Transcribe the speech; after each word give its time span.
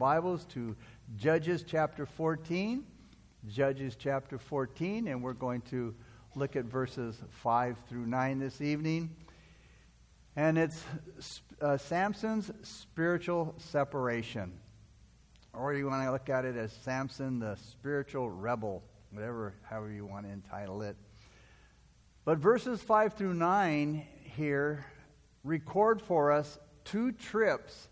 Bibles 0.00 0.46
to 0.46 0.74
Judges 1.18 1.62
chapter 1.62 2.06
14. 2.06 2.84
Judges 3.46 3.96
chapter 3.98 4.38
14, 4.38 5.08
and 5.08 5.22
we're 5.22 5.34
going 5.34 5.60
to 5.68 5.94
look 6.34 6.56
at 6.56 6.64
verses 6.64 7.22
5 7.42 7.76
through 7.86 8.06
9 8.06 8.38
this 8.38 8.62
evening. 8.62 9.14
And 10.36 10.56
it's 10.56 10.82
uh, 11.60 11.76
Samson's 11.76 12.50
spiritual 12.62 13.54
separation. 13.58 14.58
Or 15.52 15.74
you 15.74 15.86
want 15.86 16.02
to 16.04 16.12
look 16.12 16.30
at 16.30 16.46
it 16.46 16.56
as 16.56 16.72
Samson, 16.72 17.38
the 17.38 17.56
spiritual 17.56 18.30
rebel, 18.30 18.82
whatever, 19.12 19.52
however 19.68 19.92
you 19.92 20.06
want 20.06 20.24
to 20.24 20.32
entitle 20.32 20.80
it. 20.80 20.96
But 22.24 22.38
verses 22.38 22.80
5 22.80 23.12
through 23.12 23.34
9 23.34 24.06
here 24.34 24.86
record 25.44 26.00
for 26.00 26.32
us 26.32 26.58
two 26.86 27.12
trips 27.12 27.89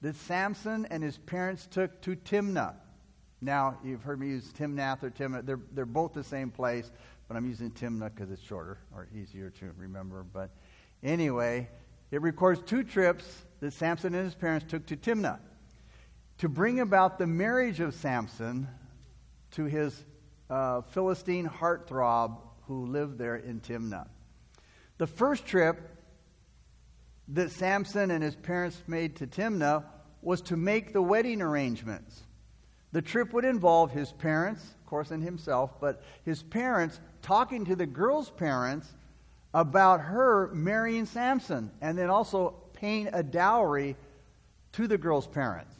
that 0.00 0.16
Samson 0.16 0.86
and 0.90 1.02
his 1.02 1.18
parents 1.18 1.66
took 1.70 2.00
to 2.02 2.16
Timnah. 2.16 2.74
Now, 3.40 3.78
you've 3.84 4.02
heard 4.02 4.20
me 4.20 4.28
use 4.28 4.52
Timnath 4.52 5.02
or 5.02 5.10
Timnah. 5.10 5.44
They're, 5.44 5.60
they're 5.72 5.86
both 5.86 6.12
the 6.12 6.24
same 6.24 6.50
place, 6.50 6.90
but 7.26 7.36
I'm 7.36 7.46
using 7.46 7.70
Timnah 7.70 8.14
because 8.14 8.30
it's 8.30 8.42
shorter 8.42 8.78
or 8.94 9.08
easier 9.14 9.50
to 9.50 9.70
remember. 9.76 10.24
But 10.24 10.50
anyway, 11.02 11.68
it 12.10 12.22
records 12.22 12.60
two 12.64 12.82
trips 12.82 13.44
that 13.60 13.72
Samson 13.72 14.14
and 14.14 14.24
his 14.24 14.34
parents 14.34 14.66
took 14.68 14.86
to 14.86 14.96
Timnah 14.96 15.38
to 16.38 16.48
bring 16.48 16.80
about 16.80 17.18
the 17.18 17.26
marriage 17.26 17.80
of 17.80 17.94
Samson 17.94 18.68
to 19.52 19.64
his 19.64 20.04
uh, 20.48 20.82
Philistine 20.82 21.48
heartthrob 21.48 22.38
who 22.66 22.86
lived 22.86 23.18
there 23.18 23.36
in 23.36 23.60
Timnah. 23.60 24.06
The 24.98 25.06
first 25.06 25.46
trip 25.46 25.97
that 27.28 27.50
Samson 27.50 28.10
and 28.10 28.22
his 28.22 28.34
parents 28.34 28.82
made 28.86 29.16
to 29.16 29.26
Timnah 29.26 29.84
was 30.22 30.40
to 30.42 30.56
make 30.56 30.92
the 30.92 31.02
wedding 31.02 31.42
arrangements. 31.42 32.22
The 32.92 33.02
trip 33.02 33.32
would 33.32 33.44
involve 33.44 33.90
his 33.90 34.12
parents, 34.12 34.62
of 34.80 34.86
course, 34.86 35.10
and 35.10 35.22
himself, 35.22 35.78
but 35.80 36.02
his 36.24 36.42
parents 36.42 37.00
talking 37.20 37.64
to 37.66 37.76
the 37.76 37.86
girl's 37.86 38.30
parents 38.30 38.94
about 39.52 40.00
her 40.00 40.50
marrying 40.54 41.04
Samson 41.04 41.70
and 41.80 41.98
then 41.98 42.08
also 42.08 42.54
paying 42.72 43.08
a 43.12 43.22
dowry 43.22 43.96
to 44.72 44.86
the 44.86 44.98
girl's 44.98 45.26
parents. 45.26 45.74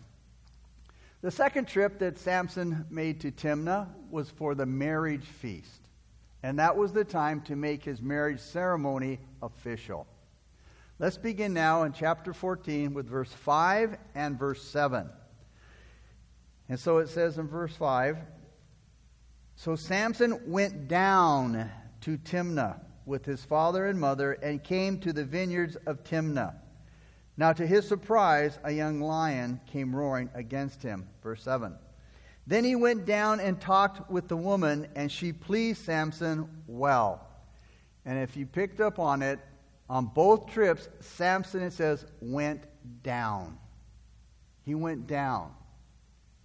The 1.21 1.31
second 1.31 1.67
trip 1.67 1.99
that 1.99 2.19
Samson 2.19 2.87
made 2.91 3.21
to 3.21 3.33
Timnah 3.33 3.89
was 4.11 4.31
for 4.31 4.55
the 4.55 4.67
marriage 4.67 5.25
feast, 5.25 5.89
and 6.43 6.59
that 6.59 6.77
was 6.77 6.93
the 6.93 7.05
time 7.05 7.41
to 7.43 7.57
make 7.57 7.83
his 7.83 8.01
marriage 8.01 8.41
ceremony 8.41 9.19
official. 9.43 10.07
Let's 11.01 11.17
begin 11.17 11.55
now 11.55 11.85
in 11.85 11.93
chapter 11.93 12.33
14 12.33 12.93
with 12.93 13.07
verse 13.07 13.33
5 13.33 13.97
and 14.17 14.37
verse 14.37 14.61
7. 14.65 15.09
And 16.69 16.81
so 16.81 16.99
it 16.99 17.09
says 17.09 17.39
in 17.39 17.47
verse 17.47 17.73
5 17.77 18.19
So 19.55 19.77
Samson 19.77 20.41
went 20.51 20.89
down 20.89 21.71
to 22.01 22.19
Timnah 22.19 22.81
with 23.07 23.25
his 23.25 23.45
father 23.45 23.87
and 23.87 24.01
mother 24.01 24.33
and 24.33 24.65
came 24.65 24.99
to 24.99 25.13
the 25.13 25.25
vineyards 25.25 25.77
of 25.87 26.03
Timnah. 26.03 26.57
Now, 27.37 27.53
to 27.53 27.65
his 27.65 27.87
surprise, 27.87 28.59
a 28.65 28.73
young 28.73 29.01
lion 29.01 29.61
came 29.69 29.95
roaring 29.95 30.31
against 30.35 30.83
him. 30.83 31.07
Verse 31.23 31.45
7. 31.45 31.77
Then 32.49 32.65
he 32.65 32.75
went 32.75 33.07
down 33.07 33.39
and 33.39 33.61
talked 33.61 34.11
with 34.11 34.27
the 34.27 34.37
woman, 34.37 34.89
and 34.97 35.13
she 35.13 35.33
pleased 35.33 35.85
Samson 35.85 36.49
well. 36.67 37.25
And 38.05 38.19
if 38.19 38.37
you 38.37 38.47
picked 38.47 38.81
up 38.81 38.99
on 38.99 39.23
it, 39.23 39.39
on 39.89 40.07
both 40.07 40.51
trips, 40.51 40.89
Samson, 41.01 41.63
it 41.63 41.73
says, 41.73 42.05
went 42.21 42.65
down. 43.03 43.59
He 44.65 44.75
went 44.75 45.07
down. 45.07 45.53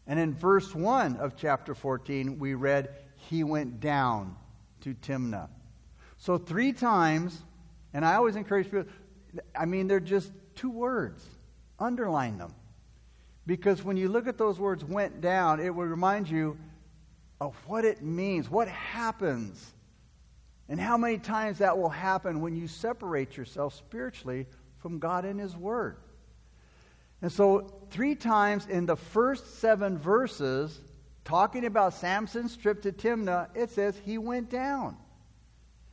And 0.07 0.19
in 0.19 0.33
verse 0.33 0.73
1 0.73 1.17
of 1.17 1.35
chapter 1.35 1.75
14, 1.75 2.39
we 2.39 2.53
read, 2.53 2.89
he 3.15 3.43
went 3.43 3.79
down 3.79 4.35
to 4.81 4.93
Timnah. 4.93 5.49
So, 6.17 6.37
three 6.37 6.71
times, 6.71 7.41
and 7.93 8.05
I 8.05 8.15
always 8.15 8.35
encourage 8.35 8.65
people, 8.65 8.85
I 9.55 9.65
mean, 9.65 9.87
they're 9.87 9.99
just 9.99 10.31
two 10.55 10.69
words. 10.69 11.25
Underline 11.79 12.37
them. 12.37 12.53
Because 13.45 13.83
when 13.83 13.97
you 13.97 14.07
look 14.07 14.27
at 14.27 14.37
those 14.37 14.57
words, 14.57 14.85
went 14.85 15.19
down, 15.19 15.59
it 15.59 15.73
will 15.73 15.85
remind 15.85 16.29
you 16.29 16.57
of 17.41 17.55
what 17.67 17.83
it 17.83 18.01
means, 18.01 18.49
what 18.49 18.69
happens 18.69 19.73
and 20.69 20.79
how 20.79 20.97
many 20.97 21.17
times 21.17 21.59
that 21.59 21.77
will 21.77 21.89
happen 21.89 22.41
when 22.41 22.55
you 22.55 22.67
separate 22.67 23.35
yourself 23.37 23.75
spiritually 23.75 24.47
from 24.79 24.99
God 24.99 25.25
and 25.25 25.39
His 25.39 25.55
Word. 25.55 25.97
And 27.21 27.31
so, 27.31 27.73
three 27.89 28.15
times 28.15 28.67
in 28.67 28.85
the 28.85 28.97
first 28.97 29.59
seven 29.59 29.97
verses, 29.97 30.77
talking 31.23 31.65
about 31.65 31.93
Samson's 31.93 32.57
trip 32.57 32.81
to 32.81 32.91
Timnah, 32.91 33.47
it 33.55 33.69
says 33.69 33.97
he 34.03 34.17
went 34.17 34.49
down. 34.49 34.97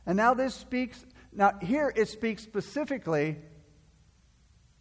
And 0.05 0.17
now 0.17 0.33
this 0.33 0.53
speaks, 0.53 1.05
now 1.31 1.53
here 1.61 1.91
it 1.95 2.09
speaks 2.09 2.43
specifically 2.43 3.37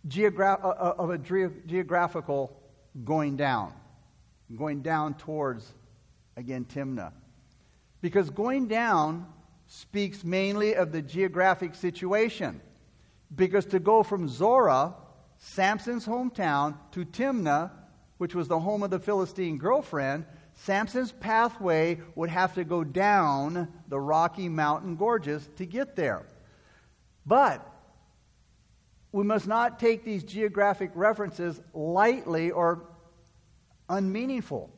geogra- 0.09 0.65
uh, 0.65 0.69
uh 0.69 0.95
of 0.99 1.11
a 1.11 1.19
ge- 1.19 1.67
geographical 1.67 2.57
going 3.05 3.37
down, 3.37 3.73
going 4.57 4.83
down 4.83 5.15
towards, 5.15 5.73
again, 6.37 6.65
Timnah. 6.65 7.13
Because 8.01 8.31
going 8.31 8.67
down 8.67 9.27
speaks 9.73 10.25
mainly 10.25 10.75
of 10.75 10.91
the 10.91 11.01
geographic 11.01 11.77
situation. 11.77 12.61
Because 13.33 13.67
to 13.67 13.79
go 13.79 14.03
from 14.03 14.29
Zorah, 14.29 14.95
Samson's 15.39 16.05
hometown, 16.05 16.77
to 16.91 17.05
Timnah, 17.05 17.71
which 18.19 18.35
was 18.35 18.49
the 18.49 18.59
home 18.59 18.83
of 18.83 18.91
the 18.91 18.99
Philistine 18.99 19.59
girlfriend, 19.59 20.27
Samson's 20.55 21.13
pathway 21.13 22.01
would 22.17 22.31
have 22.31 22.55
to 22.55 22.65
go 22.65 22.83
down 22.83 23.69
the 23.87 24.01
rocky 24.01 24.49
mountain 24.49 24.97
gorges 24.97 25.49
to 25.57 25.65
get 25.65 25.95
there. 25.95 26.27
But 27.25 27.65
we 29.13 29.23
must 29.23 29.47
not 29.47 29.79
take 29.79 30.05
these 30.05 30.25
geographic 30.25 30.91
references 30.97 31.61
lightly 31.73 32.51
or 32.51 32.89
unmeaningful 33.89 34.69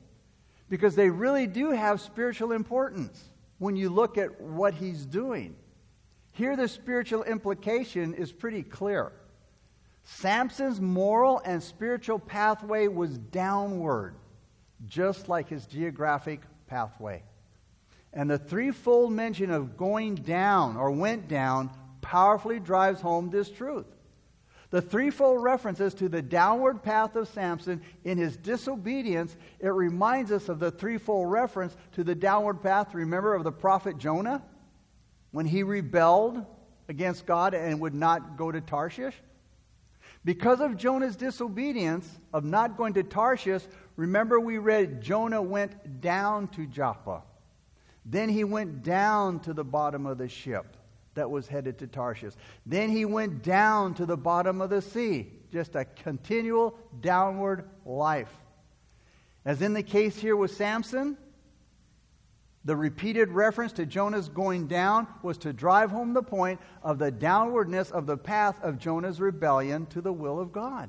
because 0.69 0.94
they 0.94 1.08
really 1.08 1.47
do 1.47 1.70
have 1.70 2.02
spiritual 2.02 2.52
importance 2.52 3.31
when 3.62 3.76
you 3.76 3.90
look 3.90 4.18
at 4.18 4.40
what 4.40 4.74
he's 4.74 5.06
doing. 5.06 5.54
Here, 6.32 6.56
the 6.56 6.66
spiritual 6.66 7.22
implication 7.22 8.12
is 8.12 8.32
pretty 8.32 8.64
clear. 8.64 9.12
Samson's 10.02 10.80
moral 10.80 11.40
and 11.44 11.62
spiritual 11.62 12.18
pathway 12.18 12.88
was 12.88 13.16
downward, 13.18 14.16
just 14.88 15.28
like 15.28 15.48
his 15.48 15.64
geographic 15.66 16.40
pathway. 16.66 17.22
And 18.12 18.28
the 18.28 18.36
threefold 18.36 19.12
mention 19.12 19.52
of 19.52 19.76
going 19.76 20.16
down 20.16 20.76
or 20.76 20.90
went 20.90 21.28
down 21.28 21.70
powerfully 22.00 22.58
drives 22.58 23.00
home 23.00 23.30
this 23.30 23.48
truth. 23.48 23.86
The 24.72 24.80
threefold 24.80 25.42
references 25.42 25.92
to 25.94 26.08
the 26.08 26.22
downward 26.22 26.82
path 26.82 27.14
of 27.14 27.28
Samson 27.28 27.82
in 28.04 28.16
his 28.16 28.38
disobedience, 28.38 29.36
it 29.60 29.68
reminds 29.68 30.32
us 30.32 30.48
of 30.48 30.60
the 30.60 30.70
threefold 30.70 31.30
reference 31.30 31.76
to 31.92 32.02
the 32.02 32.14
downward 32.14 32.62
path, 32.62 32.94
remember, 32.94 33.34
of 33.34 33.44
the 33.44 33.52
prophet 33.52 33.98
Jonah 33.98 34.42
when 35.30 35.44
he 35.44 35.62
rebelled 35.62 36.42
against 36.88 37.26
God 37.26 37.52
and 37.52 37.80
would 37.80 37.92
not 37.92 38.38
go 38.38 38.50
to 38.50 38.62
Tarshish. 38.62 39.14
Because 40.24 40.62
of 40.62 40.78
Jonah's 40.78 41.16
disobedience 41.16 42.08
of 42.32 42.42
not 42.42 42.78
going 42.78 42.94
to 42.94 43.02
Tarshish, 43.02 43.64
remember 43.96 44.40
we 44.40 44.56
read 44.56 45.02
Jonah 45.02 45.42
went 45.42 46.00
down 46.00 46.48
to 46.48 46.64
Joppa. 46.64 47.24
Then 48.06 48.30
he 48.30 48.42
went 48.42 48.82
down 48.82 49.40
to 49.40 49.52
the 49.52 49.64
bottom 49.64 50.06
of 50.06 50.16
the 50.16 50.30
ship 50.30 50.78
that 51.14 51.30
was 51.30 51.46
headed 51.46 51.78
to 51.78 51.86
Tarshish. 51.86 52.34
Then 52.66 52.90
he 52.90 53.04
went 53.04 53.42
down 53.42 53.94
to 53.94 54.06
the 54.06 54.16
bottom 54.16 54.60
of 54.60 54.70
the 54.70 54.82
sea, 54.82 55.28
just 55.52 55.74
a 55.74 55.84
continual 55.84 56.78
downward 57.00 57.68
life. 57.84 58.32
As 59.44 59.62
in 59.62 59.72
the 59.72 59.82
case 59.82 60.16
here 60.16 60.37
with 60.37 60.54
Samson, 60.54 61.16
the 62.64 62.76
repeated 62.76 63.31
reference 63.31 63.72
to 63.72 63.87
Jonah's 63.87 64.28
going 64.28 64.69
down 64.69 65.08
was 65.22 65.37
to 65.38 65.52
drive 65.52 65.90
home 65.90 66.14
the 66.14 66.22
point 66.22 66.60
of 66.82 66.98
the 66.98 67.10
downwardness 67.10 67.90
of 67.90 68.06
the 68.06 68.16
path 68.16 68.62
of 68.62 68.78
Jonah's 68.78 69.20
rebellion 69.20 69.87
to 69.87 70.00
the 70.00 70.12
will 70.12 70.38
of 70.38 70.52
God. 70.52 70.88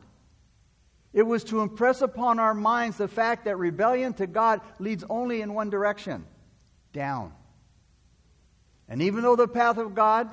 It 1.13 1.23
was 1.23 1.43
to 1.45 1.61
impress 1.61 2.01
upon 2.01 2.39
our 2.39 2.53
minds 2.53 2.97
the 2.97 3.07
fact 3.07 3.45
that 3.45 3.57
rebellion 3.57 4.13
to 4.13 4.27
God 4.27 4.61
leads 4.79 5.03
only 5.09 5.41
in 5.41 5.53
one 5.53 5.69
direction 5.69 6.25
down. 6.91 7.33
And 8.93 9.01
even 9.01 9.23
though 9.23 9.35
the 9.35 9.47
path 9.47 9.79
of 9.79 9.95
God, 9.95 10.29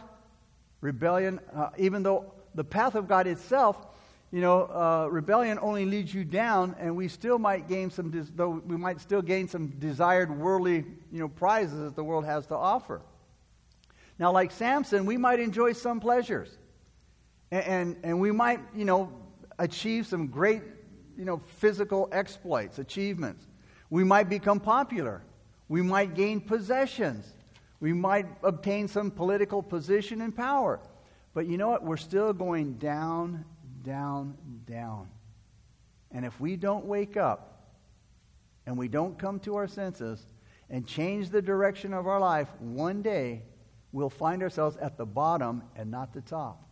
rebellion, 0.82 1.40
uh, 1.56 1.70
even 1.78 2.02
though 2.02 2.34
the 2.54 2.62
path 2.62 2.94
of 2.94 3.08
God 3.08 3.26
itself, 3.26 3.86
you 4.30 4.42
know, 4.42 4.64
uh, 4.64 5.08
rebellion 5.10 5.58
only 5.62 5.86
leads 5.86 6.12
you 6.12 6.24
down, 6.24 6.76
and 6.78 6.94
we 6.94 7.08
still 7.08 7.38
might 7.38 7.68
gain 7.68 7.90
some, 7.90 8.10
des- 8.10 8.30
though 8.36 8.62
we 8.66 8.76
might 8.76 9.00
still 9.00 9.22
gain 9.22 9.48
some 9.48 9.68
desired 9.78 10.30
worldly, 10.30 10.84
you 11.10 11.20
know, 11.20 11.28
prizes 11.28 11.80
that 11.80 11.96
the 11.96 12.04
world 12.04 12.26
has 12.26 12.46
to 12.48 12.54
offer. 12.54 13.00
Now, 14.18 14.30
like 14.30 14.50
Samson, 14.50 15.06
we 15.06 15.16
might 15.16 15.40
enjoy 15.40 15.72
some 15.72 15.98
pleasures, 15.98 16.54
and, 17.50 17.64
and, 17.64 17.96
and 18.02 18.20
we 18.20 18.30
might, 18.30 18.60
you 18.76 18.84
know, 18.84 19.10
achieve 19.58 20.06
some 20.06 20.26
great, 20.26 20.60
you 21.16 21.24
know, 21.24 21.38
physical 21.56 22.10
exploits, 22.12 22.78
achievements. 22.78 23.42
We 23.88 24.04
might 24.04 24.28
become 24.28 24.60
popular. 24.60 25.22
We 25.66 25.80
might 25.80 26.14
gain 26.14 26.42
possessions. 26.42 27.26
We 27.80 27.94
might 27.94 28.26
obtain 28.42 28.88
some 28.88 29.10
political 29.10 29.62
position 29.62 30.20
and 30.20 30.36
power. 30.36 30.80
But 31.32 31.46
you 31.46 31.56
know 31.56 31.68
what? 31.68 31.82
We're 31.82 31.96
still 31.96 32.32
going 32.32 32.74
down, 32.74 33.44
down, 33.82 34.36
down. 34.66 35.08
And 36.12 36.24
if 36.24 36.38
we 36.40 36.56
don't 36.56 36.84
wake 36.84 37.16
up 37.16 37.72
and 38.66 38.76
we 38.76 38.88
don't 38.88 39.18
come 39.18 39.40
to 39.40 39.56
our 39.56 39.66
senses 39.66 40.26
and 40.68 40.86
change 40.86 41.30
the 41.30 41.40
direction 41.40 41.94
of 41.94 42.06
our 42.06 42.20
life, 42.20 42.48
one 42.58 43.00
day 43.00 43.42
we'll 43.92 44.10
find 44.10 44.42
ourselves 44.42 44.76
at 44.76 44.98
the 44.98 45.06
bottom 45.06 45.62
and 45.74 45.90
not 45.90 46.12
the 46.12 46.20
top. 46.20 46.68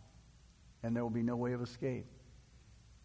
And 0.83 0.95
there 0.95 1.03
will 1.03 1.09
be 1.09 1.23
no 1.23 1.35
way 1.35 1.53
of 1.53 1.61
escape. 1.61 2.05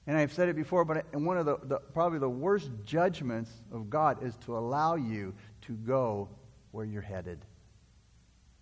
And 0.06 0.18
I've 0.18 0.34
said 0.34 0.50
it 0.50 0.56
before, 0.56 0.84
but 0.84 1.06
one 1.14 1.38
of 1.38 1.46
the, 1.46 1.56
the, 1.62 1.78
probably 1.78 2.18
the 2.18 2.28
worst 2.28 2.70
judgments 2.84 3.50
of 3.72 3.88
God 3.88 4.22
is 4.22 4.36
to 4.44 4.58
allow 4.58 4.96
you 4.96 5.34
to 5.62 5.72
go 5.72 6.28
where 6.72 6.84
you're 6.84 7.00
headed 7.00 7.38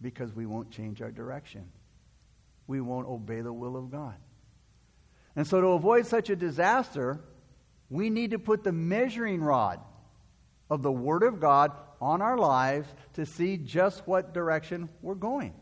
because 0.03 0.35
we 0.35 0.47
won't 0.47 0.71
change 0.71 1.01
our 1.01 1.11
direction. 1.11 1.65
We 2.67 2.81
won't 2.81 3.09
obey 3.09 3.41
the 3.41 3.53
will 3.53 3.77
of 3.77 3.91
God. 3.91 4.15
And 5.37 5.47
so, 5.47 5.61
to 5.61 5.69
avoid 5.69 6.07
such 6.07 6.29
a 6.31 6.37
disaster, 6.37 7.21
we 7.89 8.11
need 8.11 8.33
to 8.33 8.39
put 8.39 8.65
the 8.65 8.73
measuring 8.73 9.43
rod 9.43 9.81
of 10.69 10.83
the 10.83 10.93
Word 10.93 11.23
of 11.23 11.41
God 11.41 11.73
on 12.01 12.21
our 12.21 12.37
lives 12.37 12.89
to 13.15 13.25
see 13.25 13.57
just 13.57 14.07
what 14.07 14.35
direction 14.35 14.89
we're 15.01 15.15
going. 15.15 15.55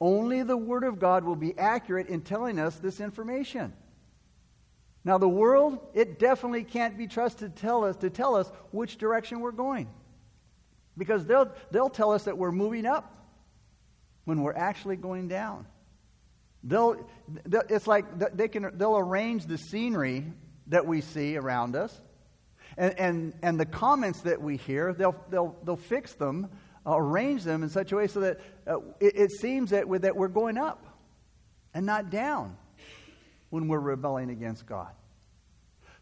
Only 0.00 0.42
the 0.42 0.56
Word 0.56 0.84
of 0.84 0.98
God 0.98 1.24
will 1.24 1.36
be 1.36 1.56
accurate 1.58 2.08
in 2.08 2.22
telling 2.22 2.58
us 2.58 2.76
this 2.76 3.00
information. 3.00 3.72
Now, 5.04 5.18
the 5.18 5.28
world, 5.28 5.78
it 5.94 6.18
definitely 6.18 6.64
can't 6.64 6.96
be 6.96 7.06
trusted 7.06 7.56
to 7.56 7.62
tell 7.62 7.84
us, 7.84 7.96
to 7.96 8.10
tell 8.10 8.36
us 8.36 8.50
which 8.70 8.98
direction 8.98 9.40
we're 9.40 9.50
going. 9.50 9.88
Because 10.96 11.26
they'll, 11.26 11.50
they'll 11.70 11.90
tell 11.90 12.12
us 12.12 12.24
that 12.24 12.38
we're 12.38 12.52
moving 12.52 12.86
up 12.86 13.21
when 14.24 14.42
we're 14.42 14.54
actually 14.54 14.96
going 14.96 15.28
down. 15.28 15.66
They'll, 16.64 17.08
they'll, 17.44 17.62
it's 17.68 17.86
like 17.86 18.36
they 18.36 18.48
can, 18.48 18.70
they'll 18.76 18.96
arrange 18.96 19.46
the 19.46 19.58
scenery 19.58 20.24
that 20.68 20.86
we 20.86 21.00
see 21.00 21.36
around 21.36 21.74
us. 21.74 22.00
And, 22.76 22.98
and, 22.98 23.34
and 23.42 23.60
the 23.60 23.66
comments 23.66 24.20
that 24.22 24.40
we 24.40 24.56
hear, 24.56 24.92
they'll, 24.92 25.16
they'll, 25.28 25.56
they'll 25.64 25.76
fix 25.76 26.14
them, 26.14 26.48
uh, 26.86 26.96
arrange 26.96 27.42
them 27.44 27.62
in 27.62 27.68
such 27.68 27.92
a 27.92 27.96
way 27.96 28.06
so 28.06 28.20
that 28.20 28.40
uh, 28.66 28.78
it, 29.00 29.16
it, 29.16 29.30
seems 29.32 29.70
that, 29.70 29.86
we're, 29.86 29.98
that 29.98 30.16
we're 30.16 30.28
going 30.28 30.56
up 30.56 30.86
and 31.74 31.84
not 31.84 32.10
down 32.10 32.56
when 33.50 33.68
we're 33.68 33.80
rebelling 33.80 34.30
against 34.30 34.64
God. 34.66 34.92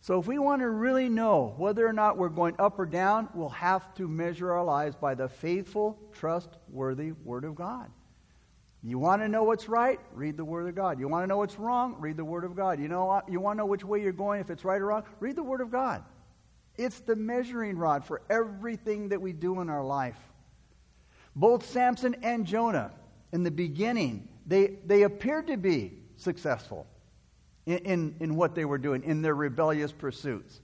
So, 0.03 0.19
if 0.19 0.27
we 0.27 0.39
want 0.39 0.63
to 0.63 0.71
really 0.71 1.11
know 1.11 1.55
whether 1.59 1.87
or 1.87 1.93
not 1.93 2.17
we're 2.17 2.31
going 2.31 2.55
up 2.59 2.79
or 2.79 2.87
down, 2.87 3.29
we'll 3.35 3.51
have 3.51 3.93
to 3.97 4.09
measure 4.09 4.51
our 4.51 4.65
lives 4.65 4.97
by 4.97 5.15
the 5.15 5.29
faithful, 5.29 5.99
trustworthy 6.13 7.13
Word 7.13 7.45
of 7.45 7.55
God. 7.55 7.91
You 8.83 8.99
want 8.99 9.21
to 9.21 9.29
know 9.29 9.45
what's 9.45 9.69
right? 9.69 10.01
Read 10.15 10.37
the 10.37 10.45
Word 10.45 10.69
of 10.69 10.75
God. 10.75 10.99
You 10.99 11.09
want 11.09 11.25
to 11.25 11.27
know 11.27 11.37
what's 11.39 11.59
wrong? 11.59 11.97
Read 11.99 12.17
the 12.17 12.25
Word 12.25 12.45
of 12.45 12.57
God. 12.57 12.81
You, 12.81 12.89
know, 12.89 13.21
you 13.29 13.39
want 13.39 13.57
to 13.57 13.59
know 13.59 13.67
which 13.67 13.85
way 13.85 14.01
you're 14.01 14.13
going, 14.13 14.41
if 14.41 14.49
it's 14.49 14.65
right 14.65 14.81
or 14.81 14.87
wrong? 14.87 15.05
Read 15.21 15.37
the 15.37 15.43
Word 15.43 15.61
of 15.61 15.71
God. 15.71 16.03
It's 16.77 17.01
the 17.01 17.15
measuring 17.15 17.77
rod 17.77 18.05
for 18.05 18.23
everything 18.31 19.11
that 19.11 19.21
we 19.21 19.35
do 19.35 19.61
in 19.61 19.69
our 19.69 19.85
life. 19.85 20.17
Both 21.37 21.69
Samson 21.69 22.17
and 22.23 22.47
Jonah, 22.47 22.93
in 23.33 23.43
the 23.43 23.51
beginning, 23.51 24.29
they, 24.47 24.79
they 24.87 25.03
appeared 25.03 25.49
to 25.49 25.59
be 25.59 25.93
successful 26.17 26.87
in, 27.67 27.79
in, 27.79 28.17
in 28.21 28.35
what 28.35 28.55
they 28.55 28.65
were 28.65 28.79
doing, 28.79 29.05
in 29.05 29.21
their 29.21 29.35
rebellious 29.35 29.93
pursuits. 29.93 30.61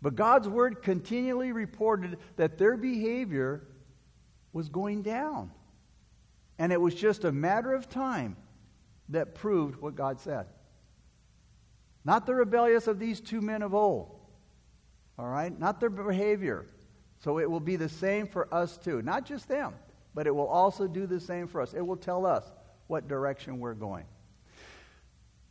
But 0.00 0.14
God's 0.14 0.48
word 0.48 0.82
continually 0.82 1.52
reported 1.52 2.18
that 2.36 2.56
their 2.56 2.76
behavior 2.76 3.64
was 4.52 4.68
going 4.68 5.02
down. 5.02 5.50
And 6.58 6.72
it 6.72 6.80
was 6.80 6.94
just 6.94 7.24
a 7.24 7.32
matter 7.32 7.74
of 7.74 7.88
time 7.88 8.36
that 9.10 9.34
proved 9.34 9.80
what 9.80 9.94
God 9.94 10.20
said. 10.20 10.46
Not 12.04 12.26
the 12.26 12.34
rebellious 12.34 12.86
of 12.86 12.98
these 12.98 13.20
two 13.20 13.40
men 13.40 13.62
of 13.62 13.74
old. 13.74 14.14
All 15.18 15.28
right? 15.28 15.56
Not 15.56 15.80
their 15.80 15.90
behavior. 15.90 16.66
So 17.20 17.38
it 17.38 17.50
will 17.50 17.60
be 17.60 17.76
the 17.76 17.88
same 17.88 18.26
for 18.26 18.52
us 18.52 18.76
too. 18.76 19.02
Not 19.02 19.26
just 19.26 19.48
them, 19.48 19.74
but 20.14 20.26
it 20.26 20.34
will 20.34 20.46
also 20.46 20.86
do 20.86 21.06
the 21.06 21.20
same 21.20 21.48
for 21.48 21.60
us. 21.60 21.74
It 21.74 21.84
will 21.84 21.96
tell 21.96 22.26
us 22.26 22.44
what 22.86 23.08
direction 23.08 23.58
we're 23.58 23.74
going. 23.74 24.04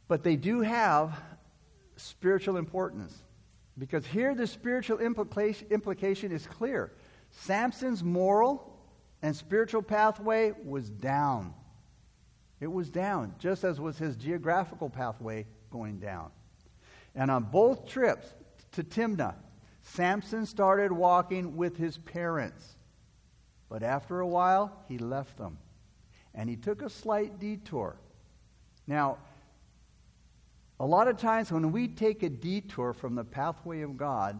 But 0.07 0.23
they 0.23 0.35
do 0.35 0.61
have 0.61 1.19
spiritual 1.97 2.57
importance. 2.57 3.21
Because 3.77 4.05
here 4.05 4.33
the 4.33 4.47
spiritual 4.47 4.99
implication, 4.99 6.31
is 6.31 6.47
clear. 6.47 6.93
Samson's 7.31 8.03
moral 8.03 8.66
and 9.21 9.35
spiritual 9.35 9.81
pathway 9.81 10.53
was 10.63 10.89
down. 10.89 11.53
It 12.59 12.71
was 12.71 12.89
down, 12.89 13.35
just 13.39 13.63
as 13.63 13.79
was 13.79 13.97
his 13.97 14.15
geographical 14.15 14.89
pathway 14.89 15.45
going 15.71 15.99
down. 15.99 16.31
And 17.15 17.29
on 17.31 17.43
both 17.43 17.87
trips 17.87 18.33
to 18.73 18.83
Timnah, 18.83 19.35
Samson 19.81 20.45
started 20.45 20.91
walking 20.91 21.55
with 21.55 21.77
his 21.77 21.97
parents. 21.97 22.75
But 23.69 23.83
after 23.83 24.19
a 24.19 24.27
while, 24.27 24.83
he 24.87 24.97
left 24.97 25.37
them. 25.37 25.57
And 26.33 26.49
he 26.49 26.55
took 26.55 26.81
a 26.81 26.89
slight 26.89 27.39
detour. 27.39 27.97
Now, 28.85 29.17
a 30.79 30.85
lot 30.85 31.07
of 31.07 31.17
times 31.17 31.51
when 31.51 31.71
we 31.71 31.87
take 31.87 32.21
a 32.23 32.29
detour 32.29 32.93
from 32.93 33.15
the 33.15 33.23
pathway 33.23 33.81
of 33.81 33.97
God, 33.97 34.39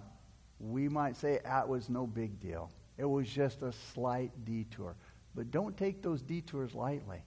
we 0.59 0.87
might 0.87 1.15
say 1.15 1.39
ah, 1.45 1.49
that 1.49 1.69
was 1.69 1.89
no 1.89 2.05
big 2.05 2.39
deal. 2.39 2.71
It 2.97 3.05
was 3.05 3.29
just 3.29 3.61
a 3.61 3.71
slight 3.93 4.31
detour. 4.45 4.95
But 5.35 5.51
don't 5.51 5.77
take 5.77 6.01
those 6.01 6.21
detours 6.21 6.73
lightly. 6.73 7.21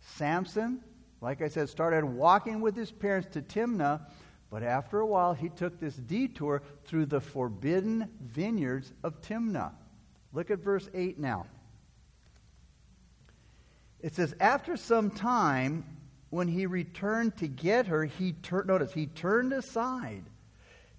Samson, 0.00 0.80
like 1.20 1.42
I 1.42 1.48
said, 1.48 1.68
started 1.68 2.04
walking 2.04 2.60
with 2.60 2.76
his 2.76 2.90
parents 2.90 3.28
to 3.32 3.42
Timnah, 3.42 4.00
but 4.50 4.62
after 4.62 5.00
a 5.00 5.06
while 5.06 5.32
he 5.32 5.48
took 5.48 5.78
this 5.78 5.94
detour 5.94 6.62
through 6.84 7.06
the 7.06 7.20
forbidden 7.20 8.10
vineyards 8.20 8.92
of 9.02 9.20
Timnah. 9.20 9.72
Look 10.32 10.50
at 10.50 10.58
verse 10.58 10.88
8 10.92 11.18
now. 11.18 11.46
It 14.00 14.14
says, 14.14 14.34
After 14.40 14.76
some 14.76 15.10
time, 15.10 15.84
when 16.30 16.48
he 16.48 16.66
returned 16.66 17.36
to 17.38 17.46
get 17.48 17.86
her, 17.86 18.04
he 18.04 18.32
turned, 18.32 18.66
notice, 18.66 18.92
he 18.92 19.06
turned 19.06 19.52
aside 19.52 20.24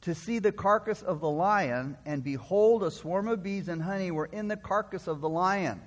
to 0.06 0.13
see 0.13 0.38
the 0.38 0.52
carcass 0.52 1.02
of 1.02 1.19
the 1.19 1.30
lion, 1.30 1.98
and 2.06 2.24
behold, 2.24 2.84
a 2.84 2.92
swarm 2.92 3.28
of 3.28 3.42
bees 3.42 3.69
and 3.69 3.81
honey 3.81 4.12
were 4.12 4.28
in 4.28 4.47
the 4.47 4.56
carcass 4.56 5.07
of 5.07 5.19
the 5.19 5.28
lion. 5.28 5.81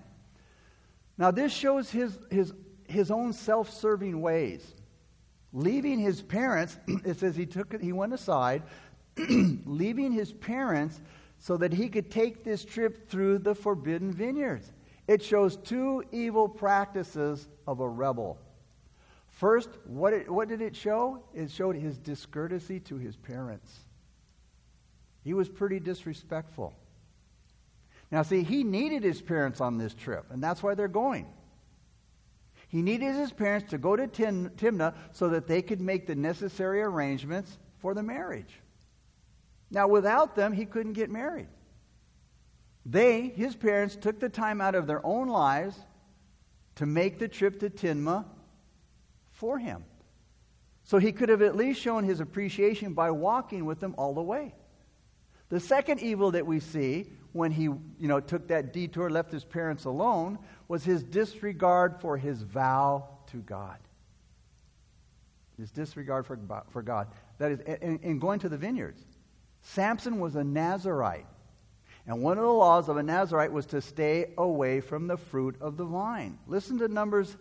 Now, 1.17 1.31
this 1.31 1.53
shows 1.53 1.89
his, 1.89 2.19
his, 2.29 2.53
his 2.89 3.13
own 3.13 3.33
self 3.33 3.71
serving 3.71 4.21
ways. 4.21 4.75
Leaving 5.53 6.01
his 6.01 6.21
parents, 6.21 6.81
it 7.05 7.21
says 7.21 7.37
he, 7.37 7.47
took, 7.47 7.81
he 7.81 7.93
went 7.93 8.13
aside, 8.13 8.65
leaving 9.17 10.11
his 10.11 10.33
parents 10.33 11.01
so 11.39 11.57
that 11.57 11.73
he 11.73 11.89
could 11.89 12.11
take 12.11 12.43
this 12.43 12.65
trip 12.65 13.09
through 13.09 13.39
the 13.39 13.55
forbidden 13.55 14.13
vineyards. 14.13 14.73
It 15.07 15.23
shows 15.23 15.57
two 15.59 16.03
evil 16.11 16.49
practices 16.49 17.47
of 17.69 17.79
a 17.79 17.89
rebel. 17.89 18.37
First, 19.29 19.69
what, 19.85 20.13
it, 20.13 20.29
what 20.29 20.49
did 20.49 20.61
it 20.61 20.75
show? 20.75 21.23
It 21.35 21.53
showed 21.53 21.77
his 21.77 21.99
discourtesy 21.99 22.81
to 22.81 22.97
his 22.97 23.15
parents. 23.15 23.85
He 25.29 25.35
was 25.35 25.51
pretty 25.51 25.79
disrespectful. 25.79 26.75
Now, 28.11 28.23
see, 28.23 28.43
he 28.43 28.65
needed 28.65 29.03
his 29.03 29.21
parents 29.21 29.61
on 29.61 29.77
this 29.77 29.93
trip, 29.93 30.25
and 30.31 30.43
that's 30.43 30.63
why 30.63 30.75
they're 30.75 30.89
going. 30.89 31.27
He 32.69 32.81
needed 32.81 33.15
his 33.15 33.31
parents 33.31 33.69
to 33.73 33.77
go 33.77 33.95
to 33.95 34.07
Tim, 34.07 34.49
Timnah 34.57 34.95
so 35.13 35.29
that 35.29 35.47
they 35.47 35.61
could 35.61 35.83
make 35.83 36.07
the 36.07 36.15
necessary 36.15 36.81
arrangements 36.81 37.59
for 37.77 37.93
the 37.93 38.03
marriage. 38.03 38.59
Now, 39.71 39.87
without 39.87 40.35
them, 40.35 40.55
he 40.55 40.65
couldn't 40.65 40.95
get 40.95 41.11
married. 41.11 41.49
They, 42.87 43.29
his 43.29 43.55
parents, 43.55 43.97
took 43.97 44.21
the 44.21 44.31
time 44.31 44.63
out 44.63 44.75
of 44.75 44.87
their 44.87 45.05
own 45.05 45.29
lives 45.29 45.79
to 46.77 46.87
make 46.87 47.19
the 47.19 47.29
trip 47.29 47.61
to 47.61 47.69
Timnah 47.69 48.25
for 49.33 49.59
him. 49.59 49.85
So 50.85 50.97
he 50.97 51.13
could 51.13 51.29
have 51.29 51.43
at 51.43 51.55
least 51.55 51.83
shown 51.83 52.05
his 52.05 52.21
appreciation 52.21 52.95
by 52.95 53.11
walking 53.11 53.67
with 53.67 53.79
them 53.79 53.95
all 53.99 54.15
the 54.15 54.23
way. 54.23 54.55
The 55.49 55.61
second 55.61 56.01
evil 56.01 56.33
that 56.33 56.47
we 56.47 56.61
see 56.61 57.11
when 57.33 57.51
he 57.51 57.63
you 57.63 57.81
know, 58.01 58.21
took 58.21 58.49
that 58.49 58.73
detour, 58.73 59.11
left 59.11 59.33
his 59.33 59.45
parents 59.45 59.85
alone, 59.85 60.39
was 60.67 60.85
his 60.85 61.03
disregard 61.03 62.01
for 62.01 62.17
his 62.17 62.43
vow 62.43 63.09
to 63.29 63.39
God. 63.39 63.79
His 65.59 65.71
disregard 65.71 66.27
for, 66.27 66.39
for 66.71 66.83
God. 66.83 67.09
That 67.39 67.53
is, 67.53 67.61
in, 67.61 67.99
in 68.03 68.19
going 68.19 68.41
to 68.41 68.49
the 68.49 68.57
vineyards. 68.57 69.03
Samson 69.63 70.21
was 70.21 70.37
a 70.37 70.45
Nazarite. 70.45 71.27
And 72.07 72.23
one 72.23 72.39
of 72.39 72.45
the 72.45 72.51
laws 72.51 72.89
of 72.89 72.97
a 72.97 73.03
Nazarite 73.03 73.53
was 73.53 73.67
to 73.67 73.83
stay 73.83 74.33
away 74.39 74.81
from 74.81 75.07
the 75.09 75.17
fruit 75.17 75.57
of 75.61 75.77
the 75.77 75.85
vine. 75.85 76.39
Listen 76.47 76.79
to 76.79 76.89
Numbers 76.89 77.37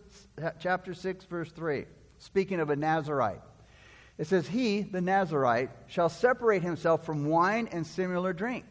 chapter 0.60 0.94
6, 0.94 1.26
verse 1.26 1.52
3. 1.52 1.86
Speaking 2.18 2.60
of 2.60 2.70
a 2.70 2.76
Nazarite. 2.76 3.42
It 4.18 4.28
says, 4.28 4.48
He, 4.48 4.82
the 4.82 5.02
Nazarite, 5.02 5.70
shall 5.88 6.10
separate 6.10 6.64
himself 6.64 7.06
from 7.06 7.28
wine 7.28 7.70
and 7.72 7.86
similar 7.86 8.34
drink. 8.34 8.66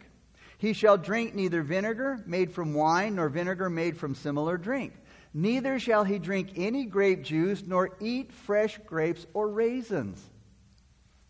He 0.59 0.73
shall 0.73 0.97
drink 0.97 1.35
neither 1.35 1.63
vinegar 1.63 2.23
made 2.27 2.53
from 2.53 2.75
wine 2.75 3.17
nor 3.17 3.29
vinegar 3.29 3.69
made 3.69 3.97
from 3.97 4.15
similar 4.15 4.57
drink. 4.57 4.95
Neither 5.35 5.79
shall 5.79 6.05
he 6.05 6.19
drink 6.19 6.53
any 6.57 6.87
grape 6.87 7.23
juice 7.23 7.63
nor 7.67 7.91
eat 8.01 8.33
fresh 8.33 8.79
grapes 8.87 9.27
or 9.35 9.49
raisins. 9.49 10.25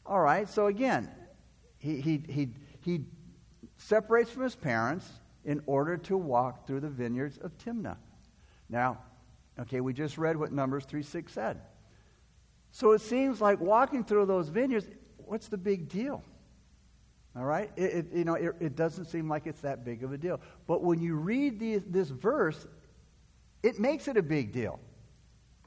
All 0.05 0.21
right, 0.21 0.49
so 0.49 0.67
again, 0.67 1.11
he, 1.79 2.01
he, 2.01 2.23
he, 2.29 2.49
he 2.81 3.05
separates 3.79 4.31
from 4.31 4.45
his 4.45 4.55
parents 4.55 5.11
in 5.45 5.61
order 5.67 5.97
to 5.97 6.17
walk 6.17 6.67
through 6.67 6.81
the 6.81 6.89
vineyards 6.89 7.37
of 7.39 7.59
Timnah. 7.59 7.97
Now, 8.69 8.99
okay, 9.59 9.81
we 9.81 9.93
just 9.93 10.19
read 10.19 10.37
what 10.37 10.53
Numbers 10.53 10.85
3 10.85 11.03
6 11.03 11.33
said. 11.33 11.61
So 12.77 12.93
it 12.93 13.01
seems 13.01 13.41
like 13.41 13.59
walking 13.59 14.05
through 14.05 14.27
those 14.27 14.51
vineyards, 14.51 14.87
what's 15.17 15.49
the 15.49 15.57
big 15.57 15.89
deal? 15.89 16.23
All 17.35 17.47
right? 17.47 17.71
It, 17.75 17.83
it 17.83 18.07
you 18.13 18.25
know, 18.27 18.35
it, 18.35 18.55
it, 18.61 18.77
doesn't 18.77 19.07
seem 19.07 19.31
like 19.31 19.47
it's 19.47 19.63
that 19.63 19.83
big 19.83 20.05
of 20.05 20.13
a 20.13 20.19
deal. 20.19 20.43
But 20.67 20.83
when 20.83 21.01
you 21.01 21.15
read 21.15 21.59
this 21.59 22.11
verse, 22.11 22.67
it 23.63 23.81
makes 23.81 24.09
it 24.09 24.19
a 24.19 24.23
big 24.23 24.53
deal. 24.53 24.79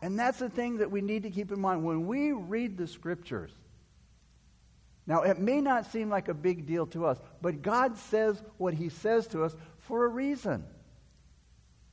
And 0.04 0.20
that's 0.20 0.38
the 0.38 0.52
thing 0.52 0.78
that 0.78 0.92
we 0.92 1.02
need 1.02 1.24
to 1.24 1.32
keep 1.32 1.52
in 1.52 1.60
mind. 1.60 1.84
When 1.84 2.06
we 2.06 2.32
read 2.32 2.78
the 2.78 2.86
scriptures, 2.86 3.54
now 5.08 5.24
it 5.24 5.40
may 5.40 5.62
not 5.62 5.92
seem 5.92 6.12
like 6.12 6.28
a 6.28 6.36
big 6.36 6.68
deal 6.68 6.86
to 6.88 7.08
us, 7.08 7.20
but 7.42 7.64
God 7.64 7.98
says 7.98 8.40
what 8.60 8.76
He 8.76 8.90
says 8.90 9.26
to 9.30 9.44
us 9.44 9.56
for 9.80 10.06
a 10.06 10.10
reason. 10.10 10.64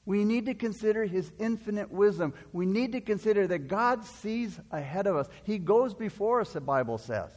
We 0.06 0.24
need 0.24 0.46
to 0.46 0.54
consider 0.54 1.04
His 1.04 1.30
infinite 1.38 1.90
wisdom. 1.90 2.32
We 2.52 2.64
need 2.64 2.92
to 2.92 3.00
consider 3.00 3.48
that 3.48 3.66
God 3.66 4.04
sees 4.04 4.58
ahead 4.70 5.08
of 5.08 5.16
us. 5.16 5.28
He 5.42 5.58
goes 5.58 5.92
before 5.92 6.40
us, 6.40 6.52
the 6.52 6.60
Bible 6.60 6.96
says. 6.96 7.30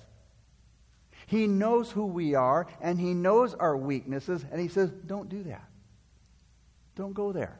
He 1.25 1.47
knows 1.47 1.91
who 1.91 2.05
we 2.05 2.35
are, 2.35 2.67
and 2.79 2.99
He 2.99 3.15
knows 3.15 3.55
our 3.55 3.75
weaknesses, 3.75 4.45
and 4.51 4.61
He 4.61 4.67
says, 4.67 4.91
Don't 4.91 5.29
do 5.29 5.43
that. 5.43 5.67
Don't 6.95 7.13
go 7.13 7.31
there. 7.31 7.59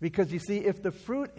Because 0.00 0.30
you 0.30 0.38
see, 0.38 0.58
if 0.58 0.82
the 0.82 0.92
fruit. 0.92 1.30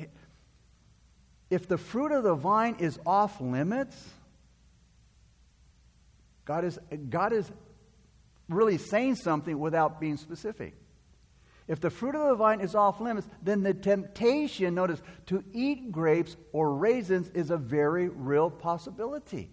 If 1.51 1.67
the 1.67 1.77
fruit 1.77 2.11
of 2.11 2.23
the 2.23 2.33
vine 2.33 2.77
is 2.79 2.97
off 3.05 3.39
limits, 3.39 3.95
God 6.43 6.65
is, 6.65 6.79
God 7.07 7.33
is 7.33 7.49
really 8.49 8.79
saying 8.79 9.17
something 9.17 9.59
without 9.59 10.01
being 10.01 10.17
specific. 10.17 10.75
If 11.67 11.79
the 11.79 11.89
fruit 11.89 12.13
of 12.15 12.27
the 12.27 12.35
vine 12.35 12.61
is 12.61 12.75
off 12.75 13.01
limits, 13.01 13.27
then 13.41 13.63
the 13.63 13.73
temptation, 13.73 14.75
notice, 14.75 15.01
to 15.27 15.43
eat 15.51 15.91
grapes 15.91 16.35
or 16.51 16.75
raisins 16.75 17.29
is 17.29 17.49
a 17.49 17.57
very 17.57 18.07
real 18.07 18.51
possibility. 18.51 19.49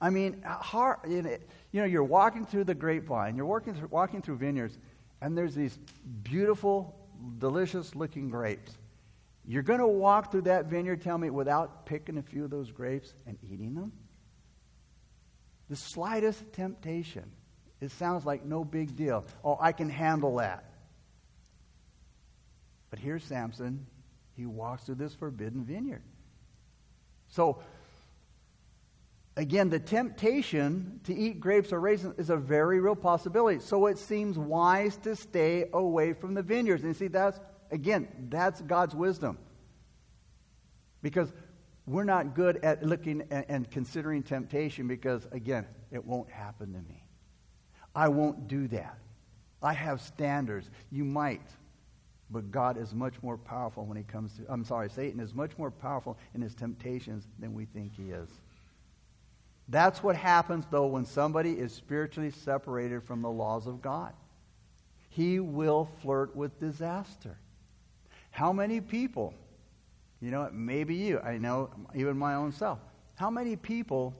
I 0.00 0.08
mean, 0.08 0.42
you 0.72 1.38
know, 1.74 1.84
you're 1.84 2.02
walking 2.02 2.46
through 2.46 2.64
the 2.64 2.74
grapevine, 2.74 3.36
you're 3.36 3.44
walking 3.44 3.74
through, 3.74 3.88
walking 3.88 4.22
through 4.22 4.36
vineyards, 4.36 4.78
and 5.20 5.36
there's 5.36 5.54
these 5.54 5.78
beautiful, 6.22 6.96
delicious 7.36 7.94
looking 7.94 8.30
grapes. 8.30 8.78
You're 9.46 9.62
going 9.62 9.80
to 9.80 9.86
walk 9.86 10.32
through 10.32 10.42
that 10.42 10.66
vineyard, 10.66 11.02
tell 11.02 11.18
me, 11.18 11.28
without 11.28 11.84
picking 11.84 12.16
a 12.16 12.22
few 12.22 12.44
of 12.44 12.50
those 12.50 12.70
grapes 12.70 13.12
and 13.26 13.36
eating 13.42 13.74
them? 13.74 13.92
The 15.68 15.76
slightest 15.76 16.50
temptation 16.54 17.30
it 17.80 17.90
sounds 17.92 18.26
like 18.26 18.44
no 18.44 18.64
big 18.64 18.96
deal. 18.96 19.24
Oh, 19.44 19.56
I 19.60 19.72
can 19.72 19.88
handle 19.88 20.36
that. 20.36 20.64
But 22.90 22.98
here's 22.98 23.24
Samson. 23.24 23.86
He 24.36 24.46
walks 24.46 24.84
through 24.84 24.96
this 24.96 25.14
forbidden 25.14 25.64
vineyard. 25.64 26.02
So, 27.28 27.62
again, 29.36 29.70
the 29.70 29.78
temptation 29.78 31.00
to 31.04 31.14
eat 31.14 31.40
grapes 31.40 31.72
or 31.72 31.80
raisins 31.80 32.18
is 32.18 32.30
a 32.30 32.36
very 32.36 32.80
real 32.80 32.96
possibility. 32.96 33.60
So 33.60 33.86
it 33.86 33.98
seems 33.98 34.36
wise 34.36 34.96
to 34.98 35.16
stay 35.16 35.70
away 35.72 36.12
from 36.12 36.34
the 36.34 36.42
vineyards. 36.42 36.84
And 36.84 36.96
see, 36.96 37.08
that's, 37.08 37.38
again, 37.70 38.08
that's 38.28 38.60
God's 38.60 38.94
wisdom. 38.94 39.38
Because 41.02 41.32
we're 41.86 42.04
not 42.04 42.34
good 42.34 42.58
at 42.64 42.84
looking 42.84 43.22
and 43.30 43.70
considering 43.70 44.22
temptation 44.22 44.86
because, 44.86 45.26
again, 45.32 45.66
it 45.90 46.04
won't 46.04 46.30
happen 46.30 46.72
to 46.72 46.80
me. 46.80 46.99
I 47.94 48.08
won't 48.08 48.48
do 48.48 48.68
that. 48.68 48.96
I 49.62 49.72
have 49.72 50.00
standards. 50.00 50.70
You 50.90 51.04
might. 51.04 51.42
But 52.30 52.50
God 52.50 52.78
is 52.78 52.94
much 52.94 53.14
more 53.22 53.36
powerful 53.36 53.84
when 53.84 53.96
he 53.96 54.04
comes 54.04 54.34
to, 54.34 54.42
I'm 54.48 54.64
sorry, 54.64 54.88
Satan 54.88 55.18
is 55.18 55.34
much 55.34 55.58
more 55.58 55.70
powerful 55.70 56.16
in 56.34 56.40
his 56.40 56.54
temptations 56.54 57.26
than 57.40 57.54
we 57.54 57.64
think 57.64 57.92
he 57.96 58.10
is. 58.10 58.28
That's 59.68 60.02
what 60.02 60.16
happens, 60.16 60.64
though, 60.70 60.86
when 60.86 61.04
somebody 61.04 61.52
is 61.52 61.72
spiritually 61.72 62.30
separated 62.30 63.02
from 63.02 63.22
the 63.22 63.30
laws 63.30 63.66
of 63.66 63.82
God. 63.82 64.12
He 65.08 65.40
will 65.40 65.88
flirt 66.02 66.34
with 66.36 66.58
disaster. 66.60 67.36
How 68.30 68.52
many 68.52 68.80
people, 68.80 69.34
you 70.20 70.30
know, 70.30 70.48
maybe 70.52 70.94
you, 70.94 71.18
I 71.20 71.38
know 71.38 71.70
even 71.96 72.16
my 72.16 72.34
own 72.34 72.52
self, 72.52 72.78
how 73.16 73.28
many 73.28 73.56
people, 73.56 74.14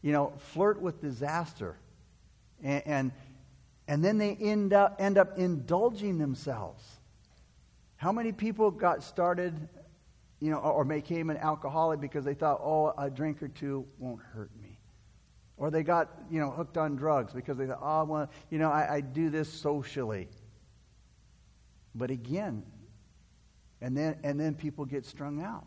you 0.00 0.12
know, 0.12 0.32
flirt 0.38 0.80
with 0.80 1.00
disaster 1.00 1.76
and, 2.62 2.82
and, 2.86 3.12
and 3.86 4.04
then 4.04 4.18
they 4.18 4.34
end 4.34 4.72
up, 4.72 4.96
end 4.98 5.18
up 5.18 5.38
indulging 5.38 6.18
themselves. 6.18 6.84
How 7.96 8.12
many 8.12 8.32
people 8.32 8.70
got 8.70 9.02
started, 9.02 9.68
you 10.40 10.50
know, 10.50 10.58
or 10.58 10.84
became 10.84 11.30
an 11.30 11.36
alcoholic 11.36 12.00
because 12.00 12.24
they 12.24 12.34
thought, 12.34 12.60
oh, 12.62 12.92
a 12.96 13.10
drink 13.10 13.42
or 13.42 13.48
two 13.48 13.86
won't 13.98 14.20
hurt 14.20 14.50
me? 14.62 14.78
Or 15.56 15.70
they 15.70 15.82
got, 15.82 16.08
you 16.30 16.40
know, 16.40 16.50
hooked 16.50 16.78
on 16.78 16.94
drugs 16.94 17.32
because 17.32 17.56
they 17.56 17.66
thought, 17.66 17.80
oh, 17.82 18.04
well, 18.04 18.30
you 18.50 18.58
know, 18.58 18.70
I, 18.70 18.96
I 18.96 19.00
do 19.00 19.30
this 19.30 19.52
socially. 19.52 20.28
But 21.94 22.10
again, 22.10 22.62
and 23.80 23.96
then, 23.96 24.18
and 24.22 24.38
then 24.38 24.54
people 24.54 24.84
get 24.84 25.04
strung 25.04 25.42
out. 25.42 25.66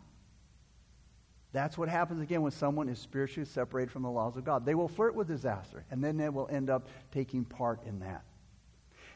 That's 1.52 1.76
what 1.76 1.88
happens 1.88 2.22
again 2.22 2.40
when 2.42 2.52
someone 2.52 2.88
is 2.88 2.98
spiritually 2.98 3.46
separated 3.46 3.90
from 3.90 4.02
the 4.02 4.10
laws 4.10 4.36
of 4.36 4.44
God. 4.44 4.64
They 4.64 4.74
will 4.74 4.88
flirt 4.88 5.14
with 5.14 5.28
disaster, 5.28 5.84
and 5.90 6.02
then 6.02 6.16
they 6.16 6.30
will 6.30 6.48
end 6.50 6.70
up 6.70 6.88
taking 7.12 7.44
part 7.44 7.80
in 7.86 8.00
that. 8.00 8.22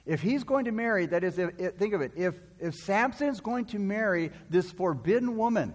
If 0.05 0.21
he's 0.21 0.45
going 0.45 0.67
to 0.67 0.73
marry, 0.73 1.07
that 1.07 1.25
is, 1.25 1.39
if, 1.39 1.51
think 1.77 1.95
of 1.95 2.01
it, 2.01 2.13
if, 2.15 2.35
if 2.61 2.75
Samson's 2.75 3.41
going 3.41 3.65
to 3.67 3.79
marry 3.79 4.31
this 4.51 4.71
forbidden 4.71 5.37
woman, 5.37 5.75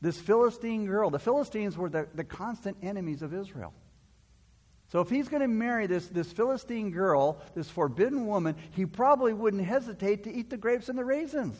this 0.00 0.20
Philistine 0.20 0.86
girl, 0.86 1.10
the 1.10 1.18
Philistines 1.18 1.76
were 1.76 1.88
the, 1.88 2.06
the 2.14 2.22
constant 2.22 2.76
enemies 2.82 3.22
of 3.22 3.34
Israel. 3.34 3.72
So 4.90 5.00
if 5.00 5.10
he's 5.10 5.28
going 5.28 5.42
to 5.42 5.48
marry 5.48 5.86
this, 5.86 6.06
this 6.06 6.32
Philistine 6.32 6.90
girl, 6.90 7.42
this 7.54 7.68
forbidden 7.68 8.26
woman, 8.26 8.56
he 8.70 8.86
probably 8.86 9.32
wouldn't 9.32 9.64
hesitate 9.64 10.24
to 10.24 10.32
eat 10.32 10.48
the 10.48 10.56
grapes 10.56 10.88
and 10.88 10.98
the 10.98 11.04
raisins. 11.04 11.56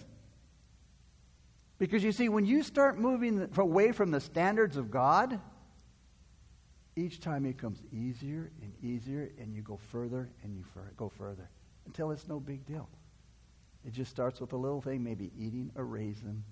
Because 1.78 2.02
you 2.02 2.12
see, 2.12 2.28
when 2.28 2.44
you 2.44 2.62
start 2.62 2.98
moving 2.98 3.48
away 3.56 3.92
from 3.92 4.10
the 4.10 4.20
standards 4.20 4.76
of 4.76 4.90
God, 4.90 5.40
each 6.96 7.20
time 7.20 7.46
it 7.46 7.56
comes 7.56 7.82
easier 7.92 8.50
and 8.60 8.72
easier, 8.82 9.30
and 9.38 9.54
you 9.54 9.62
go 9.62 9.76
further 9.76 10.28
and 10.42 10.56
you 10.56 10.64
go 10.96 11.08
further 11.08 11.48
until 11.86 12.10
it's 12.10 12.26
no 12.26 12.40
big 12.40 12.66
deal. 12.66 12.88
It 13.86 13.92
just 13.92 14.10
starts 14.10 14.40
with 14.40 14.52
a 14.52 14.56
little 14.56 14.80
thing, 14.80 15.04
maybe 15.04 15.30
eating 15.38 15.70
a 15.76 15.84
raisin. 15.84 16.42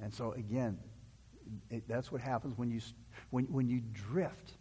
And 0.00 0.12
so, 0.12 0.32
again, 0.32 0.78
it, 1.70 1.88
that's 1.88 2.12
what 2.12 2.20
happens 2.20 2.56
when 2.58 2.70
you, 2.70 2.80
when, 3.30 3.46
when 3.46 3.68
you 3.68 3.80
drift 3.92 4.52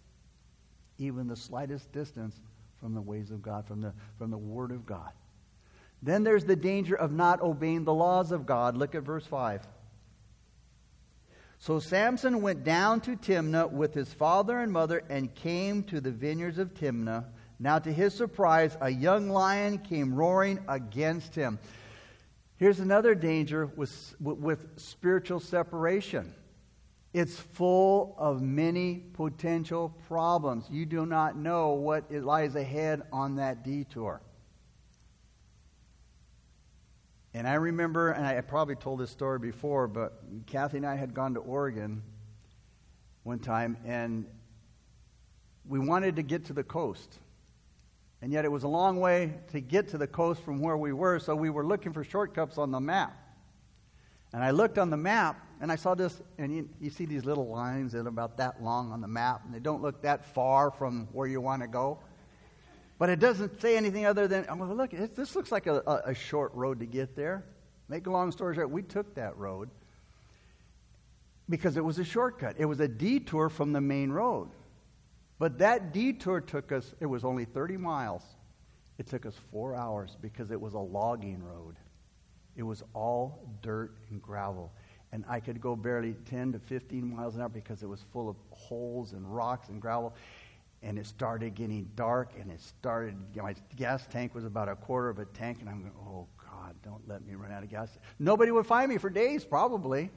even 0.98 1.27
the 1.27 1.36
slightest 1.36 1.91
distance 1.91 2.39
from 2.79 2.93
the 2.93 3.01
ways 3.01 3.31
of 3.31 3.41
God, 3.41 3.67
from 3.67 3.81
the, 3.81 3.93
from 4.17 4.31
the 4.31 4.38
Word 4.38 4.72
of 4.72 4.86
God. 4.86 5.12
Then 6.01 6.24
there's 6.24 6.46
the 6.46 6.56
danger 6.56 6.96
of 6.96 7.12
not 7.12 7.42
obeying 7.42 7.84
the 7.84 7.94
laws 7.94 8.32
of 8.32 8.46
God. 8.46 8.77
Look 8.77 8.96
at 8.96 9.04
verse 9.04 9.25
5. 9.25 9.68
So 11.60 11.80
Samson 11.80 12.42
went 12.42 12.63
down 12.63 13.01
to 13.01 13.16
Timnah 13.16 13.72
with 13.72 13.94
his 13.94 14.13
father 14.13 14.60
and 14.60 14.72
mother 14.72 15.04
and 15.10 15.34
came 15.34 15.84
to 15.84 16.00
the 16.00 16.12
vineyards 16.12 16.60
of 16.60 16.74
Timnah. 16.74 17.25
Now, 17.60 17.80
to 17.80 17.92
his 17.92 18.13
surprise, 18.13 18.77
a 18.80 18.89
young 18.89 19.30
lion 19.30 19.80
came 19.80 20.13
roaring 20.13 20.60
against 20.68 21.34
him. 21.34 21.58
Here's 22.58 22.80
another 22.80 23.16
danger 23.16 23.66
with, 23.66 24.16
with 24.20 24.80
spiritual 24.80 25.39
separation 25.39 26.34
it's 27.13 27.39
full 27.39 28.13
of 28.20 28.44
many 28.44 28.98
potential 29.13 29.96
problems. 30.08 30.66
You 30.70 30.86
do 30.86 31.06
not 31.06 31.36
know 31.36 31.72
what 31.72 32.12
lies 32.12 32.56
ahead 32.56 33.01
on 33.12 33.38
that 33.38 33.63
detour. 33.63 34.22
And 37.38 37.48
I 37.48 37.53
remember, 37.53 38.10
and 38.10 38.25
I 38.25 38.41
probably 38.41 38.74
told 38.74 39.00
this 39.00 39.12
story 39.12 39.38
before, 39.38 39.88
but 39.88 40.24
Kathy 40.48 40.77
and 40.77 40.86
I 40.88 40.96
had 40.96 41.13
gone 41.13 41.36
to 41.36 41.39
Oregon 41.39 42.01
one 43.22 43.38
time, 43.38 43.77
and 43.86 44.25
we 45.70 45.77
wanted 45.77 46.15
to 46.15 46.24
get 46.24 46.46
to 46.46 46.53
the 46.53 46.63
coast. 46.63 47.20
And 48.24 48.34
yet 48.34 48.44
it 48.44 48.51
was 48.51 48.63
a 48.63 48.67
long 48.67 49.00
way 49.00 49.36
to 49.51 49.60
get 49.60 49.89
to 49.89 50.00
the 50.00 50.08
coast 50.08 50.41
from 50.41 50.62
where 50.62 50.77
we 50.77 50.94
were, 50.94 51.20
so 51.20 51.36
we 51.36 51.51
were 51.51 51.63
looking 51.63 51.94
for 51.94 52.03
shortcuts 52.03 52.58
on 52.58 52.72
the 52.72 52.79
map. 52.79 53.15
And 54.34 54.44
I 54.44 54.50
looked 54.50 54.79
on 54.79 54.89
the 54.89 54.98
map, 54.98 55.39
And 55.62 55.72
I 55.72 55.75
saw 55.75 55.94
this, 55.94 56.20
and 56.39 56.51
you, 56.51 56.67
you 56.82 56.89
see 56.89 57.06
these 57.06 57.24
little 57.24 57.48
lines 57.50 57.91
that 57.91 58.08
are 58.08 58.10
about 58.10 58.38
that 58.38 58.63
long 58.63 58.91
on 58.91 59.00
the 59.00 59.08
map, 59.08 59.41
and 59.46 59.53
they 59.53 59.60
don't 59.60 59.84
look 59.84 60.01
that 60.01 60.25
far 60.34 60.72
from 60.72 61.08
where 61.12 61.27
you 61.27 61.39
want 61.39 61.62
to 61.62 61.67
go. 61.67 62.00
But 63.00 63.10
it 63.10 63.20
doesn't 63.20 63.62
say 63.62 63.77
anything 63.77 64.06
other 64.06 64.27
than, 64.27 64.46
oh, 64.50 64.56
well, 64.56 64.75
look, 64.75 64.92
this 64.92 65.36
looks 65.36 65.51
like 65.51 65.68
a, 65.68 65.84
a, 65.86 66.12
a 66.12 66.13
short 66.16 66.54
road 66.56 66.80
to 66.80 66.86
get 66.86 67.16
there. 67.16 67.46
Make 67.89 68.08
a 68.08 68.12
long 68.12 68.32
story 68.32 68.56
short, 68.56 68.70
we 68.70 68.82
took 68.82 69.13
that 69.16 69.38
road 69.38 69.70
because 71.50 71.77
it 71.77 71.84
was 71.84 72.00
a 72.00 72.04
shortcut. 72.04 72.56
It 72.58 72.66
was 72.66 72.80
a 72.80 72.88
detour 72.88 73.50
from 73.50 73.72
the 73.72 73.82
main 73.82 74.12
road. 74.12 74.50
But 75.39 75.60
that 75.60 75.94
detour 75.94 76.42
took 76.42 76.72
us, 76.72 76.94
it 77.00 77.06
was 77.06 77.24
only 77.24 77.46
30 77.46 77.77
miles. 77.77 78.24
It 78.98 79.08
took 79.08 79.25
us 79.25 79.36
four 79.51 79.75
hours 79.75 80.18
because 80.22 80.51
it 80.51 80.60
was 80.60 80.74
a 80.74 80.80
logging 80.80 81.44
road. 81.44 81.75
It 82.56 82.63
was 82.63 82.84
all 82.94 83.48
dirt 83.62 83.94
and 84.10 84.22
gravel. 84.22 84.72
And 85.12 85.24
I 85.30 85.39
could 85.39 85.62
go 85.62 85.75
barely 85.75 86.16
10 86.25 86.54
to 86.54 86.60
15 86.60 87.16
miles 87.16 87.36
an 87.36 87.42
hour 87.42 87.50
because 87.50 87.84
it 87.84 87.88
was 87.88 88.04
full 88.12 88.27
of 88.27 88.36
holes 88.50 89.13
and 89.13 89.34
rocks 89.34 89.70
and 89.70 89.80
gravel. 89.80 90.16
And 90.84 91.00
it 91.00 91.07
started 91.07 91.55
getting 91.55 91.89
dark, 91.96 92.34
and 92.39 92.51
it 92.51 92.62
started, 92.62 93.15
you 93.34 93.38
know, 93.38 93.43
my 93.43 93.55
gas 93.75 94.05
tank 94.07 94.36
was 94.36 94.46
about 94.46 94.69
a 94.69 94.75
quarter 94.75 95.10
of 95.10 95.19
a 95.19 95.25
tank, 95.25 95.57
and 95.60 95.69
I'm 95.69 95.81
going, 95.81 95.93
oh, 96.00 96.27
God, 96.50 96.75
don't 96.84 97.07
let 97.07 97.25
me 97.25 97.36
run 97.36 97.51
out 97.51 97.63
of 97.63 97.69
gas. 97.69 97.98
Nobody 98.19 98.51
would 98.51 98.67
find 98.67 98.89
me 98.89 98.98
for 98.98 99.10
days, 99.10 99.43
probably. 99.43 100.12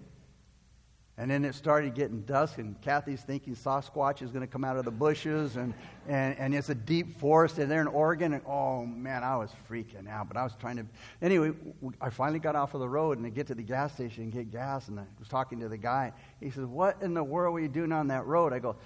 And 1.20 1.30
then 1.30 1.44
it 1.44 1.54
started 1.54 1.94
getting 1.94 2.22
dusk, 2.22 2.56
and 2.56 2.80
Kathy's 2.80 3.20
thinking 3.20 3.54
Sasquatch 3.54 4.22
is 4.22 4.30
going 4.30 4.40
to 4.40 4.46
come 4.46 4.64
out 4.64 4.78
of 4.78 4.86
the 4.86 4.90
bushes, 4.90 5.56
and, 5.56 5.74
and, 6.08 6.34
and 6.38 6.54
it's 6.54 6.70
a 6.70 6.74
deep 6.74 7.18
forest, 7.18 7.58
and 7.58 7.70
they're 7.70 7.82
in 7.82 7.88
Oregon. 7.88 8.32
And 8.32 8.42
oh 8.46 8.86
man, 8.86 9.22
I 9.22 9.36
was 9.36 9.50
freaking 9.68 10.08
out. 10.08 10.28
But 10.28 10.38
I 10.38 10.44
was 10.44 10.54
trying 10.58 10.78
to. 10.78 10.86
Anyway, 11.20 11.52
I 12.00 12.08
finally 12.08 12.38
got 12.38 12.56
off 12.56 12.72
of 12.72 12.80
the 12.80 12.88
road 12.88 13.18
and 13.18 13.26
I 13.26 13.28
get 13.28 13.46
to 13.48 13.54
the 13.54 13.62
gas 13.62 13.92
station 13.92 14.22
and 14.22 14.32
get 14.32 14.50
gas, 14.50 14.88
and 14.88 14.98
I 14.98 15.04
was 15.18 15.28
talking 15.28 15.60
to 15.60 15.68
the 15.68 15.76
guy. 15.76 16.14
He 16.40 16.48
says, 16.48 16.64
What 16.64 17.02
in 17.02 17.12
the 17.12 17.22
world 17.22 17.52
were 17.52 17.60
you 17.60 17.68
doing 17.68 17.92
on 17.92 18.08
that 18.08 18.24
road? 18.24 18.54
I 18.54 18.58
go, 18.58 18.76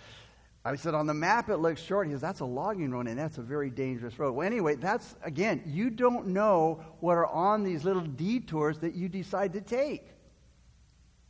I 0.65 0.77
said, 0.77 0.95
On 0.95 1.07
the 1.07 1.15
map 1.15 1.51
it 1.51 1.59
looks 1.59 1.83
short. 1.83 2.07
He 2.07 2.13
says, 2.13 2.21
That's 2.21 2.41
a 2.41 2.47
logging 2.47 2.91
road, 2.91 3.07
and 3.07 3.19
that's 3.19 3.39
a 3.39 3.43
very 3.43 3.71
dangerous 3.71 4.19
road. 4.19 4.33
Well, 4.33 4.47
anyway, 4.47 4.77
that's, 4.77 5.15
again, 5.23 5.63
you 5.67 5.91
don't 5.91 6.29
know 6.29 6.83
what 7.01 7.17
are 7.17 7.27
on 7.27 7.65
these 7.65 7.85
little 7.85 8.03
detours 8.03 8.79
that 8.79 8.95
you 8.95 9.09
decide 9.09 9.53
to 9.53 9.61
take. 9.61 10.09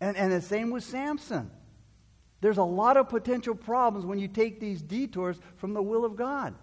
And, 0.01 0.17
and 0.17 0.33
the 0.33 0.41
same 0.41 0.71
with 0.71 0.85
Samson. 0.85 1.51
There's 2.41 2.59
a 2.59 2.63
lot 2.63 2.97
of 2.97 3.09
potential 3.09 3.55
problems 3.55 4.05
when 4.05 4.19
you 4.19 4.29
take 4.29 4.61
these 4.61 4.83
detours 4.83 5.39
from 5.57 5.73
the 5.73 5.83
will 5.83 6.05
of 6.05 6.15
God. 6.15 6.55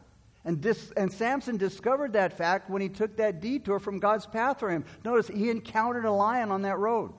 And, 0.46 0.62
this, 0.62 0.92
and 0.98 1.12
Samson 1.12 1.58
discovered 1.58 2.14
that 2.14 2.38
fact 2.38 2.70
when 2.70 2.82
he 2.82 2.90
took 2.90 3.18
that 3.18 3.42
detour 3.42 3.80
from 3.80 4.00
God's 4.00 4.26
path 4.26 4.60
for 4.60 4.70
him. 4.70 4.86
Notice 5.04 5.28
he 5.28 5.50
encountered 5.50 6.06
a 6.06 6.12
lion 6.12 6.52
on 6.52 6.64
that 6.64 6.78
road. 6.78 7.14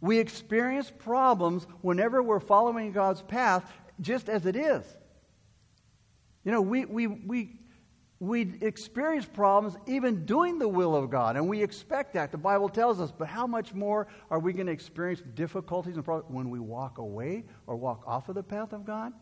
We 0.00 0.18
experience 0.18 0.92
problems 0.96 1.66
whenever 1.80 2.22
we're 2.22 2.40
following 2.40 2.92
God's 2.92 3.22
path, 3.22 3.72
just 4.00 4.28
as 4.28 4.46
it 4.46 4.56
is. 4.56 4.84
You 6.44 6.52
know, 6.52 6.60
we, 6.60 6.84
we, 6.84 7.06
we 7.06 7.58
we 8.20 8.56
experience 8.62 9.26
problems 9.26 9.76
even 9.86 10.24
doing 10.24 10.58
the 10.58 10.68
will 10.68 10.94
of 10.94 11.10
God, 11.10 11.36
and 11.36 11.48
we 11.48 11.62
expect 11.62 12.14
that. 12.14 12.30
The 12.30 12.38
Bible 12.38 12.68
tells 12.68 13.00
us, 13.00 13.12
but 13.12 13.28
how 13.28 13.46
much 13.46 13.74
more 13.74 14.06
are 14.30 14.38
we 14.38 14.52
going 14.52 14.66
to 14.66 14.72
experience 14.72 15.22
difficulties 15.34 15.96
and 15.96 16.04
problems 16.04 16.34
when 16.34 16.48
we 16.48 16.58
walk 16.58 16.98
away 16.98 17.44
or 17.66 17.76
walk 17.76 18.02
off 18.06 18.28
of 18.28 18.34
the 18.34 18.42
path 18.42 18.72
of 18.72 18.84
God? 18.84 19.12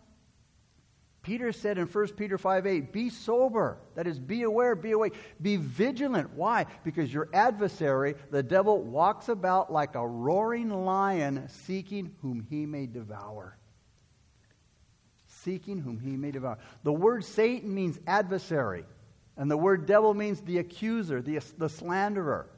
Peter 1.23 1.53
said 1.53 1.79
in 1.79 1.87
1 1.87 2.09
Peter 2.09 2.37
5 2.37 2.67
8, 2.67 2.93
be 2.93 3.09
sober. 3.09 3.79
That 3.95 4.07
is, 4.07 4.19
be 4.19 4.43
aware, 4.43 4.75
be 4.75 4.91
awake, 4.91 5.15
be 5.41 5.57
vigilant. 5.57 6.35
Why? 6.35 6.67
Because 6.85 7.13
your 7.13 7.29
adversary, 7.33 8.17
the 8.31 8.43
devil, 8.43 8.83
walks 8.83 9.29
about 9.29 9.73
like 9.73 9.95
a 9.95 10.07
roaring 10.07 10.69
lion 10.69 11.49
seeking 11.49 12.13
whom 12.21 12.45
he 12.51 12.67
may 12.67 12.87
devour 12.87 13.57
seeking 15.45 15.79
whom 15.79 15.99
he 15.99 16.17
may 16.17 16.31
devour. 16.31 16.59
The 16.83 16.93
word 16.93 17.25
Satan 17.25 17.75
means 17.75 17.99
adversary, 18.07 18.85
and 19.37 19.51
the 19.51 19.57
word 19.57 19.87
devil 19.87 20.15
means 20.15 20.41
the 20.41 20.59
accuser, 20.59 21.23
the, 21.23 21.41
the 21.59 21.69
slanderer. 21.69 22.49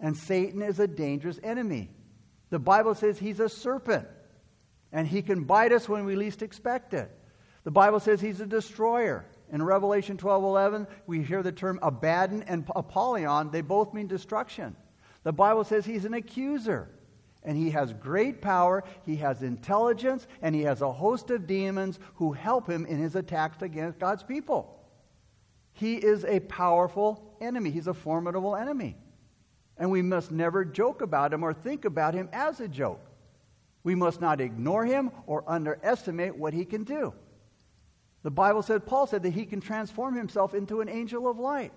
And 0.00 0.16
Satan 0.16 0.62
is 0.62 0.78
a 0.78 0.86
dangerous 0.86 1.40
enemy. 1.42 1.90
The 2.50 2.58
Bible 2.58 2.94
says 2.94 3.18
he's 3.18 3.40
a 3.40 3.48
serpent, 3.48 4.06
and 4.92 5.06
he 5.06 5.22
can 5.22 5.44
bite 5.44 5.72
us 5.72 5.88
when 5.88 6.04
we 6.04 6.16
least 6.16 6.42
expect 6.42 6.94
it. 6.94 7.10
The 7.64 7.70
Bible 7.70 8.00
says 8.00 8.20
he's 8.20 8.40
a 8.40 8.46
destroyer. 8.46 9.26
In 9.50 9.62
Revelation 9.62 10.16
12 10.16 10.44
11, 10.44 10.86
we 11.06 11.22
hear 11.22 11.42
the 11.42 11.52
term 11.52 11.78
Abaddon 11.82 12.42
and 12.44 12.68
Apollyon. 12.76 13.50
They 13.50 13.62
both 13.62 13.94
mean 13.94 14.06
destruction. 14.06 14.76
The 15.22 15.32
Bible 15.32 15.64
says 15.64 15.84
he's 15.84 16.04
an 16.04 16.14
accuser. 16.14 16.88
And 17.42 17.56
he 17.56 17.70
has 17.70 17.92
great 17.92 18.42
power, 18.42 18.84
he 19.06 19.16
has 19.16 19.42
intelligence, 19.42 20.26
and 20.42 20.54
he 20.54 20.62
has 20.62 20.82
a 20.82 20.92
host 20.92 21.30
of 21.30 21.46
demons 21.46 21.98
who 22.14 22.32
help 22.32 22.68
him 22.68 22.84
in 22.84 22.98
his 22.98 23.14
attacks 23.14 23.62
against 23.62 23.98
God's 23.98 24.22
people. 24.22 24.74
He 25.72 25.94
is 25.94 26.24
a 26.24 26.40
powerful 26.40 27.36
enemy, 27.40 27.70
he's 27.70 27.86
a 27.86 27.94
formidable 27.94 28.56
enemy. 28.56 28.96
And 29.76 29.90
we 29.90 30.02
must 30.02 30.32
never 30.32 30.64
joke 30.64 31.02
about 31.02 31.32
him 31.32 31.44
or 31.44 31.54
think 31.54 31.84
about 31.84 32.14
him 32.14 32.28
as 32.32 32.58
a 32.60 32.66
joke. 32.66 33.00
We 33.84 33.94
must 33.94 34.20
not 34.20 34.40
ignore 34.40 34.84
him 34.84 35.12
or 35.26 35.44
underestimate 35.46 36.36
what 36.36 36.52
he 36.52 36.64
can 36.64 36.82
do. 36.82 37.14
The 38.24 38.30
Bible 38.30 38.62
said, 38.62 38.84
Paul 38.84 39.06
said 39.06 39.22
that 39.22 39.30
he 39.30 39.46
can 39.46 39.60
transform 39.60 40.16
himself 40.16 40.52
into 40.52 40.80
an 40.80 40.88
angel 40.88 41.28
of 41.28 41.38
light. 41.38 41.72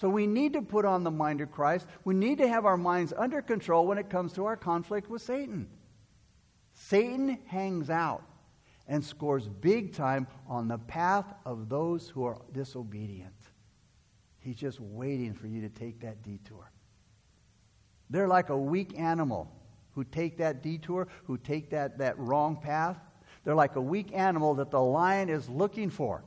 So 0.00 0.08
we 0.08 0.26
need 0.28 0.52
to 0.52 0.62
put 0.62 0.84
on 0.84 1.02
the 1.02 1.10
mind 1.10 1.40
of 1.40 1.50
Christ. 1.50 1.86
We 2.04 2.14
need 2.14 2.38
to 2.38 2.48
have 2.48 2.64
our 2.64 2.76
minds 2.76 3.12
under 3.16 3.42
control 3.42 3.86
when 3.86 3.98
it 3.98 4.08
comes 4.08 4.32
to 4.34 4.44
our 4.44 4.56
conflict 4.56 5.10
with 5.10 5.22
Satan. 5.22 5.68
Satan 6.72 7.38
hangs 7.46 7.90
out 7.90 8.22
and 8.86 9.04
scores 9.04 9.48
big 9.48 9.92
time 9.92 10.28
on 10.46 10.68
the 10.68 10.78
path 10.78 11.26
of 11.44 11.68
those 11.68 12.08
who 12.08 12.24
are 12.24 12.40
disobedient. 12.52 13.34
He's 14.38 14.56
just 14.56 14.78
waiting 14.78 15.34
for 15.34 15.48
you 15.48 15.60
to 15.62 15.68
take 15.68 16.00
that 16.00 16.22
detour. 16.22 16.70
They're 18.08 18.28
like 18.28 18.50
a 18.50 18.56
weak 18.56 18.98
animal 18.98 19.50
who 19.94 20.04
take 20.04 20.38
that 20.38 20.62
detour, 20.62 21.08
who 21.24 21.36
take 21.38 21.70
that, 21.70 21.98
that 21.98 22.16
wrong 22.18 22.56
path. 22.56 22.96
They're 23.42 23.56
like 23.56 23.74
a 23.74 23.80
weak 23.80 24.14
animal 24.14 24.54
that 24.54 24.70
the 24.70 24.80
lion 24.80 25.28
is 25.28 25.48
looking 25.48 25.90
for 25.90 26.22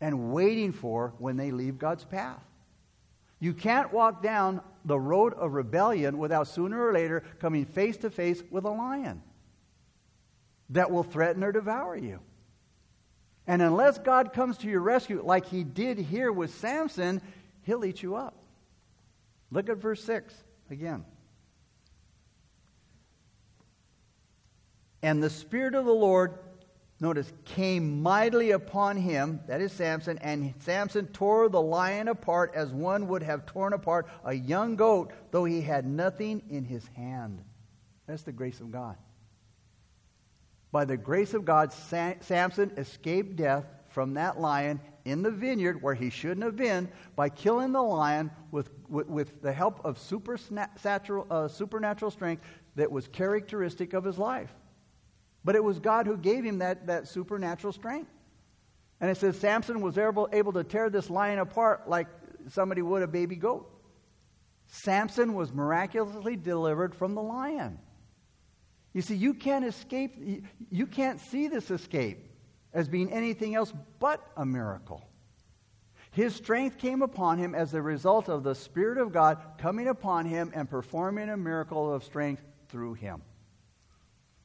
and 0.00 0.32
waiting 0.32 0.72
for 0.72 1.14
when 1.18 1.36
they 1.36 1.52
leave 1.52 1.78
God's 1.78 2.04
path. 2.04 2.42
You 3.40 3.54
can't 3.54 3.92
walk 3.92 4.22
down 4.22 4.60
the 4.84 4.98
road 4.98 5.34
of 5.34 5.54
rebellion 5.54 6.18
without 6.18 6.48
sooner 6.48 6.88
or 6.88 6.92
later 6.92 7.22
coming 7.38 7.64
face 7.64 7.96
to 7.98 8.10
face 8.10 8.42
with 8.50 8.64
a 8.64 8.70
lion 8.70 9.22
that 10.70 10.90
will 10.90 11.02
threaten 11.02 11.44
or 11.44 11.52
devour 11.52 11.96
you. 11.96 12.20
And 13.46 13.62
unless 13.62 13.98
God 13.98 14.32
comes 14.32 14.58
to 14.58 14.68
your 14.68 14.80
rescue, 14.80 15.22
like 15.24 15.46
he 15.46 15.64
did 15.64 15.98
here 15.98 16.30
with 16.30 16.54
Samson, 16.54 17.22
he'll 17.62 17.84
eat 17.84 18.02
you 18.02 18.16
up. 18.16 18.34
Look 19.50 19.70
at 19.70 19.78
verse 19.78 20.04
6 20.04 20.34
again. 20.70 21.04
And 25.02 25.22
the 25.22 25.30
Spirit 25.30 25.74
of 25.74 25.86
the 25.86 25.92
Lord 25.92 26.38
notice, 27.00 27.32
came 27.44 28.02
mightily 28.02 28.50
upon 28.50 28.96
him, 28.96 29.40
that 29.46 29.60
is 29.60 29.72
Samson, 29.72 30.18
and 30.18 30.54
Samson 30.60 31.06
tore 31.08 31.48
the 31.48 31.60
lion 31.60 32.08
apart 32.08 32.52
as 32.54 32.72
one 32.72 33.08
would 33.08 33.22
have 33.22 33.46
torn 33.46 33.72
apart 33.72 34.08
a 34.24 34.34
young 34.34 34.76
goat, 34.76 35.12
though 35.30 35.44
he 35.44 35.60
had 35.60 35.86
nothing 35.86 36.42
in 36.50 36.64
his 36.64 36.86
hand. 36.88 37.42
That's 38.06 38.22
the 38.22 38.32
grace 38.32 38.60
of 38.60 38.72
God. 38.72 38.96
By 40.72 40.84
the 40.84 40.96
grace 40.96 41.34
of 41.34 41.44
God, 41.44 41.72
Samson 41.72 42.72
escaped 42.76 43.36
death 43.36 43.64
from 43.88 44.14
that 44.14 44.40
lion 44.40 44.80
in 45.04 45.22
the 45.22 45.30
vineyard 45.30 45.82
where 45.82 45.94
he 45.94 46.10
shouldn't 46.10 46.42
have 46.42 46.56
been 46.56 46.88
by 47.16 47.28
killing 47.28 47.72
the 47.72 47.82
lion 47.82 48.30
with, 48.50 48.70
with, 48.88 49.08
with 49.08 49.40
the 49.40 49.52
help 49.52 49.82
of 49.84 49.98
supernatural, 49.98 51.26
uh, 51.30 51.48
supernatural 51.48 52.10
strength 52.10 52.42
that 52.76 52.90
was 52.92 53.08
characteristic 53.08 53.94
of 53.94 54.04
his 54.04 54.18
life. 54.18 54.54
But 55.48 55.56
it 55.56 55.64
was 55.64 55.78
God 55.78 56.06
who 56.06 56.18
gave 56.18 56.44
him 56.44 56.58
that, 56.58 56.88
that 56.88 57.08
supernatural 57.08 57.72
strength. 57.72 58.10
And 59.00 59.10
it 59.10 59.16
says 59.16 59.38
Samson 59.38 59.80
was 59.80 59.96
able, 59.96 60.28
able 60.30 60.52
to 60.52 60.62
tear 60.62 60.90
this 60.90 61.08
lion 61.08 61.38
apart 61.38 61.88
like 61.88 62.06
somebody 62.48 62.82
would 62.82 63.00
a 63.00 63.06
baby 63.06 63.34
goat. 63.34 63.66
Samson 64.66 65.32
was 65.32 65.50
miraculously 65.50 66.36
delivered 66.36 66.94
from 66.94 67.14
the 67.14 67.22
lion. 67.22 67.78
You 68.92 69.00
see, 69.00 69.16
you 69.16 69.32
can't 69.32 69.64
escape, 69.64 70.16
you 70.70 70.86
can't 70.86 71.18
see 71.18 71.48
this 71.48 71.70
escape 71.70 72.30
as 72.74 72.86
being 72.86 73.10
anything 73.10 73.54
else 73.54 73.72
but 74.00 74.22
a 74.36 74.44
miracle. 74.44 75.08
His 76.10 76.36
strength 76.36 76.76
came 76.76 77.00
upon 77.00 77.38
him 77.38 77.54
as 77.54 77.72
a 77.72 77.80
result 77.80 78.28
of 78.28 78.42
the 78.42 78.54
Spirit 78.54 78.98
of 78.98 79.14
God 79.14 79.38
coming 79.56 79.88
upon 79.88 80.26
him 80.26 80.52
and 80.54 80.68
performing 80.68 81.30
a 81.30 81.38
miracle 81.38 81.90
of 81.90 82.04
strength 82.04 82.42
through 82.68 82.92
him. 82.92 83.22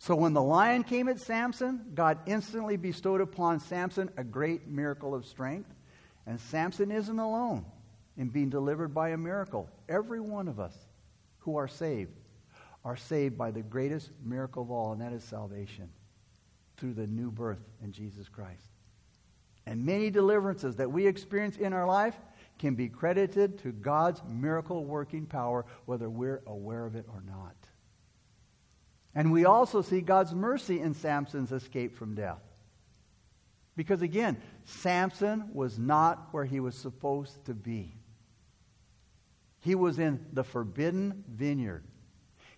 So 0.03 0.17
when 0.17 0.33
the 0.33 0.43
lion 0.43 0.83
came 0.83 1.07
at 1.07 1.21
Samson, 1.21 1.79
God 1.95 2.17
instantly 2.25 2.75
bestowed 2.75 3.21
upon 3.21 3.61
Samson 3.61 4.09
a 4.17 4.23
great 4.25 4.67
miracle 4.67 5.15
of 5.15 5.25
strength. 5.25 5.73
And 6.27 6.41
Samson 6.41 6.91
isn't 6.91 7.19
alone 7.19 7.63
in 8.17 8.27
being 8.27 8.49
delivered 8.49 8.93
by 8.93 9.11
a 9.11 9.17
miracle. 9.17 9.69
Every 9.87 10.19
one 10.19 10.49
of 10.49 10.59
us 10.59 10.75
who 11.39 11.55
are 11.55 11.69
saved 11.69 12.11
are 12.83 12.97
saved 12.97 13.37
by 13.37 13.51
the 13.51 13.61
greatest 13.61 14.11
miracle 14.21 14.63
of 14.63 14.71
all, 14.71 14.91
and 14.91 14.99
that 14.99 15.13
is 15.13 15.23
salvation 15.23 15.87
through 16.75 16.95
the 16.95 17.07
new 17.07 17.31
birth 17.31 17.63
in 17.81 17.93
Jesus 17.93 18.27
Christ. 18.27 18.71
And 19.65 19.85
many 19.85 20.09
deliverances 20.09 20.75
that 20.75 20.91
we 20.91 21.07
experience 21.07 21.55
in 21.55 21.71
our 21.71 21.87
life 21.87 22.15
can 22.59 22.75
be 22.75 22.89
credited 22.89 23.59
to 23.59 23.71
God's 23.71 24.21
miracle 24.29 24.83
working 24.83 25.27
power, 25.27 25.65
whether 25.85 26.09
we're 26.09 26.43
aware 26.45 26.85
of 26.85 26.97
it 26.97 27.05
or 27.07 27.23
not. 27.25 27.55
And 29.15 29.31
we 29.31 29.45
also 29.45 29.81
see 29.81 30.01
God's 30.01 30.33
mercy 30.33 30.79
in 30.79 30.93
Samson's 30.93 31.51
escape 31.51 31.95
from 31.97 32.15
death. 32.15 32.41
Because 33.75 34.01
again, 34.01 34.37
Samson 34.65 35.49
was 35.53 35.79
not 35.79 36.29
where 36.31 36.45
he 36.45 36.59
was 36.59 36.75
supposed 36.75 37.45
to 37.45 37.53
be. 37.53 37.95
He 39.59 39.75
was 39.75 39.97
in 39.97 40.25
the 40.33 40.43
forbidden 40.43 41.23
vineyard. 41.27 41.83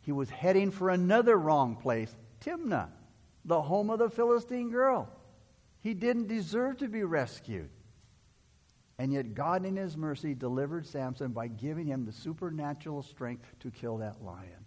He 0.02 0.12
was 0.12 0.30
heading 0.30 0.72
for 0.72 0.90
another 0.90 1.38
wrong 1.38 1.76
place, 1.76 2.14
Timnah, 2.42 2.90
the 3.44 3.62
home 3.62 3.90
of 3.90 4.00
the 4.00 4.10
Philistine 4.10 4.70
girl. 4.70 5.10
He 5.82 5.94
didn't 5.94 6.28
deserve 6.28 6.78
to 6.78 6.88
be 6.88 7.04
rescued. 7.04 7.70
And 8.98 9.12
yet, 9.12 9.34
God, 9.34 9.66
in 9.66 9.76
His 9.76 9.98
mercy, 9.98 10.34
delivered 10.34 10.86
Samson 10.86 11.32
by 11.32 11.48
giving 11.48 11.86
him 11.86 12.06
the 12.06 12.14
supernatural 12.14 13.04
strength 13.04 13.46
to 13.60 13.70
kill 13.70 13.98
that 13.98 14.24
lion. 14.24 14.66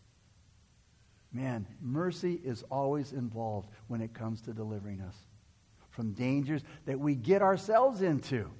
Man, 1.32 1.66
mercy 1.80 2.40
is 2.42 2.62
always 2.70 3.12
involved 3.12 3.70
when 3.86 4.00
it 4.00 4.14
comes 4.14 4.40
to 4.42 4.52
delivering 4.52 5.00
us 5.00 5.16
from 5.90 6.12
dangers 6.12 6.62
that 6.86 6.98
we 6.98 7.14
get 7.14 7.42
ourselves 7.42 8.02
into 8.02 8.50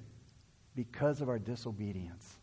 because 0.75 1.21
of 1.21 1.29
our 1.29 1.39
disobedience. 1.39 2.37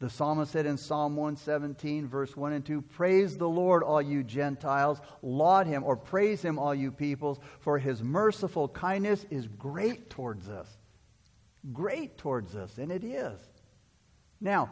The 0.00 0.08
psalmist 0.08 0.52
said 0.52 0.64
in 0.64 0.76
Psalm 0.76 1.16
117, 1.16 2.06
verse 2.06 2.36
1 2.36 2.52
and 2.52 2.64
2 2.64 2.82
Praise 2.82 3.36
the 3.36 3.48
Lord, 3.48 3.82
all 3.82 4.00
you 4.00 4.22
Gentiles. 4.22 5.00
Laud 5.22 5.66
him, 5.66 5.82
or 5.82 5.96
praise 5.96 6.40
him, 6.40 6.58
all 6.58 6.74
you 6.74 6.92
peoples, 6.92 7.40
for 7.60 7.78
his 7.78 8.02
merciful 8.02 8.68
kindness 8.68 9.26
is 9.30 9.48
great 9.48 10.08
towards 10.08 10.48
us. 10.48 10.68
Great 11.72 12.16
towards 12.16 12.54
us, 12.54 12.78
and 12.78 12.92
it 12.92 13.02
is. 13.02 13.40
Now, 14.40 14.70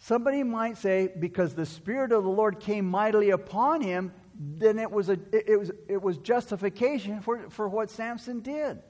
somebody 0.00 0.42
might 0.42 0.76
say, 0.76 1.12
because 1.18 1.54
the 1.54 1.66
Spirit 1.66 2.10
of 2.10 2.24
the 2.24 2.30
Lord 2.30 2.58
came 2.58 2.86
mightily 2.86 3.30
upon 3.30 3.80
him, 3.80 4.12
then 4.34 4.78
it 4.78 4.90
was, 4.90 5.08
a, 5.08 5.18
it, 5.32 5.58
was, 5.58 5.70
it 5.86 6.02
was 6.02 6.18
justification 6.18 7.20
for, 7.20 7.48
for 7.50 7.68
what 7.68 7.90
Samson 7.90 8.40
did. 8.40 8.82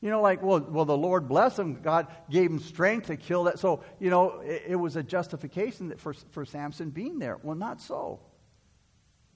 You 0.00 0.10
know, 0.10 0.20
like, 0.20 0.42
well, 0.42 0.60
well, 0.60 0.84
the 0.84 0.96
Lord 0.96 1.28
bless 1.28 1.58
him. 1.58 1.80
God 1.80 2.08
gave 2.30 2.50
him 2.50 2.58
strength 2.58 3.06
to 3.06 3.16
kill 3.16 3.44
that. 3.44 3.58
So, 3.58 3.82
you 4.00 4.10
know, 4.10 4.40
it, 4.40 4.62
it 4.68 4.76
was 4.76 4.96
a 4.96 5.02
justification 5.02 5.94
for, 5.96 6.14
for 6.30 6.44
Samson 6.44 6.90
being 6.90 7.18
there. 7.18 7.38
Well, 7.42 7.56
not 7.56 7.80
so. 7.80 8.20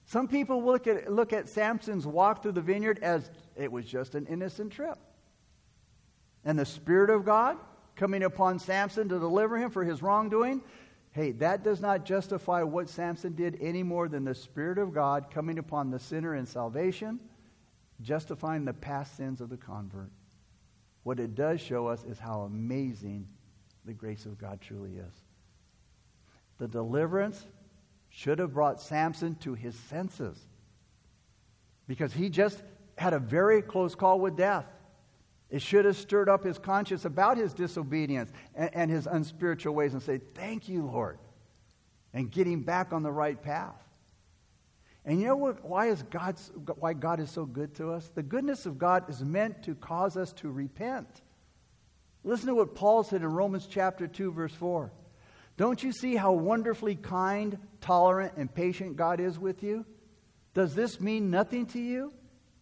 Some 0.07 0.29
people 0.29 0.65
look 0.65 0.87
at, 0.87 1.13
look 1.13 1.35
at 1.35 1.49
Samson's 1.49 2.07
walk 2.07 2.43
through 2.43 2.53
the 2.53 2.63
vineyard 2.63 2.99
as 3.03 3.31
it 3.57 3.71
was 3.71 3.85
just 3.85 4.15
an 4.15 4.27
innocent 4.27 4.73
trip. 4.73 4.99
And 6.45 6.59
the 6.59 6.67
Spirit 6.67 7.11
of 7.11 7.27
God 7.27 7.59
coming 7.99 8.23
upon 8.23 8.59
Samson 8.59 9.09
to 9.09 9.19
deliver 9.19 9.59
him 9.59 9.71
for 9.71 9.85
his 9.85 10.01
wrongdoing, 10.03 10.63
hey, 11.11 11.33
that 11.33 11.63
does 11.63 11.81
not 11.81 12.07
justify 12.07 12.63
what 12.63 12.89
Samson 12.89 13.35
did 13.35 13.59
any 13.61 13.83
more 13.83 14.09
than 14.09 14.25
the 14.25 14.35
Spirit 14.35 14.79
of 14.79 14.95
God 14.95 15.31
coming 15.31 15.59
upon 15.59 15.91
the 15.91 15.99
sinner 15.99 16.35
in 16.37 16.47
salvation, 16.47 17.21
justifying 18.01 18.65
the 18.65 18.73
past 18.73 19.17
sins 19.17 19.41
of 19.41 19.51
the 19.51 19.57
convert. 19.57 20.11
What 21.03 21.19
it 21.19 21.35
does 21.35 21.61
show 21.61 21.89
us 21.89 22.05
is 22.05 22.19
how 22.19 22.43
amazing 22.43 23.27
the 23.85 23.93
grace 23.93 24.27
of 24.27 24.39
God 24.39 24.61
truly 24.61 24.93
is. 24.93 25.15
The 26.59 26.69
deliverance 26.69 27.45
should 28.11 28.39
have 28.39 28.55
brought 28.55 28.81
Samson 28.81 29.35
to 29.37 29.55
his 29.55 29.75
senses 29.75 30.39
because 31.87 32.13
he 32.13 32.29
just 32.29 32.63
had 32.97 33.13
a 33.13 33.19
very 33.19 33.63
close 33.63 33.95
call 33.95 34.21
with 34.21 34.37
death. 34.37 34.67
It 35.51 35.63
should 35.63 35.87
have 35.87 35.97
stirred 35.97 36.29
up 36.29 36.45
his 36.45 36.59
conscience 36.59 37.05
about 37.05 37.39
his 37.39 37.55
disobedience 37.55 38.31
and, 38.55 38.71
and 38.75 38.91
his 38.91 39.07
unspiritual 39.07 39.75
ways 39.75 39.95
and 39.95 40.03
say, 40.03 40.21
Thank 40.35 40.69
you, 40.69 40.85
Lord, 40.85 41.19
and 42.13 42.31
getting 42.31 42.63
back 42.63 42.93
on 42.93 43.03
the 43.03 43.13
right 43.13 43.41
path. 43.41 43.83
And 45.05 45.21
you 45.21 45.27
know 45.27 45.37
what, 45.37 45.65
why, 45.65 45.87
is 45.87 46.03
God's, 46.03 46.53
why 46.79 46.93
God 46.93 47.19
is 47.19 47.31
so 47.31 47.47
good 47.47 47.75
to 47.77 47.93
us? 47.93 48.11
The 48.15 48.23
goodness 48.23 48.67
of 48.67 48.79
God 48.79 49.09
is 49.09 49.25
meant 49.25 49.63
to 49.63 49.75
cause 49.75 50.19
us 50.19 50.35
to 50.35 50.51
repent. 50.51 51.09
Listen 52.25 52.49
to 52.49 52.55
what 52.55 52.75
Paul 52.75 53.05
said 53.05 53.23
in 53.23 53.29
Romans 53.29 53.67
chapter 53.71 54.07
2, 54.07 54.33
verse 54.33 54.53
4. 54.53 54.93
Don't 55.57 55.83
you 55.83 55.93
see 55.93 56.15
how 56.15 56.33
wonderfully 56.33 56.95
kind, 56.95 57.59
tolerant, 57.81 58.35
and 58.37 58.53
patient 58.53 58.97
God 58.97 59.19
is 59.19 59.39
with 59.39 59.63
you? 59.63 59.87
Does 60.53 60.75
this 60.75 61.01
mean 61.01 61.31
nothing 61.31 61.65
to 61.67 61.81
you? 61.81 62.13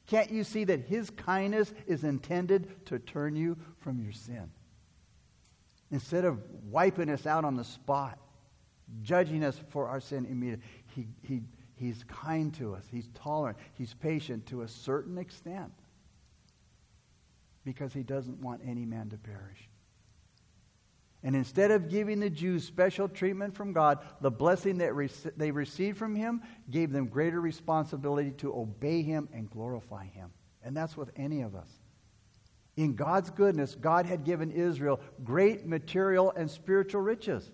Can't 0.07 0.31
you 0.31 0.45
see 0.45 0.65
that 0.65 0.81
His 0.81 1.11
kindness 1.11 1.73
is 1.87 2.05
intended 2.05 2.87
to 2.87 2.99
turn 2.99 3.37
you 3.37 3.57
from 3.79 4.01
your 4.01 4.13
sin? 4.13 4.51
Instead 5.91 6.25
of 6.25 6.41
wiping 6.71 7.11
us 7.11 7.27
out 7.27 7.45
on 7.45 7.57
the 7.57 7.65
spot, 7.65 8.19
judging 9.03 9.45
us 9.45 9.61
for 9.71 9.89
our 9.89 10.01
sin 10.01 10.27
immediately, 10.27 10.65
He, 10.95 11.07
he 11.23 11.43
He's 11.77 12.05
kind 12.05 12.55
to 12.55 12.75
us. 12.75 12.85
He's 12.91 13.09
tolerant. 13.09 13.59
He's 13.75 13.93
patient 13.93 14.47
to 14.47 14.63
a 14.63 14.69
certain 14.69 15.19
extent 15.19 15.73
because 17.65 17.93
he 17.93 18.03
doesn't 18.03 18.41
want 18.41 18.63
any 18.67 18.87
man 18.87 19.11
to 19.11 19.19
perish. 19.19 19.69
And 21.27 21.35
instead 21.35 21.73
of 21.73 21.89
giving 21.89 22.21
the 22.21 22.31
Jews 22.31 22.63
special 22.63 23.09
treatment 23.09 23.57
from 23.57 23.73
God, 23.73 23.99
the 24.21 24.31
blessing 24.31 24.79
that 24.79 24.93
they 25.37 25.51
received 25.51 25.99
from 25.99 26.15
him 26.15 26.41
gave 26.71 26.93
them 26.93 27.07
greater 27.09 27.41
responsibility 27.41 28.31
to 28.39 28.57
obey 28.57 29.03
him 29.03 29.29
and 29.33 29.51
glorify 29.51 30.07
him. 30.07 30.31
And 30.63 30.77
that's 30.77 30.97
with 30.97 31.11
any 31.17 31.41
of 31.43 31.57
us. 31.57 31.69
In 32.77 32.95
God's 32.95 33.31
goodness, 33.31 33.75
God 33.75 34.07
had 34.07 34.23
given 34.23 34.53
Israel 34.53 35.01
great 35.25 35.67
material 35.67 36.33
and 36.37 36.49
spiritual 36.49 37.01
riches. 37.01 37.51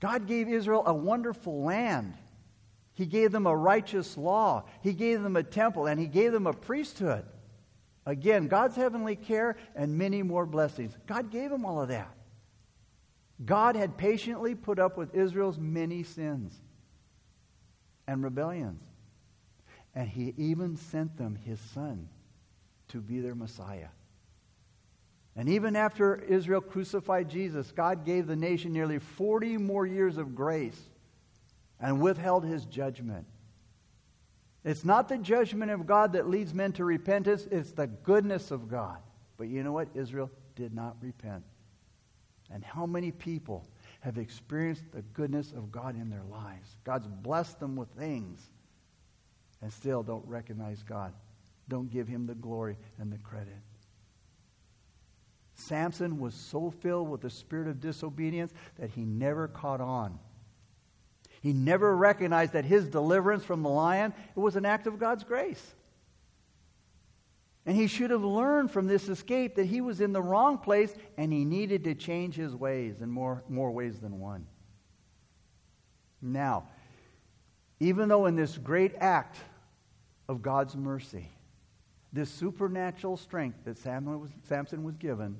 God 0.00 0.26
gave 0.26 0.48
Israel 0.48 0.84
a 0.86 0.94
wonderful 0.94 1.62
land. 1.62 2.14
He 2.94 3.04
gave 3.04 3.32
them 3.32 3.46
a 3.46 3.54
righteous 3.54 4.16
law. 4.16 4.64
He 4.82 4.94
gave 4.94 5.22
them 5.22 5.36
a 5.36 5.42
temple, 5.42 5.88
and 5.88 6.00
He 6.00 6.06
gave 6.06 6.32
them 6.32 6.46
a 6.46 6.54
priesthood. 6.54 7.26
Again, 8.06 8.48
God's 8.48 8.76
heavenly 8.76 9.14
care 9.14 9.58
and 9.76 9.98
many 9.98 10.22
more 10.22 10.46
blessings. 10.46 10.96
God 11.06 11.30
gave 11.30 11.50
them 11.50 11.66
all 11.66 11.82
of 11.82 11.88
that. 11.88 12.14
God 13.44 13.76
had 13.76 13.96
patiently 13.96 14.54
put 14.54 14.78
up 14.78 14.96
with 14.96 15.14
Israel's 15.14 15.58
many 15.58 16.02
sins 16.02 16.54
and 18.06 18.22
rebellions. 18.22 18.82
And 19.94 20.08
He 20.08 20.34
even 20.36 20.76
sent 20.76 21.16
them 21.16 21.36
His 21.36 21.58
Son 21.74 22.08
to 22.88 23.00
be 23.00 23.20
their 23.20 23.34
Messiah. 23.34 23.88
And 25.36 25.48
even 25.48 25.76
after 25.76 26.16
Israel 26.16 26.60
crucified 26.60 27.28
Jesus, 27.28 27.72
God 27.72 28.04
gave 28.04 28.26
the 28.26 28.36
nation 28.36 28.72
nearly 28.72 28.98
40 28.98 29.56
more 29.58 29.86
years 29.86 30.18
of 30.18 30.34
grace 30.34 30.78
and 31.80 32.00
withheld 32.00 32.44
his 32.44 32.64
judgment. 32.66 33.26
It's 34.64 34.84
not 34.84 35.08
the 35.08 35.16
judgment 35.16 35.70
of 35.70 35.86
God 35.86 36.12
that 36.12 36.28
leads 36.28 36.52
men 36.52 36.72
to 36.72 36.84
repentance, 36.84 37.46
it's 37.50 37.72
the 37.72 37.86
goodness 37.86 38.50
of 38.50 38.68
God. 38.68 38.98
But 39.38 39.48
you 39.48 39.62
know 39.62 39.72
what? 39.72 39.88
Israel 39.94 40.30
did 40.56 40.74
not 40.74 40.96
repent. 41.00 41.44
And 42.52 42.64
how 42.64 42.86
many 42.86 43.10
people 43.12 43.66
have 44.00 44.18
experienced 44.18 44.90
the 44.92 45.02
goodness 45.02 45.52
of 45.52 45.70
God 45.70 45.94
in 45.94 46.10
their 46.10 46.24
lives? 46.30 46.76
God's 46.84 47.06
blessed 47.06 47.60
them 47.60 47.76
with 47.76 47.88
things 47.90 48.50
and 49.62 49.72
still 49.72 50.02
don't 50.02 50.26
recognize 50.26 50.82
God, 50.82 51.12
don't 51.68 51.90
give 51.90 52.08
him 52.08 52.26
the 52.26 52.34
glory 52.34 52.76
and 52.98 53.12
the 53.12 53.18
credit. 53.18 53.48
Samson 55.54 56.18
was 56.18 56.34
so 56.34 56.70
filled 56.70 57.10
with 57.10 57.20
the 57.20 57.30
spirit 57.30 57.68
of 57.68 57.80
disobedience 57.80 58.52
that 58.78 58.90
he 58.90 59.04
never 59.04 59.46
caught 59.46 59.80
on 59.80 60.18
he 61.40 61.52
never 61.52 61.96
recognized 61.96 62.52
that 62.52 62.64
his 62.64 62.88
deliverance 62.88 63.44
from 63.44 63.62
the 63.62 63.68
lion 63.68 64.12
it 64.36 64.38
was 64.38 64.56
an 64.56 64.66
act 64.66 64.86
of 64.86 64.98
God's 64.98 65.24
grace. 65.24 65.74
And 67.70 67.78
he 67.78 67.86
should 67.86 68.10
have 68.10 68.24
learned 68.24 68.72
from 68.72 68.88
this 68.88 69.08
escape 69.08 69.54
that 69.54 69.66
he 69.66 69.80
was 69.80 70.00
in 70.00 70.12
the 70.12 70.20
wrong 70.20 70.58
place 70.58 70.92
and 71.16 71.32
he 71.32 71.44
needed 71.44 71.84
to 71.84 71.94
change 71.94 72.34
his 72.34 72.52
ways 72.52 73.00
in 73.00 73.08
more, 73.08 73.44
more 73.48 73.70
ways 73.70 74.00
than 74.00 74.18
one. 74.18 74.44
Now, 76.20 76.66
even 77.78 78.08
though 78.08 78.26
in 78.26 78.34
this 78.34 78.58
great 78.58 78.96
act 78.98 79.38
of 80.28 80.42
God's 80.42 80.76
mercy, 80.76 81.28
this 82.12 82.28
supernatural 82.28 83.16
strength 83.16 83.58
that 83.66 83.78
Samson 83.78 84.82
was 84.82 84.96
given, 84.96 85.38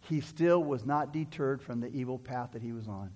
he 0.00 0.22
still 0.22 0.64
was 0.64 0.86
not 0.86 1.12
deterred 1.12 1.60
from 1.60 1.80
the 1.80 1.88
evil 1.88 2.18
path 2.18 2.52
that 2.52 2.62
he 2.62 2.72
was 2.72 2.88
on 2.88 3.10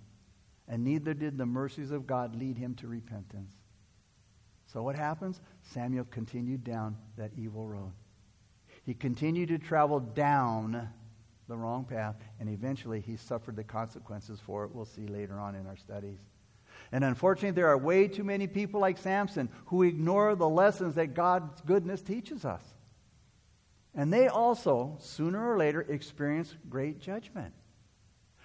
and 0.68 0.84
neither 0.84 1.14
did 1.14 1.38
the 1.38 1.46
mercies 1.46 1.90
of 1.90 2.06
God 2.06 2.36
lead 2.36 2.58
him 2.58 2.74
to 2.74 2.86
repentance. 2.86 3.54
So 4.66 4.82
what 4.82 4.94
happens? 4.94 5.40
Samuel 5.62 6.04
continued 6.10 6.64
down 6.64 6.98
that 7.16 7.30
evil 7.34 7.66
road. 7.66 7.92
He 8.84 8.94
continued 8.94 9.48
to 9.48 9.58
travel 9.58 10.00
down 10.00 10.88
the 11.48 11.56
wrong 11.56 11.84
path, 11.84 12.16
and 12.40 12.48
eventually 12.48 13.00
he 13.00 13.16
suffered 13.16 13.56
the 13.56 13.64
consequences 13.64 14.40
for 14.40 14.64
it. 14.64 14.74
We'll 14.74 14.84
see 14.84 15.06
later 15.06 15.38
on 15.38 15.54
in 15.54 15.66
our 15.66 15.76
studies. 15.76 16.18
And 16.90 17.04
unfortunately, 17.04 17.52
there 17.52 17.68
are 17.68 17.78
way 17.78 18.08
too 18.08 18.24
many 18.24 18.46
people 18.46 18.80
like 18.80 18.98
Samson 18.98 19.48
who 19.66 19.82
ignore 19.82 20.34
the 20.34 20.48
lessons 20.48 20.96
that 20.96 21.14
God's 21.14 21.60
goodness 21.62 22.02
teaches 22.02 22.44
us. 22.44 22.62
And 23.94 24.12
they 24.12 24.28
also, 24.28 24.96
sooner 25.00 25.52
or 25.52 25.58
later, 25.58 25.82
experience 25.82 26.54
great 26.68 27.00
judgment, 27.00 27.52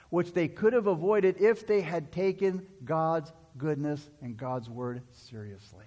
which 0.10 0.34
they 0.34 0.47
could 0.47 0.73
have 0.73 0.88
avoided 0.88 1.41
if 1.41 1.65
they 1.65 1.82
had 1.82 2.12
taken 2.12 2.65
God's 2.84 3.32
goodness 3.58 4.08
and 4.21 4.38
God's 4.38 4.69
word 4.69 5.02
seriously. 5.12 5.86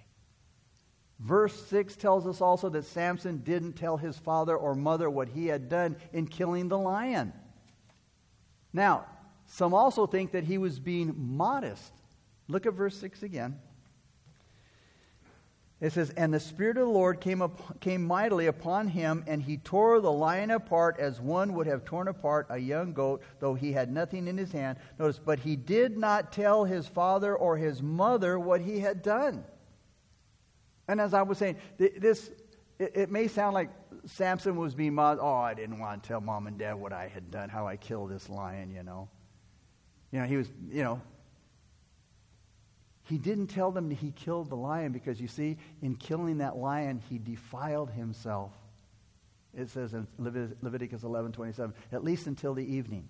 Verse 1.21 1.55
6 1.67 1.97
tells 1.97 2.27
us 2.27 2.41
also 2.41 2.71
that 2.71 2.87
Samson 2.87 3.39
didn't 3.39 3.75
tell 3.75 3.99
his 3.99 4.17
father 4.17 4.57
or 4.57 4.75
mother 4.75 5.11
what 5.11 5.29
he 5.29 5.49
had 5.49 5.69
done 5.69 5.97
in 6.15 6.27
killing 6.27 6.69
the 6.69 6.79
lion. 6.79 7.35
Now, 8.73 9.05
some 9.47 9.75
also 9.75 10.07
think 10.07 10.33
that 10.33 10.45
he 10.45 10.57
was 10.57 10.79
being 10.79 11.15
modest. 11.17 11.93
Look 12.49 12.65
at 12.65 12.73
verse 12.73 12.97
6 12.97 13.23
again. 13.23 13.59
It 15.81 15.93
says, 15.93 16.11
And 16.11 16.33
the 16.33 16.41
Spirit 16.41 16.79
of 16.79 16.87
the 16.87 16.93
Lord 16.93 17.21
came, 17.21 17.43
up, 17.43 17.81
came 17.81 18.05
mightily 18.07 18.47
upon 18.47 18.89
him, 18.89 19.25
and 19.27 19.43
he 19.43 19.59
tore 19.59 20.01
the 20.01 20.13
lion 20.13 20.51
apart 20.51 20.99
as 20.99 21.21
one 21.21 21.55
would 21.55 21.67
have 21.67 21.85
torn 21.85 22.09
apart 22.09 22.47
a 22.49 22.59
young 22.59 22.93
goat, 22.93 23.23
though 23.41 23.55
he 23.55 23.73
had 23.73 23.93
nothing 23.93 24.27
in 24.27 24.39
his 24.39 24.53
hand. 24.53 24.79
Notice, 24.99 25.19
but 25.19 25.41
he 25.41 25.57
did 25.57 25.99
not 25.99 26.33
tell 26.33 26.65
his 26.65 26.87
father 26.87 27.35
or 27.37 27.57
his 27.57 27.83
mother 27.83 28.39
what 28.39 28.61
he 28.61 28.81
had 28.81 29.03
done. 29.03 29.45
And 30.91 31.01
as 31.01 31.15
I 31.15 31.23
was 31.23 31.39
saying, 31.39 31.55
this 31.79 32.33
it, 32.81 32.97
it 32.97 33.11
may 33.13 33.29
sound 33.29 33.55
like 33.55 33.71
Samson 34.07 34.57
was 34.57 34.75
being 34.75 34.95
mod. 34.95 35.19
Oh, 35.21 35.37
I 35.37 35.55
didn't 35.55 35.79
want 35.79 36.03
to 36.03 36.09
tell 36.09 36.21
mom 36.21 36.49
and 36.49 36.59
dad 36.59 36.75
what 36.75 36.93
I 36.93 37.07
had 37.07 37.31
done, 37.31 37.49
how 37.49 37.69
I 37.69 37.77
killed 37.77 38.11
this 38.11 38.29
lion, 38.29 38.73
you 38.75 38.83
know. 38.83 39.09
You 40.11 40.19
know, 40.19 40.25
he 40.25 40.37
was, 40.37 40.49
you 40.69 40.83
know, 40.83 41.01
he 43.05 43.19
didn't 43.19 43.47
tell 43.47 43.71
them 43.71 43.89
he 43.89 44.11
killed 44.11 44.51
the 44.51 44.57
lion 44.57 44.91
because 44.91 45.21
you 45.21 45.29
see, 45.29 45.59
in 45.81 45.95
killing 45.95 46.39
that 46.39 46.57
lion, 46.57 47.01
he 47.09 47.19
defiled 47.19 47.91
himself. 47.91 48.51
It 49.57 49.71
says 49.71 49.95
in 49.95 50.09
Leviticus 50.19 51.05
11 51.05 51.31
27, 51.31 51.73
at 51.93 52.03
least 52.03 52.27
until 52.27 52.55
the 52.55 52.65
evening. 52.65 53.07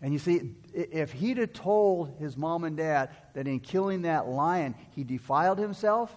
And 0.00 0.14
you 0.14 0.18
see, 0.18 0.54
if 0.72 1.12
he'd 1.12 1.36
have 1.36 1.52
told 1.52 2.16
his 2.18 2.38
mom 2.38 2.64
and 2.64 2.74
dad 2.74 3.10
that 3.34 3.46
in 3.46 3.60
killing 3.60 4.02
that 4.02 4.28
lion 4.28 4.74
he 4.94 5.04
defiled 5.04 5.58
himself, 5.58 6.14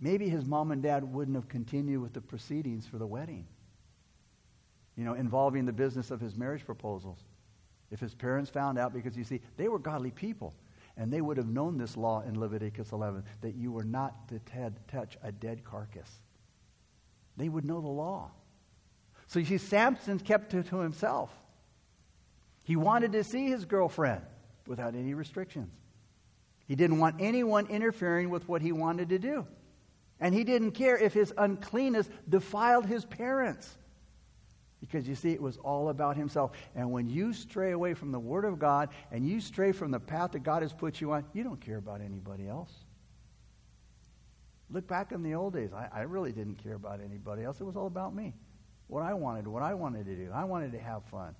maybe 0.00 0.28
his 0.28 0.44
mom 0.44 0.72
and 0.72 0.82
dad 0.82 1.04
wouldn't 1.04 1.36
have 1.36 1.48
continued 1.48 2.00
with 2.00 2.12
the 2.12 2.20
proceedings 2.20 2.86
for 2.86 2.98
the 2.98 3.06
wedding, 3.06 3.46
you 4.96 5.04
know, 5.04 5.14
involving 5.14 5.66
the 5.66 5.72
business 5.72 6.10
of 6.10 6.20
his 6.20 6.36
marriage 6.36 6.64
proposals. 6.64 7.18
If 7.90 8.00
his 8.00 8.14
parents 8.14 8.50
found 8.50 8.78
out, 8.78 8.92
because 8.92 9.16
you 9.16 9.24
see, 9.24 9.40
they 9.56 9.68
were 9.68 9.78
godly 9.78 10.10
people, 10.10 10.54
and 10.96 11.12
they 11.12 11.20
would 11.20 11.36
have 11.36 11.48
known 11.48 11.76
this 11.76 11.96
law 11.96 12.22
in 12.22 12.38
Leviticus 12.38 12.92
11 12.92 13.24
that 13.40 13.54
you 13.54 13.72
were 13.72 13.84
not 13.84 14.28
to 14.28 14.38
t- 14.38 14.76
touch 14.88 15.16
a 15.22 15.32
dead 15.32 15.64
carcass. 15.64 16.20
They 17.36 17.48
would 17.48 17.64
know 17.64 17.80
the 17.80 17.88
law. 17.88 18.30
So 19.26 19.38
you 19.38 19.46
see, 19.46 19.58
Samson 19.58 20.18
kept 20.18 20.54
it 20.54 20.66
to 20.68 20.78
himself. 20.78 21.30
He 22.64 22.76
wanted 22.76 23.12
to 23.12 23.24
see 23.24 23.46
his 23.46 23.64
girlfriend 23.64 24.22
without 24.66 24.94
any 24.94 25.14
restrictions. 25.14 25.72
He 26.66 26.76
didn't 26.76 26.98
want 26.98 27.16
anyone 27.18 27.66
interfering 27.66 28.30
with 28.30 28.48
what 28.48 28.62
he 28.62 28.70
wanted 28.70 29.08
to 29.08 29.18
do. 29.18 29.46
And 30.20 30.34
he 30.34 30.44
didn't 30.44 30.72
care 30.72 30.96
if 30.96 31.14
his 31.14 31.32
uncleanness 31.36 32.08
defiled 32.28 32.86
his 32.86 33.04
parents. 33.04 33.76
Because 34.80 35.06
you 35.06 35.14
see, 35.14 35.30
it 35.30 35.42
was 35.42 35.56
all 35.58 35.90
about 35.90 36.16
himself. 36.16 36.52
And 36.74 36.90
when 36.90 37.08
you 37.08 37.32
stray 37.32 37.72
away 37.72 37.94
from 37.94 38.12
the 38.12 38.18
Word 38.18 38.44
of 38.44 38.58
God 38.58 38.90
and 39.10 39.26
you 39.26 39.40
stray 39.40 39.72
from 39.72 39.90
the 39.90 40.00
path 40.00 40.32
that 40.32 40.42
God 40.42 40.62
has 40.62 40.72
put 40.72 41.00
you 41.00 41.12
on, 41.12 41.24
you 41.32 41.42
don't 41.42 41.60
care 41.60 41.76
about 41.76 42.00
anybody 42.00 42.48
else. 42.48 42.72
Look 44.70 44.86
back 44.86 45.12
in 45.12 45.22
the 45.22 45.34
old 45.34 45.52
days. 45.52 45.72
I, 45.72 45.88
I 45.92 46.00
really 46.02 46.32
didn't 46.32 46.62
care 46.62 46.74
about 46.74 47.00
anybody 47.00 47.42
else. 47.42 47.60
It 47.60 47.64
was 47.64 47.76
all 47.76 47.86
about 47.86 48.14
me. 48.14 48.34
What 48.86 49.02
I 49.02 49.14
wanted, 49.14 49.46
what 49.46 49.62
I 49.62 49.74
wanted 49.74 50.06
to 50.06 50.16
do. 50.16 50.30
I 50.32 50.44
wanted 50.44 50.72
to 50.72 50.78
have 50.78 51.04
fun. 51.04 51.34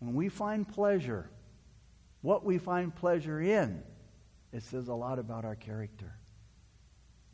When 0.00 0.14
we 0.14 0.28
find 0.28 0.66
pleasure, 0.66 1.30
what 2.22 2.44
we 2.44 2.58
find 2.58 2.94
pleasure 2.94 3.40
in, 3.40 3.82
it 4.52 4.62
says 4.62 4.88
a 4.88 4.94
lot 4.94 5.18
about 5.18 5.44
our 5.44 5.56
character. 5.56 6.14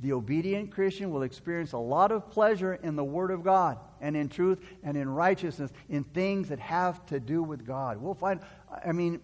The 0.01 0.13
obedient 0.13 0.71
Christian 0.71 1.11
will 1.11 1.23
experience 1.23 1.73
a 1.73 1.79
lot 1.79 2.13
of 2.13 2.31
pleasure 2.31 2.75
in 2.75 2.95
the 2.95 3.05
Word 3.05 3.33
of 3.33 3.43
God 3.43 3.79
and 4.01 4.17
in 4.17 4.29
truth 4.29 4.61
and 4.85 4.97
in 4.97 5.09
righteousness, 5.09 5.73
in 5.89 6.05
things 6.05 6.49
that 6.51 6.61
have 6.61 7.05
to 7.07 7.19
do 7.19 7.43
with 7.43 7.67
God. 7.67 7.99
We'll 7.99 8.15
find, 8.15 8.41
I 8.85 8.93
mean, 8.93 9.21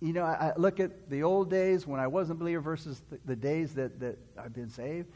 you 0.00 0.12
know, 0.12 0.24
I, 0.24 0.52
look 0.56 0.80
at 0.80 1.08
the 1.08 1.22
old 1.22 1.48
days 1.48 1.86
when 1.86 2.00
I 2.00 2.08
wasn't 2.08 2.38
a 2.38 2.40
believer 2.40 2.60
versus 2.60 3.00
the, 3.08 3.20
the 3.24 3.36
days 3.36 3.74
that, 3.74 4.00
that 4.00 4.18
I've 4.36 4.52
been 4.52 4.70
saved. 4.70 5.08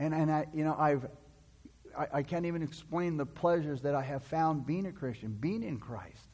And, 0.00 0.12
and 0.12 0.32
I, 0.32 0.46
you 0.52 0.64
know, 0.64 0.74
I've, 0.76 1.06
I, 1.96 2.06
I 2.14 2.22
can't 2.24 2.46
even 2.46 2.60
explain 2.60 3.16
the 3.16 3.26
pleasures 3.26 3.80
that 3.82 3.94
I 3.94 4.02
have 4.02 4.24
found 4.24 4.66
being 4.66 4.86
a 4.86 4.92
Christian, 4.92 5.30
being 5.30 5.62
in 5.62 5.78
Christ. 5.78 6.26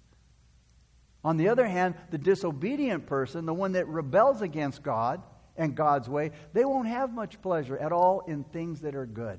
On 1.22 1.36
the 1.36 1.48
other 1.48 1.66
hand, 1.66 1.94
the 2.10 2.18
disobedient 2.18 3.06
person, 3.06 3.44
the 3.44 3.54
one 3.54 3.72
that 3.72 3.86
rebels 3.88 4.40
against 4.40 4.82
God 4.82 5.22
and 5.56 5.74
God's 5.74 6.08
way, 6.08 6.32
they 6.52 6.64
won't 6.64 6.88
have 6.88 7.12
much 7.12 7.40
pleasure 7.42 7.76
at 7.76 7.92
all 7.92 8.20
in 8.20 8.44
things 8.44 8.80
that 8.80 8.94
are 8.94 9.06
good, 9.06 9.38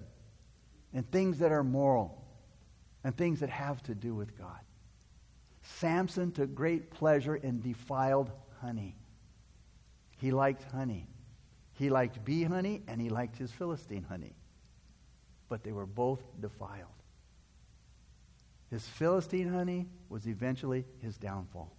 and 0.94 1.10
things 1.10 1.39
that 1.39 1.52
are 1.52 1.63
moral, 1.63 2.24
and 3.04 3.17
things 3.17 3.39
that 3.39 3.50
have 3.50 3.82
to 3.84 3.96
do 3.96 4.13
with 4.13 4.38
God. 4.38 4.60
Samson 5.63 6.32
took 6.32 6.54
great 6.54 6.91
pleasure 6.91 7.36
in 7.36 7.62
defiled 7.62 8.32
honey. 8.62 8.96
He 10.17 10.32
liked 10.32 10.63
honey. 10.72 11.08
He 11.74 11.89
liked 11.89 12.24
bee 12.24 12.44
honey, 12.44 12.84
and 12.88 13.02
he 13.02 13.10
liked 13.10 13.38
his 13.38 13.52
Philistine 13.52 14.04
honey. 14.04 14.36
But 15.50 15.63
they 15.63 15.72
were 15.72 15.88
both 15.88 16.22
defiled. 16.39 17.01
His 18.72 18.88
Philistine 18.88 19.50
honey 19.50 19.86
was 20.10 20.28
eventually 20.28 20.86
his 21.02 21.18
downfall. 21.18 21.76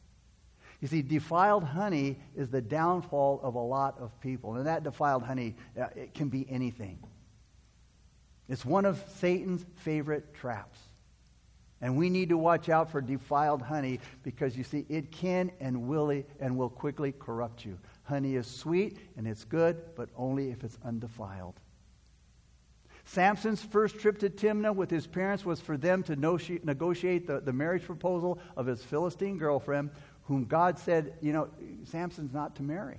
You 0.81 0.89
see, 0.89 1.01
defiled 1.01 1.65
honey 1.65 2.19
is 2.37 2.51
the 2.51 2.61
downfall 2.61 3.41
of 3.43 3.55
a 3.55 3.61
lot 3.61 3.99
of 3.99 4.21
people. 4.21 4.57
And 4.57 4.67
that 4.67 4.83
defiled 4.83 5.23
honey, 5.23 5.55
uh, 5.81 5.87
it 5.97 6.13
can 6.13 6.29
be 6.29 6.47
anything. 6.51 6.99
It's 8.49 8.65
one 8.65 8.85
of 8.85 9.03
Satan's 9.17 9.65
favorite 9.77 10.35
traps. 10.35 10.79
And 11.81 11.97
we 11.97 12.11
need 12.11 12.29
to 12.29 12.37
watch 12.37 12.69
out 12.69 12.91
for 12.91 13.01
defiled 13.01 13.63
honey 13.63 14.01
because 14.23 14.57
you 14.57 14.65
see, 14.65 14.85
it 14.89 15.11
can 15.11 15.51
and 15.61 15.89
will 15.89 16.23
and 16.41 16.57
will 16.57 16.69
quickly 16.69 17.13
corrupt 17.13 17.65
you. 17.65 17.79
Honey 18.03 18.35
is 18.35 18.47
sweet 18.47 18.99
and 19.17 19.27
it's 19.27 19.45
good, 19.45 19.81
but 19.97 20.09
only 20.17 20.51
if 20.51 20.63
it's 20.63 20.79
undefiled. 20.85 21.55
Samson's 23.05 23.63
first 23.63 23.99
trip 23.99 24.19
to 24.19 24.31
Timnah 24.31 24.75
with 24.75 24.91
his 24.91 25.07
parents 25.07 25.45
was 25.45 25.61
for 25.61 25.77
them 25.77 26.03
to 26.05 26.17
negotiate 26.17 27.27
the, 27.27 27.41
the 27.41 27.53
marriage 27.53 27.85
proposal 27.85 28.39
of 28.57 28.67
his 28.67 28.83
Philistine 28.83 29.39
girlfriend, 29.39 29.91
whom 30.25 30.45
God 30.45 30.79
said, 30.79 31.15
you 31.21 31.33
know, 31.33 31.49
Samson's 31.85 32.33
not 32.33 32.57
to 32.57 32.63
marry. 32.63 32.99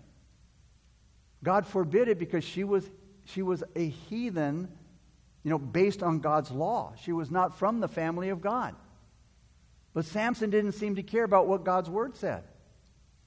God 1.42 1.66
forbid 1.66 2.08
it 2.10 2.20
because 2.20 2.44
she 2.44 2.63
was, 2.63 2.89
she 3.26 3.42
was 3.42 3.63
a 3.76 3.88
heathen, 3.88 4.70
you 5.44 5.50
know, 5.50 5.58
based 5.58 6.04
on 6.04 6.20
God's 6.20 6.52
law. 6.52 6.94
She 7.02 7.12
was 7.12 7.32
not 7.32 7.58
from 7.58 7.80
the 7.80 7.88
family 7.88 8.30
of 8.30 8.42
God. 8.42 8.76
But 9.94 10.06
Samson 10.06 10.50
didn't 10.50 10.74
seem 10.74 10.96
to 10.96 11.04
care 11.04 11.24
about 11.24 11.48
what 11.48 11.63
God's 11.63 11.89
word 11.89 12.16
said. 12.16 12.44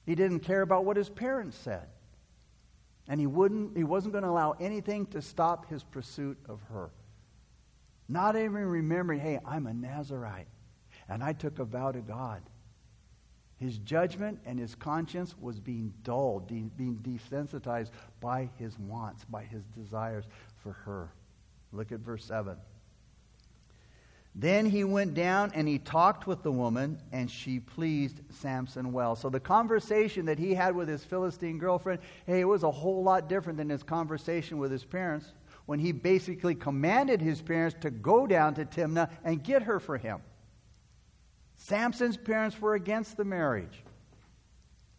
He 0.05 0.15
didn't 0.15 0.41
care 0.41 0.61
about 0.61 0.85
what 0.85 0.97
his 0.97 1.09
parents 1.09 1.57
said. 1.57 1.87
And 3.07 3.19
he, 3.19 3.27
wouldn't, 3.27 3.77
he 3.77 3.83
wasn't 3.83 4.13
going 4.13 4.23
to 4.23 4.29
allow 4.29 4.55
anything 4.59 5.05
to 5.07 5.21
stop 5.21 5.69
his 5.69 5.83
pursuit 5.83 6.37
of 6.49 6.61
her. 6.73 6.89
Not 8.09 8.35
even 8.35 8.53
remembering, 8.65 9.19
hey, 9.19 9.39
I'm 9.45 9.67
a 9.67 9.73
Nazarite, 9.73 10.47
and 11.09 11.23
I 11.23 11.33
took 11.33 11.59
a 11.59 11.65
vow 11.65 11.91
to 11.91 11.99
God. 11.99 12.41
His 13.57 13.79
judgment 13.79 14.39
and 14.45 14.59
his 14.59 14.75
conscience 14.75 15.35
was 15.39 15.59
being 15.59 15.93
dulled, 16.03 16.47
de- 16.47 16.69
being 16.77 16.97
desensitized 17.01 17.89
by 18.21 18.49
his 18.57 18.77
wants, 18.77 19.25
by 19.25 19.43
his 19.43 19.63
desires 19.65 20.25
for 20.57 20.73
her. 20.73 21.11
Look 21.71 21.91
at 21.91 21.99
verse 21.99 22.23
7. 22.25 22.55
Then 24.39 24.67
he 24.67 24.83
went 24.83 25.15
down 25.15 25.51
and 25.55 25.67
he 25.67 25.79
talked 25.79 26.27
with 26.27 26.43
the 26.43 26.51
woman, 26.51 26.99
and 27.11 27.29
she 27.29 27.59
pleased 27.59 28.21
Samson 28.29 28.93
well. 28.93 29.15
So 29.15 29.31
the 29.31 29.39
conversation 29.39 30.25
that 30.27 30.37
he 30.37 30.53
had 30.53 30.75
with 30.75 30.87
his 30.87 31.03
Philistine 31.03 31.57
girlfriend, 31.57 32.01
hey, 32.27 32.41
it 32.41 32.47
was 32.47 32.61
a 32.61 32.69
whole 32.69 33.01
lot 33.01 33.27
different 33.29 33.57
than 33.57 33.69
his 33.69 33.81
conversation 33.81 34.59
with 34.59 34.71
his 34.71 34.85
parents 34.85 35.25
when 35.65 35.79
he 35.79 35.91
basically 35.91 36.53
commanded 36.53 37.19
his 37.19 37.41
parents 37.41 37.75
to 37.81 37.89
go 37.89 38.27
down 38.27 38.53
to 38.53 38.65
Timnah 38.65 39.09
and 39.23 39.43
get 39.43 39.63
her 39.63 39.79
for 39.79 39.97
him. 39.97 40.21
Samson's 41.55 42.15
parents 42.15 42.61
were 42.61 42.75
against 42.75 43.17
the 43.17 43.25
marriage. 43.25 43.83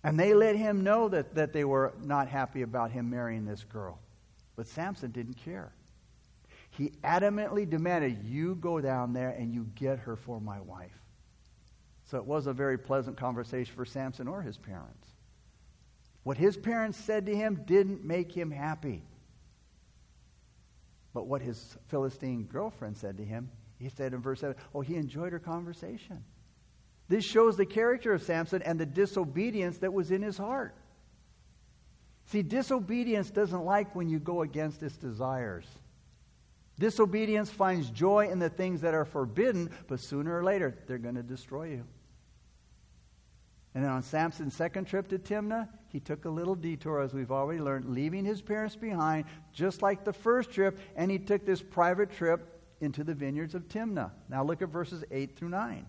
And 0.02 0.18
they 0.18 0.34
let 0.34 0.56
him 0.56 0.82
know 0.82 1.08
that, 1.10 1.36
that 1.36 1.52
they 1.52 1.64
were 1.64 1.94
not 2.02 2.26
happy 2.26 2.62
about 2.62 2.90
him 2.90 3.08
marrying 3.08 3.44
this 3.44 3.62
girl. 3.62 4.00
But 4.56 4.66
Samson 4.66 5.12
didn't 5.12 5.34
care. 5.44 5.72
He 6.78 6.92
adamantly 7.02 7.68
demanded, 7.68 8.24
You 8.24 8.54
go 8.54 8.80
down 8.80 9.12
there 9.12 9.30
and 9.30 9.52
you 9.52 9.66
get 9.74 9.98
her 9.98 10.14
for 10.14 10.40
my 10.40 10.60
wife. 10.60 10.92
So 12.04 12.18
it 12.18 12.24
was 12.24 12.46
a 12.46 12.52
very 12.52 12.78
pleasant 12.78 13.16
conversation 13.16 13.74
for 13.74 13.84
Samson 13.84 14.28
or 14.28 14.40
his 14.42 14.56
parents. 14.56 15.08
What 16.22 16.38
his 16.38 16.56
parents 16.56 16.96
said 16.96 17.26
to 17.26 17.34
him 17.34 17.62
didn't 17.66 18.04
make 18.04 18.30
him 18.30 18.52
happy. 18.52 19.02
But 21.12 21.26
what 21.26 21.42
his 21.42 21.76
Philistine 21.88 22.44
girlfriend 22.44 22.96
said 22.96 23.16
to 23.18 23.24
him, 23.24 23.50
he 23.80 23.88
said 23.88 24.14
in 24.14 24.20
verse 24.20 24.40
7, 24.40 24.54
oh, 24.72 24.80
he 24.80 24.94
enjoyed 24.94 25.32
her 25.32 25.38
conversation. 25.40 26.22
This 27.08 27.24
shows 27.24 27.56
the 27.56 27.66
character 27.66 28.12
of 28.12 28.22
Samson 28.22 28.62
and 28.62 28.78
the 28.78 28.86
disobedience 28.86 29.78
that 29.78 29.92
was 29.92 30.12
in 30.12 30.22
his 30.22 30.38
heart. 30.38 30.76
See, 32.26 32.42
disobedience 32.42 33.30
doesn't 33.30 33.64
like 33.64 33.96
when 33.96 34.08
you 34.08 34.20
go 34.20 34.42
against 34.42 34.82
its 34.82 34.96
desires. 34.96 35.66
Disobedience 36.78 37.50
finds 37.50 37.90
joy 37.90 38.28
in 38.30 38.38
the 38.38 38.48
things 38.48 38.80
that 38.82 38.94
are 38.94 39.04
forbidden, 39.04 39.70
but 39.88 40.00
sooner 40.00 40.38
or 40.38 40.44
later, 40.44 40.76
they're 40.86 40.98
going 40.98 41.16
to 41.16 41.22
destroy 41.22 41.70
you. 41.70 41.84
And 43.74 43.84
then 43.84 43.90
on 43.90 44.02
Samson's 44.02 44.54
second 44.54 44.86
trip 44.86 45.08
to 45.08 45.18
Timnah, 45.18 45.68
he 45.88 46.00
took 46.00 46.24
a 46.24 46.30
little 46.30 46.54
detour, 46.54 47.00
as 47.00 47.12
we've 47.14 47.30
already 47.30 47.60
learned, 47.60 47.86
leaving 47.86 48.24
his 48.24 48.40
parents 48.40 48.76
behind, 48.76 49.24
just 49.52 49.82
like 49.82 50.04
the 50.04 50.12
first 50.12 50.50
trip, 50.50 50.78
and 50.96 51.10
he 51.10 51.18
took 51.18 51.44
this 51.44 51.62
private 51.62 52.10
trip 52.12 52.60
into 52.80 53.04
the 53.04 53.14
vineyards 53.14 53.54
of 53.54 53.68
Timnah. 53.68 54.10
Now 54.28 54.44
look 54.44 54.62
at 54.62 54.68
verses 54.68 55.04
8 55.10 55.36
through 55.36 55.50
9. 55.50 55.86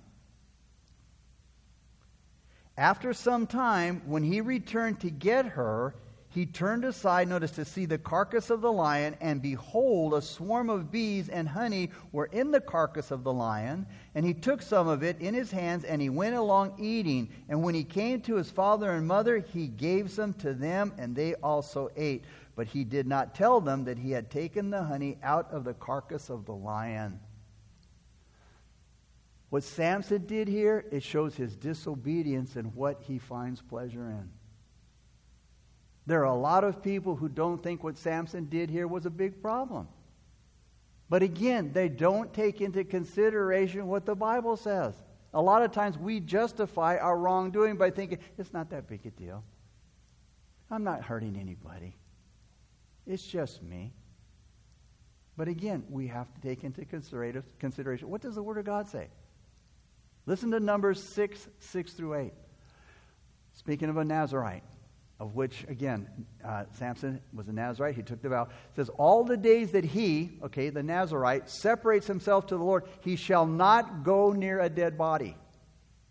After 2.78 3.14
some 3.14 3.46
time, 3.46 4.02
when 4.06 4.24
he 4.24 4.42
returned 4.42 5.02
to 5.02 5.10
get 5.10 5.46
her, 5.46 5.94
he 6.32 6.46
turned 6.46 6.86
aside, 6.86 7.28
notice, 7.28 7.52
to 7.52 7.66
see 7.66 7.86
the 7.86 7.98
carcass 7.98 8.52
of 8.52 8.62
the 8.62 8.72
lion, 8.72 9.16
and 9.20 9.42
behold, 9.42 10.14
a 10.14 10.22
swarm 10.22 10.70
of 10.70 10.92
bees 10.92 11.28
and 11.28 11.50
honey 11.50 11.90
were 12.12 12.28
in 12.28 12.52
the 12.52 12.62
carcass 12.62 13.10
of 13.10 13.24
the 13.24 13.34
lion. 13.34 13.88
And 14.14 14.24
he 14.24 14.36
took 14.36 14.62
some 14.62 14.88
of 14.88 15.02
it 15.02 15.20
in 15.20 15.34
his 15.34 15.50
hands, 15.50 15.86
and 15.86 16.00
he 16.00 16.10
went 16.10 16.36
along 16.36 16.76
eating. 16.78 17.30
And 17.50 17.64
when 17.64 17.74
he 17.74 17.84
came 17.84 18.22
to 18.22 18.36
his 18.36 18.52
father 18.52 18.92
and 18.92 19.08
mother, 19.08 19.40
he 19.40 19.68
gave 19.68 20.12
some 20.12 20.34
to 20.36 20.54
them, 20.54 20.94
and 21.00 21.16
they 21.16 21.34
also 21.36 21.90
ate. 21.96 22.26
But 22.56 22.68
he 22.68 22.84
did 22.84 23.08
not 23.08 23.34
tell 23.34 23.60
them 23.60 23.86
that 23.86 23.98
he 23.98 24.12
had 24.12 24.30
taken 24.30 24.70
the 24.70 24.84
honey 24.84 25.18
out 25.24 25.52
of 25.52 25.64
the 25.64 25.74
carcass 25.74 26.30
of 26.30 26.46
the 26.46 26.54
lion. 26.54 27.20
What 29.50 29.64
Samson 29.64 30.28
did 30.28 30.48
here, 30.48 30.86
it 30.92 31.02
shows 31.02 31.36
his 31.36 31.56
disobedience 31.56 32.56
and 32.56 32.76
what 32.76 33.02
he 33.02 33.18
finds 33.18 33.64
pleasure 33.64 34.12
in. 34.12 34.30
There 36.10 36.22
are 36.22 36.34
a 36.34 36.34
lot 36.34 36.64
of 36.64 36.82
people 36.82 37.16
who 37.16 37.30
don't 37.30 37.62
think 37.62 37.84
what 37.84 37.96
Samson 37.96 38.46
did 38.46 38.72
here 38.72 38.88
was 38.88 39.06
a 39.06 39.12
big 39.12 39.44
problem. 39.44 39.88
But 41.08 41.22
again, 41.22 41.72
they 41.72 41.88
don't 41.88 42.34
take 42.34 42.62
into 42.62 42.84
consideration 42.84 43.86
what 43.86 44.08
the 44.08 44.16
Bible 44.16 44.58
says. 44.58 44.96
A 45.36 45.42
lot 45.42 45.62
of 45.62 45.72
times 45.72 46.00
we 46.00 46.20
justify 46.20 46.98
our 46.98 47.16
wrongdoing 47.16 47.78
by 47.78 47.92
thinking, 47.92 48.18
it's 48.40 48.52
not 48.52 48.72
that 48.72 48.88
big 48.88 49.06
a 49.06 49.12
deal. 49.12 49.44
I'm 50.72 50.84
not 50.84 51.04
hurting 51.04 51.38
anybody. 51.40 51.96
It's 53.06 53.24
just 53.24 53.62
me. 53.62 53.94
But 55.38 55.48
again, 55.48 55.84
we 55.92 56.08
have 56.08 56.34
to 56.34 56.42
take 56.42 56.64
into 56.64 56.86
consideration 56.86 58.10
what 58.10 58.22
does 58.22 58.34
the 58.34 58.42
Word 58.42 58.58
of 58.58 58.66
God 58.66 58.88
say? 58.88 59.10
Listen 60.26 60.50
to 60.50 60.60
Numbers 60.60 61.04
6, 61.04 61.50
6 61.60 61.94
through 61.94 62.16
8. 62.16 62.34
Speaking 63.54 63.90
of 63.90 63.98
a 63.98 64.04
Nazarite 64.04 64.64
of 65.20 65.36
which, 65.36 65.66
again, 65.68 66.08
uh, 66.46 66.64
Samson 66.72 67.20
was 67.34 67.50
a 67.50 67.52
Nazarite. 67.52 67.96
He 67.96 68.04
took 68.04 68.22
the 68.22 68.30
vow. 68.30 68.44
It 68.44 68.76
says, 68.76 68.90
All 68.90 69.26
the 69.26 69.36
days 69.36 69.72
that 69.72 69.84
he, 69.84 70.32
okay, 70.44 70.70
the 70.70 70.84
Nazarite, 70.84 71.50
separates 71.50 72.08
himself 72.08 72.48
to 72.48 72.58
the 72.58 72.64
Lord, 72.64 72.86
he 73.02 73.18
shall 73.18 73.46
not 73.46 74.04
go 74.04 74.32
near 74.32 74.62
a 74.62 74.70
dead 74.70 74.98
body. 74.98 75.36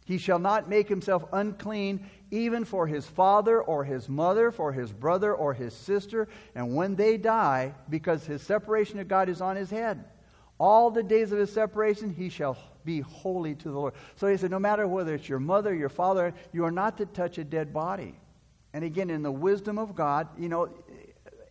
He 0.04 0.18
shall 0.18 0.38
not 0.38 0.68
make 0.68 0.88
himself 0.88 1.24
unclean, 1.32 2.06
even 2.30 2.64
for 2.64 2.86
his 2.86 3.06
father 3.06 3.60
or 3.62 3.84
his 3.84 4.08
mother, 4.08 4.50
for 4.50 4.72
his 4.72 4.92
brother 4.92 5.34
or 5.34 5.54
his 5.54 5.74
sister. 5.74 6.28
And 6.54 6.74
when 6.74 6.94
they 6.94 7.16
die, 7.16 7.74
because 7.88 8.24
his 8.24 8.42
separation 8.42 8.98
to 8.98 9.04
God 9.04 9.28
is 9.28 9.40
on 9.40 9.56
his 9.56 9.70
head, 9.70 10.04
all 10.58 10.90
the 10.90 11.02
days 11.02 11.32
of 11.32 11.38
his 11.38 11.52
separation, 11.52 12.12
he 12.14 12.28
shall 12.28 12.58
be 12.84 13.00
holy 13.00 13.54
to 13.54 13.70
the 13.70 13.78
Lord. 13.78 13.94
So 14.16 14.26
he 14.26 14.36
said, 14.36 14.50
No 14.50 14.58
matter 14.58 14.86
whether 14.86 15.14
it's 15.14 15.28
your 15.28 15.38
mother, 15.38 15.74
your 15.74 15.88
father, 15.88 16.34
you 16.52 16.64
are 16.64 16.70
not 16.70 16.98
to 16.98 17.06
touch 17.06 17.38
a 17.38 17.44
dead 17.44 17.72
body. 17.72 18.14
And 18.72 18.84
again, 18.84 19.10
in 19.10 19.22
the 19.22 19.32
wisdom 19.32 19.78
of 19.78 19.94
God, 19.94 20.28
you 20.38 20.48
know, 20.48 20.68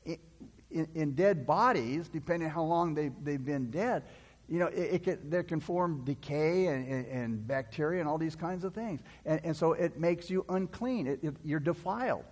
in, 0.05 0.87
in 0.93 1.13
dead 1.13 1.45
bodies, 1.45 2.09
depending 2.09 2.49
on 2.49 2.53
how 2.53 2.63
long 2.63 2.93
they, 2.93 3.09
they've 3.23 3.43
been 3.43 3.71
dead, 3.71 4.03
you 4.47 4.59
know, 4.59 4.67
it, 4.67 4.93
it 4.93 5.03
can, 5.03 5.29
there 5.29 5.43
can 5.43 5.59
form 5.59 6.03
decay 6.05 6.67
and, 6.67 6.87
and, 6.87 7.05
and, 7.07 7.47
bacteria 7.47 7.99
and 7.99 8.07
all 8.07 8.17
these 8.17 8.35
kinds 8.35 8.63
of 8.63 8.73
things. 8.73 9.01
And, 9.25 9.41
and 9.43 9.57
so 9.57 9.73
it 9.73 9.99
makes 9.99 10.29
you 10.29 10.45
unclean. 10.49 11.07
It, 11.07 11.19
it, 11.23 11.35
you're 11.43 11.59
defiled. 11.59 12.23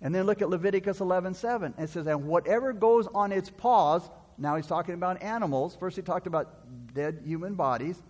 And 0.00 0.14
then 0.14 0.24
look 0.24 0.42
at 0.42 0.50
Leviticus 0.50 0.98
11:7. 0.98 1.78
It 1.78 1.88
says, 1.88 2.06
And 2.06 2.26
whatever 2.26 2.72
goes 2.72 3.06
on 3.08 3.32
its 3.32 3.48
paws, 3.50 4.10
now 4.38 4.56
he's 4.56 4.66
talking 4.66 4.94
about 4.94 5.22
animals. 5.22 5.76
First 5.78 5.96
he 5.96 6.02
talked 6.02 6.26
about 6.26 6.94
dead 6.94 7.22
human 7.24 7.54
bodies. 7.54 8.02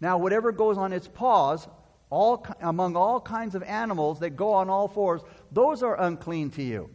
Now, 0.00 0.18
whatever 0.18 0.52
goes 0.52 0.76
on 0.76 0.92
its 0.92 1.06
paws, 1.06 1.68
all, 2.10 2.44
among 2.60 2.96
all 2.96 3.20
kinds 3.20 3.54
of 3.54 3.62
animals 3.62 4.18
that 4.20 4.30
go 4.30 4.52
on 4.52 4.68
all 4.68 4.88
fours, 4.88 5.22
those 5.52 5.82
are 5.82 6.00
unclean 6.00 6.50
to 6.52 6.62
you. 6.62 6.90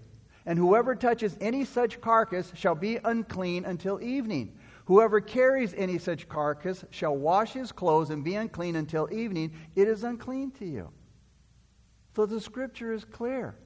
And 0.45 0.57
whoever 0.57 0.95
touches 0.95 1.37
any 1.41 1.65
such 1.65 1.99
carcass 1.99 2.51
shall 2.55 2.75
be 2.75 2.97
unclean 3.03 3.65
until 3.65 4.01
evening. 4.01 4.57
Whoever 4.85 5.19
carries 5.19 5.73
any 5.73 5.97
such 5.97 6.29
carcass 6.29 6.85
shall 6.89 7.17
wash 7.17 7.51
his 7.51 7.73
clothes 7.73 8.09
and 8.09 8.23
be 8.23 8.35
unclean 8.35 8.77
until 8.77 9.11
evening. 9.11 9.51
It 9.75 9.89
is 9.89 10.05
unclean 10.05 10.51
to 10.51 10.65
you. 10.65 10.89
So 12.15 12.25
the 12.25 12.39
scripture 12.39 12.93
is 12.93 13.03
clear. 13.03 13.57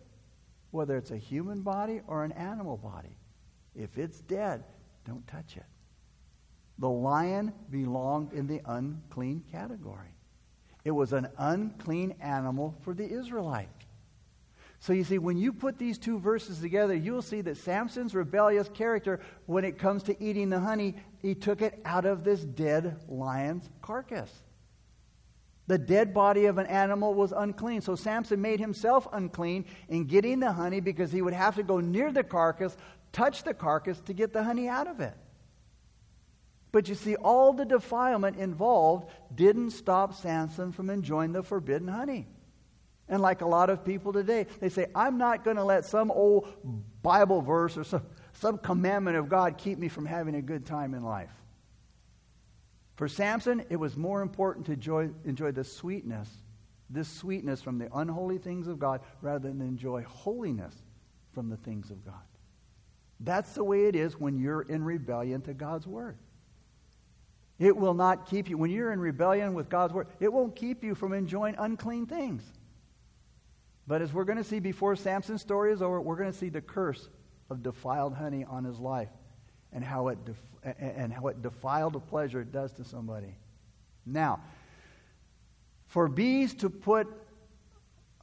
Whether 0.71 0.97
it's 0.97 1.11
a 1.11 1.17
human 1.17 1.61
body 1.61 2.01
or 2.07 2.23
an 2.23 2.31
animal 2.31 2.77
body, 2.77 3.15
if 3.75 3.97
it's 3.97 4.21
dead, 4.21 4.63
don't 5.05 5.25
touch 5.27 5.57
it. 5.57 5.65
The 6.79 6.89
lion 6.89 7.53
belonged 7.69 8.33
in 8.33 8.47
the 8.47 8.61
unclean 8.65 9.43
category. 9.51 10.15
It 10.83 10.91
was 10.91 11.13
an 11.13 11.27
unclean 11.37 12.15
animal 12.19 12.75
for 12.81 12.95
the 12.95 13.07
Israelite. 13.07 13.69
So 14.81 14.93
you 14.93 15.03
see, 15.03 15.19
when 15.19 15.37
you 15.37 15.53
put 15.53 15.77
these 15.77 15.99
two 15.99 16.17
verses 16.17 16.59
together, 16.59 16.95
you'll 16.95 17.21
see 17.21 17.41
that 17.41 17.57
Samson's 17.57 18.15
rebellious 18.15 18.67
character, 18.67 19.19
when 19.45 19.63
it 19.63 19.77
comes 19.77 20.01
to 20.03 20.23
eating 20.23 20.49
the 20.49 20.59
honey, 20.59 20.95
he 21.19 21.35
took 21.35 21.61
it 21.61 21.79
out 21.85 22.05
of 22.05 22.23
this 22.23 22.41
dead 22.43 22.99
lion's 23.07 23.69
carcass. 23.83 24.31
The 25.67 25.77
dead 25.77 26.15
body 26.15 26.45
of 26.45 26.57
an 26.57 26.65
animal 26.65 27.13
was 27.13 27.31
unclean. 27.31 27.81
So 27.81 27.95
Samson 27.95 28.41
made 28.41 28.59
himself 28.59 29.07
unclean 29.13 29.65
in 29.87 30.05
getting 30.05 30.39
the 30.39 30.51
honey 30.51 30.79
because 30.79 31.11
he 31.11 31.21
would 31.21 31.35
have 31.35 31.55
to 31.57 31.63
go 31.63 31.79
near 31.79 32.11
the 32.11 32.23
carcass, 32.23 32.75
touch 33.11 33.43
the 33.43 33.53
carcass 33.53 34.01
to 34.01 34.13
get 34.13 34.33
the 34.33 34.43
honey 34.43 34.67
out 34.67 34.87
of 34.87 34.99
it. 34.99 35.13
But 36.71 36.89
you 36.89 36.95
see, 36.95 37.15
all 37.17 37.53
the 37.53 37.65
defilement 37.65 38.37
involved 38.37 39.11
didn't 39.35 39.71
stop 39.71 40.15
Samson 40.15 40.71
from 40.71 40.89
enjoying 40.89 41.33
the 41.33 41.43
forbidden 41.43 41.87
honey. 41.87 42.25
And 43.11 43.21
like 43.21 43.41
a 43.41 43.45
lot 43.45 43.69
of 43.69 43.83
people 43.83 44.13
today, 44.13 44.47
they 44.61 44.69
say, 44.69 44.87
I'm 44.95 45.17
not 45.17 45.43
going 45.43 45.57
to 45.57 45.65
let 45.65 45.85
some 45.85 46.09
old 46.09 46.47
Bible 47.03 47.41
verse 47.41 47.77
or 47.77 47.83
some, 47.83 48.03
some 48.31 48.57
commandment 48.57 49.17
of 49.17 49.27
God 49.27 49.57
keep 49.57 49.77
me 49.77 49.89
from 49.89 50.05
having 50.05 50.33
a 50.33 50.41
good 50.41 50.65
time 50.65 50.93
in 50.93 51.03
life. 51.03 51.29
For 52.95 53.09
Samson, 53.09 53.65
it 53.69 53.75
was 53.75 53.97
more 53.97 54.21
important 54.21 54.65
to 54.67 54.71
enjoy, 54.71 55.09
enjoy 55.25 55.51
the 55.51 55.65
sweetness, 55.65 56.29
this 56.89 57.09
sweetness 57.09 57.61
from 57.61 57.79
the 57.79 57.89
unholy 57.93 58.37
things 58.37 58.67
of 58.67 58.79
God, 58.79 59.01
rather 59.21 59.49
than 59.49 59.59
enjoy 59.59 60.03
holiness 60.03 60.73
from 61.33 61.49
the 61.49 61.57
things 61.57 61.91
of 61.91 62.05
God. 62.05 62.13
That's 63.19 63.53
the 63.53 63.63
way 63.63 63.87
it 63.87 63.95
is 63.95 64.17
when 64.17 64.39
you're 64.39 64.61
in 64.61 64.85
rebellion 64.85 65.41
to 65.41 65.53
God's 65.53 65.85
word. 65.85 66.17
It 67.59 67.75
will 67.75 67.93
not 67.93 68.29
keep 68.29 68.49
you, 68.49 68.57
when 68.57 68.71
you're 68.71 68.93
in 68.93 69.01
rebellion 69.01 69.53
with 69.53 69.67
God's 69.67 69.93
word, 69.93 70.07
it 70.21 70.31
won't 70.31 70.55
keep 70.55 70.81
you 70.81 70.95
from 70.95 71.11
enjoying 71.11 71.55
unclean 71.59 72.05
things. 72.05 72.43
But 73.87 74.01
as 74.01 74.13
we're 74.13 74.25
going 74.25 74.37
to 74.37 74.43
see 74.43 74.59
before 74.59 74.95
Samson's 74.95 75.41
story 75.41 75.71
is 75.71 75.81
over, 75.81 75.99
we're 75.99 76.15
going 76.15 76.31
to 76.31 76.37
see 76.37 76.49
the 76.49 76.61
curse 76.61 77.09
of 77.49 77.63
defiled 77.63 78.13
honey 78.13 78.45
on 78.45 78.63
his 78.63 78.79
life 78.79 79.09
and 79.73 79.83
how 79.83 80.09
it, 80.09 80.23
def- 80.25 80.75
and 80.79 81.11
how 81.11 81.27
it 81.27 81.41
defiled 81.41 81.95
a 81.95 81.99
pleasure 81.99 82.41
it 82.41 82.51
does 82.51 82.71
to 82.73 82.83
somebody. 82.83 83.35
Now, 84.05 84.41
for 85.87 86.07
bees 86.07 86.53
to 86.55 86.69
put 86.69 87.07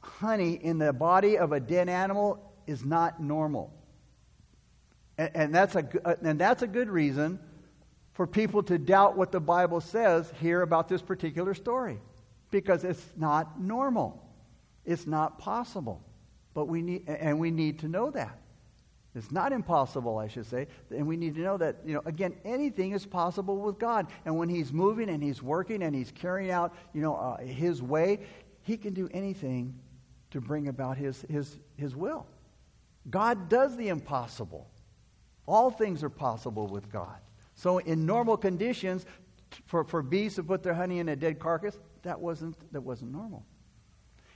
honey 0.01 0.53
in 0.53 0.77
the 0.79 0.93
body 0.93 1.37
of 1.37 1.51
a 1.51 1.59
dead 1.59 1.89
animal 1.89 2.53
is 2.65 2.83
not 2.83 3.21
normal. 3.21 3.73
And, 5.17 5.31
and, 5.35 5.55
that's, 5.55 5.75
a, 5.75 6.17
and 6.23 6.39
that's 6.39 6.61
a 6.61 6.67
good 6.67 6.89
reason 6.89 7.39
for 8.13 8.25
people 8.25 8.63
to 8.63 8.77
doubt 8.77 9.17
what 9.17 9.31
the 9.31 9.39
Bible 9.39 9.81
says 9.81 10.31
here 10.39 10.61
about 10.61 10.89
this 10.89 11.01
particular 11.01 11.53
story 11.53 11.99
because 12.51 12.83
it's 12.83 13.05
not 13.15 13.61
normal. 13.61 14.21
It's 14.89 15.05
not 15.05 15.37
possible. 15.37 16.01
But 16.55 16.65
we 16.65 16.81
need, 16.81 17.07
and 17.07 17.39
we 17.39 17.51
need 17.51 17.79
to 17.79 17.87
know 17.87 18.09
that. 18.09 18.35
It's 19.13 19.31
not 19.31 19.51
impossible, 19.51 20.17
I 20.17 20.27
should 20.27 20.47
say. 20.47 20.65
And 20.89 21.05
we 21.07 21.15
need 21.15 21.35
to 21.35 21.41
know 21.41 21.57
that, 21.57 21.77
you 21.85 21.93
know, 21.93 22.01
again, 22.05 22.35
anything 22.43 22.93
is 22.93 23.05
possible 23.05 23.57
with 23.57 23.77
God. 23.77 24.07
And 24.25 24.35
when 24.35 24.49
He's 24.49 24.73
moving 24.73 25.09
and 25.09 25.21
He's 25.21 25.43
working 25.43 25.83
and 25.83 25.95
He's 25.95 26.11
carrying 26.11 26.49
out, 26.49 26.73
you 26.93 27.01
know, 27.01 27.15
uh, 27.15 27.37
His 27.37 27.83
way, 27.83 28.21
He 28.63 28.77
can 28.77 28.95
do 28.95 29.07
anything 29.13 29.75
to 30.31 30.41
bring 30.41 30.67
about 30.67 30.97
His, 30.97 31.23
His, 31.29 31.59
His 31.77 31.95
will. 31.95 32.25
God 33.11 33.47
does 33.47 33.77
the 33.77 33.89
impossible. 33.89 34.71
All 35.47 35.69
things 35.69 36.03
are 36.03 36.09
possible 36.09 36.65
with 36.65 36.91
God. 36.91 37.19
So, 37.53 37.77
in 37.77 38.07
normal 38.07 38.37
conditions, 38.37 39.05
for, 39.65 39.83
for 39.83 40.01
bees 40.01 40.35
to 40.35 40.43
put 40.43 40.63
their 40.63 40.73
honey 40.73 40.97
in 40.97 41.09
a 41.09 41.15
dead 41.15 41.39
carcass, 41.39 41.77
that 42.01 42.19
wasn't, 42.19 42.55
that 42.73 42.81
wasn't 42.81 43.11
normal. 43.11 43.45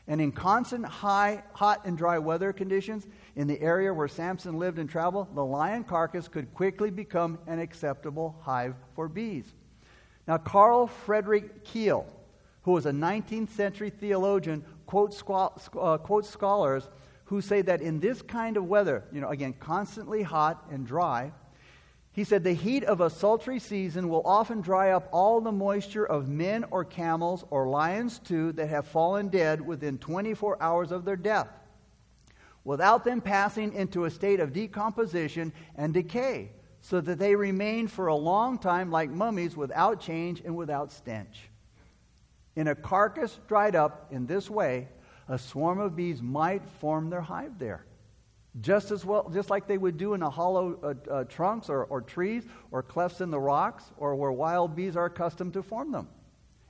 And 0.08 0.20
in 0.20 0.32
constant 0.34 0.86
high, 0.86 1.44
hot 1.54 1.86
and 1.86 1.98
dry 1.98 2.20
weather 2.20 2.52
conditions, 2.52 3.08
in 3.36 3.48
the 3.48 3.60
area 3.62 3.94
where 3.94 4.08
Samson 4.08 4.60
lived 4.60 4.78
and 4.78 4.90
traveled, 4.90 5.34
the 5.34 5.46
lion 5.46 5.84
carcass 5.86 6.28
could 6.28 6.54
quickly 6.54 6.90
become 6.90 7.40
an 7.48 7.60
acceptable 7.60 8.36
hive 8.42 8.76
for 8.96 9.08
bees. 9.08 9.54
Now, 10.28 10.38
Carl 10.38 10.88
Frederick 10.88 11.66
Keil, 11.66 12.06
who 12.64 12.72
was 12.72 12.86
a 12.86 12.92
19th 12.92 13.50
century 13.52 13.90
theologian, 13.90 14.64
quotes, 14.86 15.24
uh, 15.28 15.98
quotes 15.98 16.30
scholars 16.30 16.90
who 17.26 17.42
say 17.42 17.62
that 17.62 17.82
in 17.82 18.00
this 18.00 18.22
kind 18.22 18.58
of 18.58 18.66
weather, 18.66 19.04
you 19.12 19.22
know, 19.22 19.30
again, 19.30 19.54
constantly 19.60 20.22
hot 20.22 20.66
and 20.70 20.86
dry, 20.86 21.32
he 22.14 22.24
said, 22.24 22.44
The 22.44 22.54
heat 22.54 22.84
of 22.84 23.02
a 23.02 23.10
sultry 23.10 23.58
season 23.58 24.08
will 24.08 24.22
often 24.24 24.62
dry 24.62 24.92
up 24.92 25.10
all 25.12 25.42
the 25.42 25.52
moisture 25.52 26.06
of 26.06 26.30
men 26.30 26.64
or 26.70 26.86
camels 26.86 27.44
or 27.50 27.68
lions 27.68 28.20
too 28.20 28.52
that 28.54 28.70
have 28.70 28.88
fallen 28.88 29.30
dead 29.30 29.60
within 29.60 29.98
24 29.98 30.62
hours 30.62 30.92
of 30.92 31.06
their 31.06 31.16
death, 31.16 31.50
without 32.64 33.04
them 33.04 33.20
passing 33.20 33.74
into 33.74 34.06
a 34.06 34.12
state 34.12 34.40
of 34.40 34.54
decomposition 34.54 35.52
and 35.76 35.92
decay, 35.92 36.52
so 36.82 37.02
that 37.02 37.18
they 37.18 37.36
remain 37.36 37.88
for 37.88 38.08
a 38.08 38.16
long 38.16 38.60
time 38.60 38.92
like 38.92 39.10
mummies 39.10 39.58
without 39.58 40.00
change 40.00 40.40
and 40.46 40.56
without 40.56 40.92
stench. 40.92 41.50
In 42.56 42.68
a 42.68 42.76
carcass 42.76 43.40
dried 43.48 43.76
up 43.76 44.10
in 44.12 44.28
this 44.28 44.52
way, 44.52 44.88
a 45.28 45.40
swarm 45.40 45.80
of 45.80 45.96
bees 45.96 46.22
might 46.22 46.64
form 46.80 47.10
their 47.10 47.22
hive 47.22 47.58
there 47.58 47.86
just 48.62 48.92
as 48.92 49.04
well, 49.04 49.30
just 49.34 49.50
like 49.50 49.68
they 49.68 49.78
would 49.78 49.98
do 49.98 50.14
in 50.14 50.22
a 50.22 50.30
hollow 50.30 50.78
uh, 50.84 51.12
uh, 51.12 51.24
trunks 51.24 51.70
or, 51.70 51.86
or 51.86 52.02
trees 52.02 52.44
or 52.72 52.84
clefts 52.84 53.22
in 53.22 53.32
the 53.32 53.40
rocks 53.40 53.84
or 53.98 54.16
where 54.16 54.32
wild 54.32 54.76
bees 54.76 54.96
are 54.96 55.06
accustomed 55.06 55.54
to 55.54 55.64
form 55.64 55.92
them. 55.92 56.08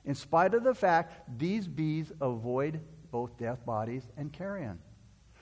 In 0.04 0.14
spite 0.14 0.54
of 0.54 0.64
the 0.64 0.74
fact, 0.74 1.38
these 1.38 1.66
bees 1.66 2.12
avoid 2.20 2.80
both 3.10 3.36
death 3.38 3.64
bodies 3.64 4.02
and 4.16 4.32
carrion. 4.32 4.78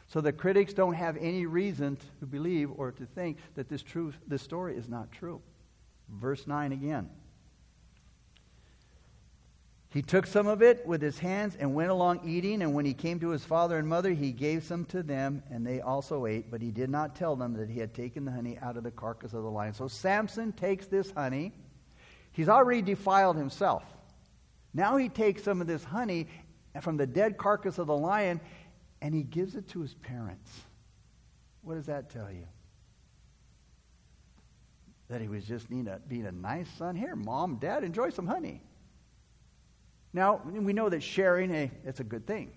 So 0.08 0.20
the 0.20 0.32
critics 0.32 0.74
don't 0.74 0.94
have 0.94 1.16
any 1.16 1.46
reason 1.46 1.96
to 2.20 2.26
believe 2.26 2.70
or 2.76 2.92
to 2.92 3.06
think 3.06 3.38
that 3.54 3.68
this, 3.68 3.82
truth, 3.82 4.14
this 4.26 4.42
story 4.42 4.76
is 4.76 4.88
not 4.88 5.10
true. 5.10 5.40
Verse 6.08 6.46
9 6.46 6.72
again. 6.72 7.08
He 9.92 10.00
took 10.00 10.26
some 10.26 10.46
of 10.46 10.62
it 10.62 10.86
with 10.86 11.02
his 11.02 11.18
hands 11.18 11.54
and 11.60 11.74
went 11.74 11.90
along 11.90 12.22
eating, 12.24 12.62
and 12.62 12.72
when 12.72 12.86
he 12.86 12.94
came 12.94 13.20
to 13.20 13.28
his 13.28 13.44
father 13.44 13.76
and 13.76 13.86
mother, 13.86 14.12
he 14.12 14.32
gave 14.32 14.64
some 14.64 14.86
to 14.86 15.02
them, 15.02 15.42
and 15.50 15.66
they 15.66 15.82
also 15.82 16.24
ate, 16.24 16.50
but 16.50 16.62
he 16.62 16.70
did 16.70 16.88
not 16.88 17.14
tell 17.14 17.36
them 17.36 17.52
that 17.54 17.68
he 17.68 17.78
had 17.78 17.92
taken 17.92 18.24
the 18.24 18.32
honey 18.32 18.58
out 18.62 18.78
of 18.78 18.84
the 18.84 18.90
carcass 18.90 19.34
of 19.34 19.42
the 19.42 19.50
lion. 19.50 19.74
So 19.74 19.88
Samson 19.88 20.52
takes 20.52 20.86
this 20.86 21.10
honey. 21.10 21.52
He's 22.32 22.48
already 22.48 22.80
defiled 22.80 23.36
himself. 23.36 23.84
Now 24.72 24.96
he 24.96 25.10
takes 25.10 25.42
some 25.42 25.60
of 25.60 25.66
this 25.66 25.84
honey 25.84 26.26
from 26.80 26.96
the 26.96 27.06
dead 27.06 27.36
carcass 27.36 27.76
of 27.76 27.88
the 27.88 27.96
lion, 27.96 28.40
and 29.02 29.14
he 29.14 29.22
gives 29.22 29.56
it 29.56 29.68
to 29.68 29.82
his 29.82 29.92
parents. 29.92 30.50
What 31.60 31.74
does 31.74 31.86
that 31.86 32.08
tell 32.08 32.32
you? 32.32 32.46
That 35.10 35.20
he 35.20 35.28
was 35.28 35.44
just 35.44 35.68
being 35.68 35.86
a, 35.86 35.98
being 36.08 36.24
a 36.24 36.32
nice 36.32 36.70
son. 36.78 36.96
Here, 36.96 37.14
mom, 37.14 37.56
dad, 37.56 37.84
enjoy 37.84 38.08
some 38.08 38.26
honey. 38.26 38.62
Now, 40.12 40.42
we 40.44 40.72
know 40.72 40.88
that 40.88 41.02
sharing, 41.02 41.50
hey, 41.50 41.70
it's 41.84 42.00
a 42.00 42.04
good 42.04 42.26
thing, 42.26 42.52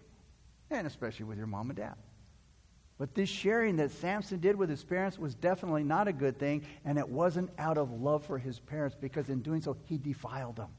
and 0.69 0.85
especially 0.85 1.25
with 1.25 1.37
your 1.37 1.47
mom 1.47 1.69
and 1.69 1.77
dad. 1.77 1.95
But 2.97 3.13
this 3.13 3.29
sharing 3.29 3.77
that 3.77 3.91
Samson 3.91 4.39
did 4.39 4.55
with 4.55 4.69
his 4.69 4.83
parents 4.83 5.19
was 5.19 5.35
definitely 5.35 5.83
not 5.83 6.07
a 6.07 6.13
good 6.13 6.39
thing, 6.39 6.65
and 6.85 6.97
it 6.97 7.07
wasn't 7.07 7.49
out 7.57 7.77
of 7.77 7.91
love 7.91 8.25
for 8.25 8.37
his 8.37 8.59
parents 8.59 8.95
because 8.99 9.29
in 9.29 9.41
doing 9.41 9.61
so, 9.61 9.75
he 9.85 9.97
defiled 9.97 10.55
them. 10.55 10.69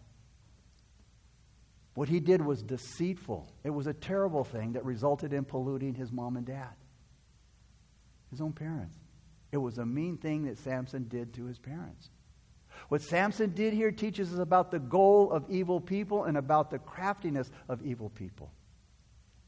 What 1.95 2.09
he 2.09 2.21
did 2.21 2.43
was 2.43 2.63
deceitful. 2.63 3.51
It 3.65 3.71
was 3.71 3.87
a 3.87 3.95
terrible 3.95 4.45
thing 4.45 4.75
that 4.75 4.85
resulted 4.85 5.33
in 5.33 5.45
polluting 5.45 5.95
his 5.95 6.13
mom 6.13 6.37
and 6.37 6.47
dad, 6.47 6.75
his 8.31 8.41
own 8.41 8.53
parents. 8.53 8.99
It 9.53 9.59
was 9.59 9.79
a 9.79 9.87
mean 9.87 10.19
thing 10.19 10.45
that 10.45 10.59
Samson 10.59 11.09
did 11.09 11.33
to 11.35 11.45
his 11.45 11.59
parents. 11.59 12.11
What 12.89 13.03
Samson 13.03 13.53
did 13.53 13.73
here 13.73 13.91
teaches 13.91 14.33
us 14.33 14.39
about 14.39 14.71
the 14.71 14.79
goal 14.79 15.31
of 15.31 15.45
evil 15.49 15.81
people 15.81 16.25
and 16.25 16.37
about 16.37 16.71
the 16.71 16.79
craftiness 16.79 17.51
of 17.69 17.83
evil 17.83 18.11
people. 18.11 18.53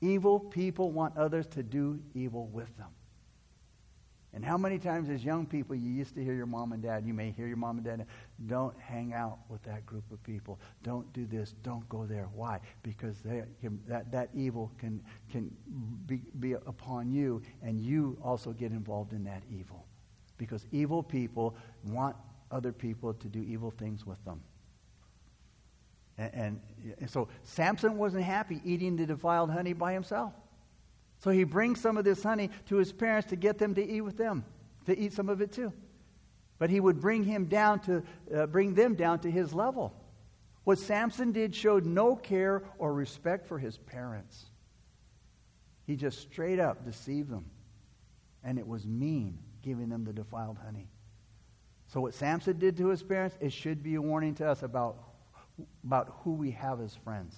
Evil 0.01 0.39
people 0.39 0.93
want 0.93 1.16
others 1.16 1.47
to 1.49 1.62
do 1.62 2.01
evil 2.14 2.47
with 2.47 2.76
them. 2.76 2.89
And 4.35 4.45
how 4.45 4.59
many 4.59 4.79
times 4.79 5.09
as 5.09 5.24
young 5.24 5.47
people 5.47 5.74
you 5.74 5.91
used 5.91 6.14
to 6.14 6.22
hear 6.22 6.35
your 6.35 6.47
mom 6.47 6.72
and 6.72 6.83
dad, 6.83 7.07
you 7.07 7.14
may 7.14 7.31
hear 7.31 7.47
your 7.47 7.57
mom 7.57 7.79
and 7.79 7.85
dad, 7.85 8.07
don't 8.47 8.79
hang 8.79 9.14
out 9.14 9.39
with 9.49 9.62
that 9.62 9.87
group 9.87 10.05
of 10.12 10.22
people. 10.22 10.61
Don't 10.83 11.11
do 11.14 11.24
this. 11.24 11.55
Don't 11.62 11.89
go 11.89 12.05
there. 12.05 12.29
Why? 12.35 12.61
Because 12.83 13.16
can, 13.61 13.81
that, 13.89 14.12
that 14.12 14.29
evil 14.35 14.70
can, 14.79 15.03
can 15.33 15.51
be, 16.07 16.20
be 16.39 16.53
upon 16.53 17.11
you, 17.11 17.41
and 17.62 17.81
you 17.81 18.18
also 18.22 18.53
get 18.53 18.70
involved 18.70 19.12
in 19.12 19.24
that 19.24 19.43
evil. 19.51 19.87
Because 20.37 20.66
evil 20.72 21.03
people 21.03 21.57
want 21.87 22.14
other 22.51 22.72
people 22.72 23.14
to 23.14 23.28
do 23.28 23.42
evil 23.42 23.70
things 23.70 24.07
with 24.07 24.22
them. 24.24 24.40
And, 26.16 26.30
and, 26.34 26.61
and, 27.01 27.11
so 27.11 27.28
Samson 27.44 27.96
wasn't 27.96 28.24
happy 28.24 28.61
eating 28.64 28.96
the 28.96 29.07
defiled 29.07 29.51
honey 29.51 29.72
by 29.72 29.92
himself. 29.92 30.32
So 31.20 31.30
he 31.30 31.44
brings 31.44 31.80
some 31.80 31.96
of 31.96 32.05
this 32.05 32.22
honey 32.22 32.51
to 32.66 32.76
his 32.76 32.92
parents 32.92 33.28
to 33.30 33.36
get 33.36 33.59
them 33.59 33.74
to 33.74 33.86
eat 33.86 34.01
with 34.01 34.16
them, 34.16 34.44
to 34.86 34.99
eat 34.99 35.12
some 35.12 35.28
of 35.28 35.40
it 35.40 35.53
too. 35.53 35.72
But 36.59 36.70
he 36.70 36.80
would 36.80 37.01
bring 37.01 37.24
him 37.24 37.46
down 37.46 37.80
to 37.80 38.03
uh, 38.34 38.46
bring 38.46 38.74
them 38.74 38.94
down 38.94 39.20
to 39.20 39.30
his 39.30 39.55
level. 39.55 39.94
What 40.64 40.78
Samson 40.78 41.32
did 41.32 41.55
showed 41.55 41.86
no 41.86 42.16
care 42.16 42.62
or 42.78 42.92
respect 42.92 43.46
for 43.46 43.59
his 43.59 43.78
parents. 43.78 44.46
He 45.86 45.96
just 45.96 46.20
straight 46.20 46.61
up 46.61 46.84
deceived 46.84 47.30
them. 47.30 47.46
And 48.44 48.59
it 48.59 48.66
was 48.66 48.86
mean 48.86 49.38
giving 49.62 49.88
them 49.88 50.05
the 50.05 50.12
defiled 50.12 50.59
honey. 50.64 50.88
So, 51.89 52.03
what 52.03 52.14
Samson 52.14 52.59
did 52.59 52.76
to 52.76 52.89
his 52.89 53.03
parents, 53.03 53.36
it 53.41 53.53
should 53.53 53.82
be 53.82 53.95
a 53.95 54.03
warning 54.03 54.34
to 54.36 54.49
us 54.49 54.62
about, 54.62 54.97
about 55.84 56.20
who 56.22 56.34
we 56.34 56.51
have 56.53 56.80
as 56.80 56.95
friends. 56.95 57.34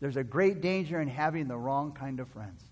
There's 0.00 0.16
a 0.16 0.24
great 0.24 0.60
danger 0.60 1.00
in 1.00 1.08
having 1.08 1.48
the 1.48 1.56
wrong 1.56 1.92
kind 1.92 2.20
of 2.20 2.28
friends. 2.28 2.62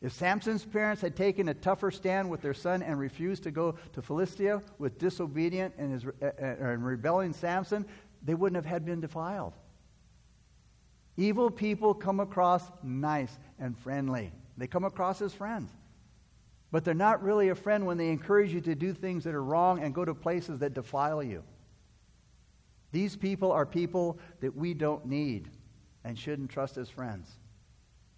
If 0.00 0.12
Samson's 0.12 0.64
parents 0.64 1.00
had 1.00 1.16
taken 1.16 1.48
a 1.48 1.54
tougher 1.54 1.90
stand 1.90 2.28
with 2.28 2.42
their 2.42 2.54
son 2.54 2.82
and 2.82 2.98
refused 2.98 3.42
to 3.44 3.50
go 3.50 3.76
to 3.92 4.02
Philistia 4.02 4.62
with 4.78 4.98
disobedient 4.98 5.74
and, 5.78 5.92
his, 5.92 6.04
uh, 6.04 6.30
and 6.38 6.84
rebelling 6.84 7.32
Samson, 7.32 7.86
they 8.22 8.34
wouldn't 8.34 8.56
have 8.56 8.70
had 8.70 8.84
been 8.84 9.00
defiled. 9.00 9.54
Evil 11.16 11.50
people 11.50 11.94
come 11.94 12.20
across 12.20 12.62
nice 12.82 13.38
and 13.58 13.78
friendly. 13.78 14.32
They 14.56 14.66
come 14.66 14.84
across 14.84 15.22
as 15.22 15.32
friends. 15.32 15.70
But 16.74 16.84
they're 16.84 16.92
not 16.92 17.22
really 17.22 17.50
a 17.50 17.54
friend 17.54 17.86
when 17.86 17.98
they 17.98 18.08
encourage 18.08 18.52
you 18.52 18.60
to 18.62 18.74
do 18.74 18.92
things 18.92 19.22
that 19.22 19.32
are 19.32 19.44
wrong 19.44 19.80
and 19.80 19.94
go 19.94 20.04
to 20.04 20.12
places 20.12 20.58
that 20.58 20.74
defile 20.74 21.22
you. 21.22 21.44
These 22.90 23.14
people 23.14 23.52
are 23.52 23.64
people 23.64 24.18
that 24.40 24.56
we 24.56 24.74
don't 24.74 25.06
need 25.06 25.50
and 26.02 26.18
shouldn't 26.18 26.50
trust 26.50 26.76
as 26.76 26.88
friends. 26.88 27.30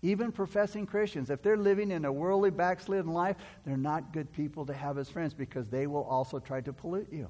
Even 0.00 0.32
professing 0.32 0.86
Christians, 0.86 1.28
if 1.28 1.42
they're 1.42 1.58
living 1.58 1.90
in 1.90 2.06
a 2.06 2.10
worldly, 2.10 2.48
backslidden 2.48 3.12
life, 3.12 3.36
they're 3.66 3.76
not 3.76 4.14
good 4.14 4.32
people 4.32 4.64
to 4.64 4.72
have 4.72 4.96
as 4.96 5.10
friends 5.10 5.34
because 5.34 5.68
they 5.68 5.86
will 5.86 6.04
also 6.04 6.38
try 6.38 6.62
to 6.62 6.72
pollute 6.72 7.12
you. 7.12 7.28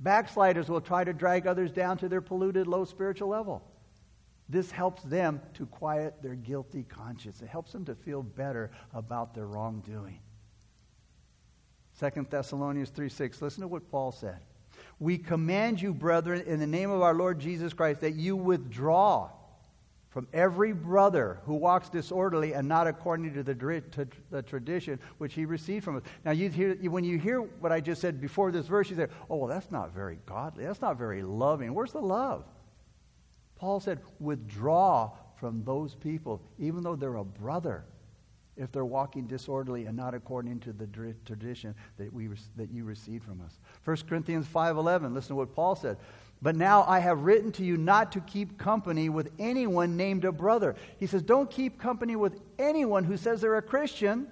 Backsliders 0.00 0.68
will 0.68 0.80
try 0.80 1.04
to 1.04 1.12
drag 1.12 1.46
others 1.46 1.70
down 1.70 1.98
to 1.98 2.08
their 2.08 2.20
polluted, 2.20 2.66
low 2.66 2.84
spiritual 2.84 3.28
level. 3.28 3.62
This 4.48 4.70
helps 4.70 5.02
them 5.02 5.40
to 5.54 5.66
quiet 5.66 6.22
their 6.22 6.36
guilty 6.36 6.84
conscience. 6.84 7.42
It 7.42 7.48
helps 7.48 7.72
them 7.72 7.84
to 7.86 7.94
feel 7.94 8.22
better 8.22 8.70
about 8.94 9.34
their 9.34 9.46
wrongdoing. 9.46 10.20
2 11.98 12.26
Thessalonians 12.30 12.90
3 12.90 13.08
6. 13.08 13.42
Listen 13.42 13.62
to 13.62 13.68
what 13.68 13.90
Paul 13.90 14.12
said. 14.12 14.38
We 15.00 15.18
command 15.18 15.80
you, 15.80 15.92
brethren, 15.92 16.42
in 16.46 16.60
the 16.60 16.66
name 16.66 16.90
of 16.90 17.02
our 17.02 17.14
Lord 17.14 17.38
Jesus 17.38 17.72
Christ, 17.72 18.00
that 18.00 18.14
you 18.14 18.36
withdraw 18.36 19.30
from 20.10 20.28
every 20.32 20.72
brother 20.72 21.40
who 21.44 21.54
walks 21.54 21.90
disorderly 21.90 22.54
and 22.54 22.66
not 22.66 22.86
according 22.86 23.34
to 23.34 23.42
the, 23.42 23.54
to 23.54 24.08
the 24.30 24.42
tradition 24.42 24.98
which 25.18 25.34
he 25.34 25.44
received 25.44 25.84
from 25.84 25.96
us. 25.98 26.02
Now, 26.24 26.30
you 26.30 26.48
hear, 26.48 26.74
when 26.90 27.04
you 27.04 27.18
hear 27.18 27.40
what 27.40 27.72
I 27.72 27.80
just 27.80 28.00
said 28.00 28.18
before 28.18 28.50
this 28.50 28.66
verse, 28.66 28.88
you 28.88 28.96
say, 28.96 29.08
oh, 29.28 29.36
well, 29.36 29.48
that's 29.48 29.70
not 29.70 29.92
very 29.92 30.18
godly. 30.24 30.64
That's 30.64 30.80
not 30.80 30.96
very 30.96 31.22
loving. 31.22 31.74
Where's 31.74 31.92
the 31.92 32.00
love? 32.00 32.44
Paul 33.56 33.80
said, 33.80 34.00
withdraw 34.20 35.10
from 35.36 35.64
those 35.64 35.94
people, 35.94 36.40
even 36.58 36.82
though 36.82 36.96
they're 36.96 37.16
a 37.16 37.24
brother. 37.24 37.84
if 38.56 38.72
they're 38.72 38.84
walking 38.84 39.26
disorderly 39.26 39.84
and 39.84 39.96
not 39.96 40.14
according 40.14 40.60
to 40.60 40.72
the 40.72 40.86
tradition 41.24 41.74
that, 41.98 42.12
we, 42.12 42.28
that 42.56 42.70
you 42.70 42.84
received 42.84 43.24
from 43.24 43.40
us. 43.42 43.58
1 43.84 43.96
Corinthians 44.08 44.46
5.11, 44.46 45.12
listen 45.12 45.28
to 45.28 45.34
what 45.34 45.54
Paul 45.54 45.76
said. 45.76 45.98
But 46.40 46.56
now 46.56 46.84
I 46.86 46.98
have 47.00 47.22
written 47.22 47.52
to 47.52 47.64
you 47.64 47.76
not 47.76 48.12
to 48.12 48.20
keep 48.20 48.58
company 48.58 49.08
with 49.08 49.30
anyone 49.38 49.96
named 49.96 50.24
a 50.24 50.32
brother. 50.32 50.76
He 50.98 51.06
says, 51.06 51.22
don't 51.22 51.50
keep 51.50 51.78
company 51.78 52.16
with 52.16 52.40
anyone 52.58 53.04
who 53.04 53.16
says 53.16 53.40
they're 53.40 53.56
a 53.56 53.62
Christian, 53.62 54.28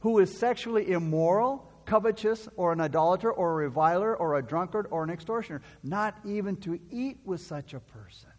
who 0.00 0.18
is 0.18 0.36
sexually 0.36 0.90
immoral, 0.92 1.70
covetous, 1.84 2.48
or 2.56 2.72
an 2.72 2.80
idolater, 2.80 3.30
or 3.30 3.52
a 3.52 3.54
reviler, 3.54 4.16
or 4.16 4.38
a 4.38 4.42
drunkard, 4.42 4.86
or 4.90 5.04
an 5.04 5.10
extortioner. 5.10 5.62
Not 5.82 6.16
even 6.24 6.56
to 6.58 6.78
eat 6.90 7.18
with 7.24 7.40
such 7.40 7.74
a 7.74 7.80
person. 7.80 8.30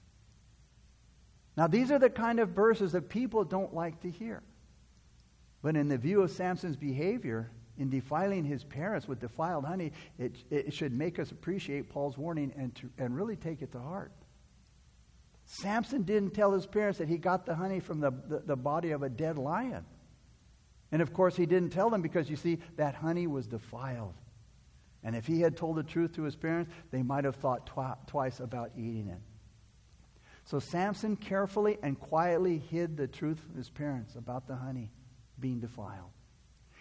Now, 1.57 1.65
these 1.65 1.91
are 1.91 1.97
the 1.97 2.09
kind 2.09 2.39
of 2.39 2.49
verses 2.49 2.91
that 2.91 3.09
people 3.09 3.43
don't 3.43 3.73
like 3.73 3.99
to 4.01 4.11
hear. 4.11 4.43
But 5.63 5.75
in 5.75 5.87
the 5.87 5.97
view 5.97 6.21
of 6.21 6.29
Samson's 6.29 6.77
behavior, 6.77 7.49
in 7.79 7.89
defiling 7.89 8.45
his 8.45 8.63
parents 8.63 9.07
with 9.07 9.19
defiled 9.19 9.65
honey, 9.65 9.91
it, 10.19 10.35
it 10.51 10.73
should 10.73 10.93
make 10.93 11.17
us 11.17 11.31
appreciate 11.31 11.89
Paul's 11.89 12.17
warning 12.17 12.53
and, 12.55 12.75
to, 12.75 12.89
and 12.99 13.15
really 13.15 13.35
take 13.35 13.63
it 13.63 13.71
to 13.71 13.79
heart. 13.79 14.11
Samson 15.45 16.03
didn't 16.03 16.31
tell 16.31 16.51
his 16.51 16.67
parents 16.67 16.99
that 16.99 17.07
he 17.07 17.17
got 17.17 17.45
the 17.45 17.55
honey 17.55 17.79
from 17.79 18.01
the, 18.01 18.11
the, 18.27 18.39
the 18.45 18.55
body 18.55 18.91
of 18.91 19.01
a 19.01 19.09
dead 19.09 19.39
lion. 19.39 19.83
And 20.91 21.01
of 21.01 21.11
course, 21.11 21.35
he 21.35 21.45
didn't 21.45 21.71
tell 21.71 21.89
them 21.89 22.01
because 22.01 22.29
you 22.29 22.35
see, 22.35 22.59
that 22.75 22.93
honey 22.93 23.27
was 23.27 23.47
defiled. 23.47 24.13
And 25.03 25.15
if 25.15 25.25
he 25.25 25.41
had 25.41 25.57
told 25.57 25.77
the 25.77 25.83
truth 25.83 26.13
to 26.15 26.23
his 26.23 26.35
parents, 26.35 26.71
they 26.91 27.01
might 27.01 27.23
have 27.23 27.35
thought 27.35 27.65
twi- 27.65 27.95
twice 28.07 28.39
about 28.39 28.71
eating 28.77 29.07
it. 29.07 29.21
So 30.47 30.59
Samson 30.59 31.17
carefully 31.17 31.77
and 31.83 31.99
quietly 31.99 32.57
hid 32.57 32.95
the 32.95 33.05
truth 33.05 33.37
from 33.37 33.55
his 33.55 33.69
parents 33.69 34.15
about 34.15 34.47
the 34.47 34.55
honey 34.55 34.89
being 35.41 35.59
defiled. 35.59 36.11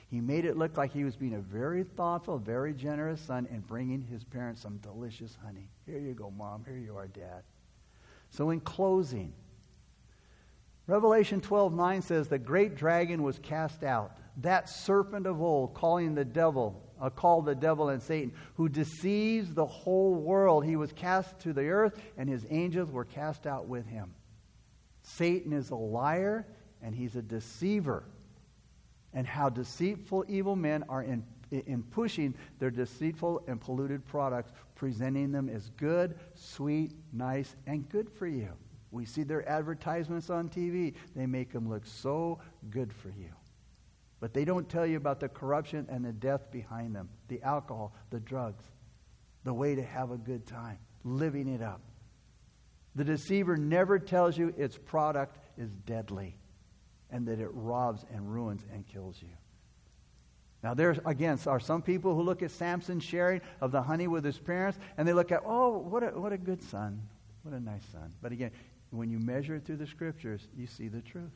He 0.08 0.20
made 0.20 0.44
it 0.44 0.56
look 0.56 0.76
like 0.76 0.92
he 0.92 1.02
was 1.02 1.16
being 1.16 1.34
a 1.34 1.40
very 1.40 1.82
thoughtful, 1.82 2.38
very 2.38 2.72
generous 2.72 3.20
son 3.20 3.48
and 3.50 3.66
bringing 3.66 4.02
his 4.02 4.22
parents 4.22 4.62
some 4.62 4.76
delicious 4.76 5.36
honey. 5.44 5.68
Here 5.84 5.98
you 5.98 6.14
go, 6.14 6.30
mom. 6.30 6.64
Here 6.64 6.78
you 6.78 6.96
are, 6.96 7.08
dad. 7.08 7.42
So, 8.30 8.50
in 8.50 8.60
closing, 8.60 9.32
Revelation 10.86 11.40
12 11.40 11.74
9 11.74 12.02
says, 12.02 12.28
The 12.28 12.38
great 12.38 12.76
dragon 12.76 13.24
was 13.24 13.40
cast 13.40 13.82
out, 13.82 14.16
that 14.42 14.68
serpent 14.68 15.26
of 15.26 15.42
old, 15.42 15.74
calling 15.74 16.14
the 16.14 16.24
devil, 16.24 16.80
uh, 17.00 17.10
called 17.10 17.46
the 17.46 17.54
devil 17.54 17.88
and 17.88 18.02
Satan, 18.02 18.32
who 18.54 18.68
deceives 18.68 19.54
the 19.54 19.66
whole 19.66 20.14
world. 20.14 20.64
He 20.64 20.76
was 20.76 20.92
cast 20.92 21.38
to 21.40 21.52
the 21.52 21.68
earth, 21.68 22.00
and 22.16 22.28
his 22.28 22.46
angels 22.50 22.90
were 22.90 23.04
cast 23.04 23.46
out 23.46 23.66
with 23.66 23.86
him. 23.86 24.14
Satan 25.02 25.52
is 25.52 25.70
a 25.70 25.76
liar, 25.76 26.46
and 26.82 26.94
he's 26.94 27.16
a 27.16 27.22
deceiver 27.22 28.04
and 29.16 29.26
how 29.26 29.48
deceitful 29.48 30.26
evil 30.28 30.54
men 30.54 30.84
are 30.90 31.02
in, 31.02 31.24
in 31.50 31.82
pushing 31.82 32.34
their 32.58 32.70
deceitful 32.70 33.42
and 33.48 33.58
polluted 33.58 34.04
products, 34.04 34.52
presenting 34.74 35.32
them 35.32 35.48
as 35.48 35.70
good, 35.78 36.18
sweet, 36.34 36.92
nice, 37.14 37.56
and 37.66 37.88
good 37.88 38.10
for 38.10 38.26
you. 38.26 38.50
We 38.90 39.06
see 39.06 39.22
their 39.22 39.48
advertisements 39.48 40.28
on 40.28 40.50
TV. 40.50 40.94
They 41.16 41.26
make 41.26 41.50
them 41.50 41.66
look 41.66 41.86
so 41.86 42.38
good 42.70 42.92
for 42.92 43.08
you. 43.08 43.30
But 44.20 44.32
they 44.32 44.44
don't 44.44 44.68
tell 44.68 44.86
you 44.86 44.96
about 44.96 45.20
the 45.20 45.28
corruption 45.28 45.86
and 45.90 46.04
the 46.04 46.12
death 46.12 46.50
behind 46.50 46.94
them 46.94 47.08
the 47.28 47.42
alcohol, 47.42 47.94
the 48.10 48.20
drugs, 48.20 48.64
the 49.44 49.52
way 49.52 49.74
to 49.74 49.82
have 49.82 50.10
a 50.10 50.16
good 50.16 50.46
time, 50.46 50.78
living 51.04 51.48
it 51.48 51.62
up. 51.62 51.80
The 52.94 53.04
deceiver 53.04 53.56
never 53.56 53.98
tells 53.98 54.38
you 54.38 54.54
its 54.56 54.78
product 54.78 55.38
is 55.58 55.70
deadly 55.84 56.36
and 57.10 57.26
that 57.28 57.38
it 57.40 57.48
robs 57.52 58.04
and 58.12 58.32
ruins 58.32 58.64
and 58.72 58.86
kills 58.86 59.20
you. 59.20 59.28
Now, 60.62 60.74
there 60.74 60.96
again 61.04 61.38
are 61.46 61.60
some 61.60 61.82
people 61.82 62.14
who 62.14 62.22
look 62.22 62.42
at 62.42 62.50
Samson 62.50 62.98
sharing 62.98 63.40
of 63.60 63.70
the 63.70 63.82
honey 63.82 64.08
with 64.08 64.24
his 64.24 64.38
parents, 64.38 64.78
and 64.96 65.06
they 65.06 65.12
look 65.12 65.30
at, 65.30 65.42
oh, 65.44 65.78
what 65.78 66.02
a, 66.02 66.06
what 66.06 66.32
a 66.32 66.38
good 66.38 66.62
son. 66.62 67.00
What 67.42 67.54
a 67.54 67.60
nice 67.60 67.84
son. 67.92 68.12
But 68.20 68.32
again, 68.32 68.50
when 68.90 69.10
you 69.10 69.18
measure 69.18 69.54
it 69.54 69.64
through 69.64 69.76
the 69.76 69.86
scriptures, 69.86 70.48
you 70.56 70.66
see 70.66 70.88
the 70.88 71.02
truth. 71.02 71.30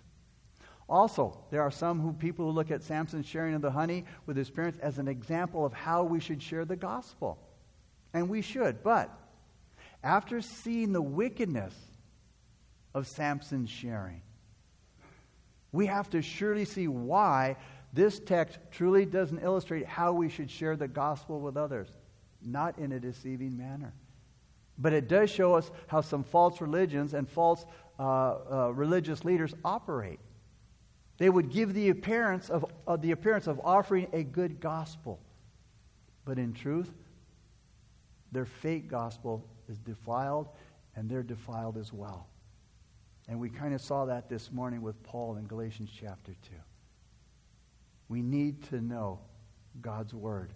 Also, 0.90 1.38
there 1.52 1.62
are 1.62 1.70
some 1.70 2.00
who 2.00 2.12
people 2.12 2.46
who 2.46 2.50
look 2.50 2.72
at 2.72 2.82
Samson's 2.82 3.24
sharing 3.24 3.54
of 3.54 3.62
the 3.62 3.70
honey 3.70 4.04
with 4.26 4.36
his 4.36 4.50
parents 4.50 4.76
as 4.82 4.98
an 4.98 5.06
example 5.06 5.64
of 5.64 5.72
how 5.72 6.02
we 6.02 6.18
should 6.18 6.42
share 6.42 6.64
the 6.64 6.74
gospel. 6.74 7.38
And 8.12 8.28
we 8.28 8.42
should. 8.42 8.82
But 8.82 9.08
after 10.02 10.40
seeing 10.40 10.92
the 10.92 11.00
wickedness 11.00 11.74
of 12.92 13.06
Samson's 13.06 13.70
sharing, 13.70 14.20
we 15.70 15.86
have 15.86 16.10
to 16.10 16.22
surely 16.22 16.64
see 16.64 16.88
why 16.88 17.56
this 17.92 18.18
text 18.18 18.58
truly 18.72 19.06
doesn't 19.06 19.38
illustrate 19.44 19.86
how 19.86 20.12
we 20.12 20.28
should 20.28 20.50
share 20.50 20.74
the 20.74 20.88
gospel 20.88 21.38
with 21.38 21.56
others, 21.56 21.88
not 22.42 22.76
in 22.80 22.90
a 22.90 22.98
deceiving 22.98 23.56
manner. 23.56 23.92
But 24.76 24.92
it 24.92 25.06
does 25.06 25.30
show 25.30 25.54
us 25.54 25.70
how 25.86 26.00
some 26.00 26.24
false 26.24 26.60
religions 26.60 27.14
and 27.14 27.28
false 27.28 27.64
uh, 27.96 28.02
uh, 28.02 28.72
religious 28.74 29.24
leaders 29.24 29.54
operate. 29.64 30.18
They 31.20 31.28
would 31.28 31.50
give 31.50 31.74
the 31.74 31.90
appearance 31.90 32.48
of, 32.48 32.64
uh, 32.86 32.96
the 32.96 33.10
appearance 33.10 33.46
of 33.46 33.60
offering 33.62 34.06
a 34.14 34.22
good 34.22 34.58
gospel, 34.58 35.20
but 36.24 36.38
in 36.38 36.54
truth, 36.54 36.90
their 38.32 38.46
fake 38.46 38.88
gospel 38.88 39.46
is 39.68 39.76
defiled, 39.76 40.48
and 40.96 41.10
they're 41.10 41.22
defiled 41.22 41.76
as 41.76 41.92
well. 41.92 42.26
And 43.28 43.38
we 43.38 43.50
kind 43.50 43.74
of 43.74 43.82
saw 43.82 44.06
that 44.06 44.30
this 44.30 44.50
morning 44.50 44.80
with 44.80 45.02
Paul 45.02 45.36
in 45.36 45.46
Galatians 45.46 45.90
chapter 45.94 46.32
2. 46.32 46.54
We 48.08 48.22
need 48.22 48.62
to 48.70 48.80
know 48.80 49.18
God's 49.82 50.14
word, 50.14 50.54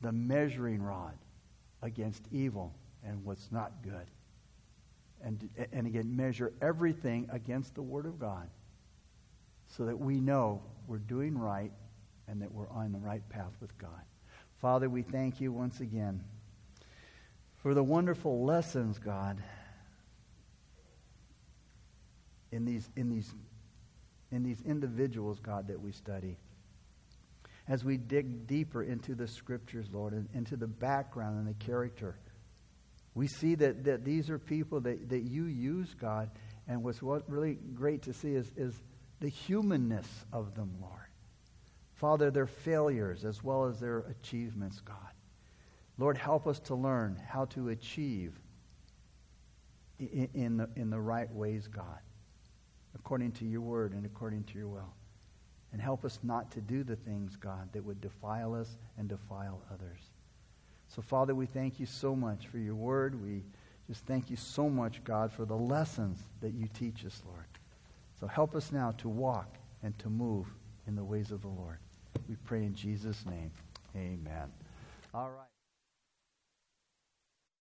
the 0.00 0.12
measuring 0.12 0.82
rod 0.82 1.18
against 1.82 2.22
evil 2.32 2.74
and 3.04 3.22
what's 3.22 3.52
not 3.52 3.82
good. 3.82 4.06
And, 5.22 5.46
and 5.74 5.86
again, 5.86 6.16
measure 6.16 6.54
everything 6.62 7.28
against 7.30 7.74
the 7.74 7.82
word 7.82 8.06
of 8.06 8.18
God 8.18 8.48
so 9.76 9.86
that 9.86 9.98
we 9.98 10.20
know 10.20 10.62
we're 10.86 10.98
doing 10.98 11.36
right 11.36 11.72
and 12.28 12.40
that 12.42 12.52
we're 12.52 12.70
on 12.70 12.92
the 12.92 12.98
right 12.98 13.28
path 13.28 13.52
with 13.60 13.76
God. 13.78 13.90
Father, 14.60 14.88
we 14.88 15.02
thank 15.02 15.40
you 15.40 15.52
once 15.52 15.80
again 15.80 16.22
for 17.56 17.74
the 17.74 17.82
wonderful 17.82 18.44
lessons, 18.44 18.98
God, 18.98 19.42
in 22.52 22.64
these, 22.64 22.88
in 22.96 23.08
these, 23.08 23.34
in 24.30 24.42
these 24.42 24.60
individuals, 24.62 25.38
God, 25.40 25.68
that 25.68 25.80
we 25.80 25.92
study. 25.92 26.36
As 27.66 27.84
we 27.84 27.96
dig 27.96 28.46
deeper 28.46 28.82
into 28.82 29.14
the 29.14 29.26
scriptures, 29.26 29.86
Lord, 29.92 30.12
and 30.12 30.28
into 30.34 30.56
the 30.56 30.66
background 30.66 31.38
and 31.38 31.48
the 31.48 31.64
character, 31.64 32.16
we 33.14 33.26
see 33.26 33.54
that, 33.56 33.84
that 33.84 34.04
these 34.04 34.28
are 34.28 34.38
people 34.38 34.80
that, 34.82 35.08
that 35.08 35.22
you 35.22 35.46
use, 35.46 35.94
God. 35.94 36.30
And 36.68 36.82
what's 36.82 37.02
what 37.02 37.28
really 37.28 37.54
great 37.74 38.02
to 38.02 38.12
see 38.12 38.34
is, 38.34 38.50
is 38.56 38.80
the 39.24 39.30
humanness 39.30 40.06
of 40.34 40.54
them, 40.54 40.76
Lord. 40.82 41.08
Father, 41.94 42.30
their 42.30 42.46
failures 42.46 43.24
as 43.24 43.42
well 43.42 43.64
as 43.64 43.80
their 43.80 44.00
achievements, 44.00 44.80
God. 44.80 44.96
Lord, 45.96 46.18
help 46.18 46.46
us 46.46 46.58
to 46.60 46.74
learn 46.74 47.18
how 47.26 47.46
to 47.46 47.70
achieve 47.70 48.38
in, 49.98 50.58
the, 50.58 50.68
in 50.76 50.90
the 50.90 51.00
right 51.00 51.32
ways, 51.32 51.68
God 51.68 52.00
according 52.94 53.32
to 53.32 53.44
your 53.44 53.60
word 53.60 53.92
and 53.92 54.06
according 54.06 54.44
to 54.44 54.58
your 54.58 54.68
will. 54.68 54.94
And 55.72 55.80
help 55.80 56.04
us 56.04 56.18
not 56.22 56.50
to 56.52 56.60
do 56.60 56.84
the 56.84 56.96
things, 56.96 57.36
God, 57.36 57.68
that 57.72 57.84
would 57.84 58.00
defile 58.00 58.54
us 58.54 58.76
and 58.96 59.08
defile 59.08 59.60
others. 59.72 60.00
So, 60.88 61.02
Father, 61.02 61.34
we 61.34 61.46
thank 61.46 61.80
you 61.80 61.86
so 61.86 62.14
much 62.14 62.46
for 62.46 62.58
your 62.58 62.76
word. 62.76 63.20
We 63.20 63.42
just 63.88 64.06
thank 64.06 64.30
you 64.30 64.36
so 64.36 64.68
much, 64.68 65.02
God, 65.02 65.32
for 65.32 65.44
the 65.44 65.56
lessons 65.56 66.18
that 66.40 66.52
you 66.52 66.68
teach 66.72 67.04
us, 67.04 67.20
Lord. 67.26 67.53
So 68.24 68.28
help 68.28 68.54
us 68.56 68.72
now 68.72 68.92
to 68.92 69.08
walk 69.10 69.58
and 69.82 69.98
to 69.98 70.08
move 70.08 70.46
in 70.86 70.96
the 70.96 71.04
ways 71.04 71.30
of 71.30 71.42
the 71.42 71.48
Lord. 71.48 71.76
We 72.26 72.36
pray 72.36 72.64
in 72.64 72.74
Jesus' 72.74 73.26
name. 73.26 73.50
Amen. 73.94 74.50
All 75.12 75.28
right. 75.28 75.53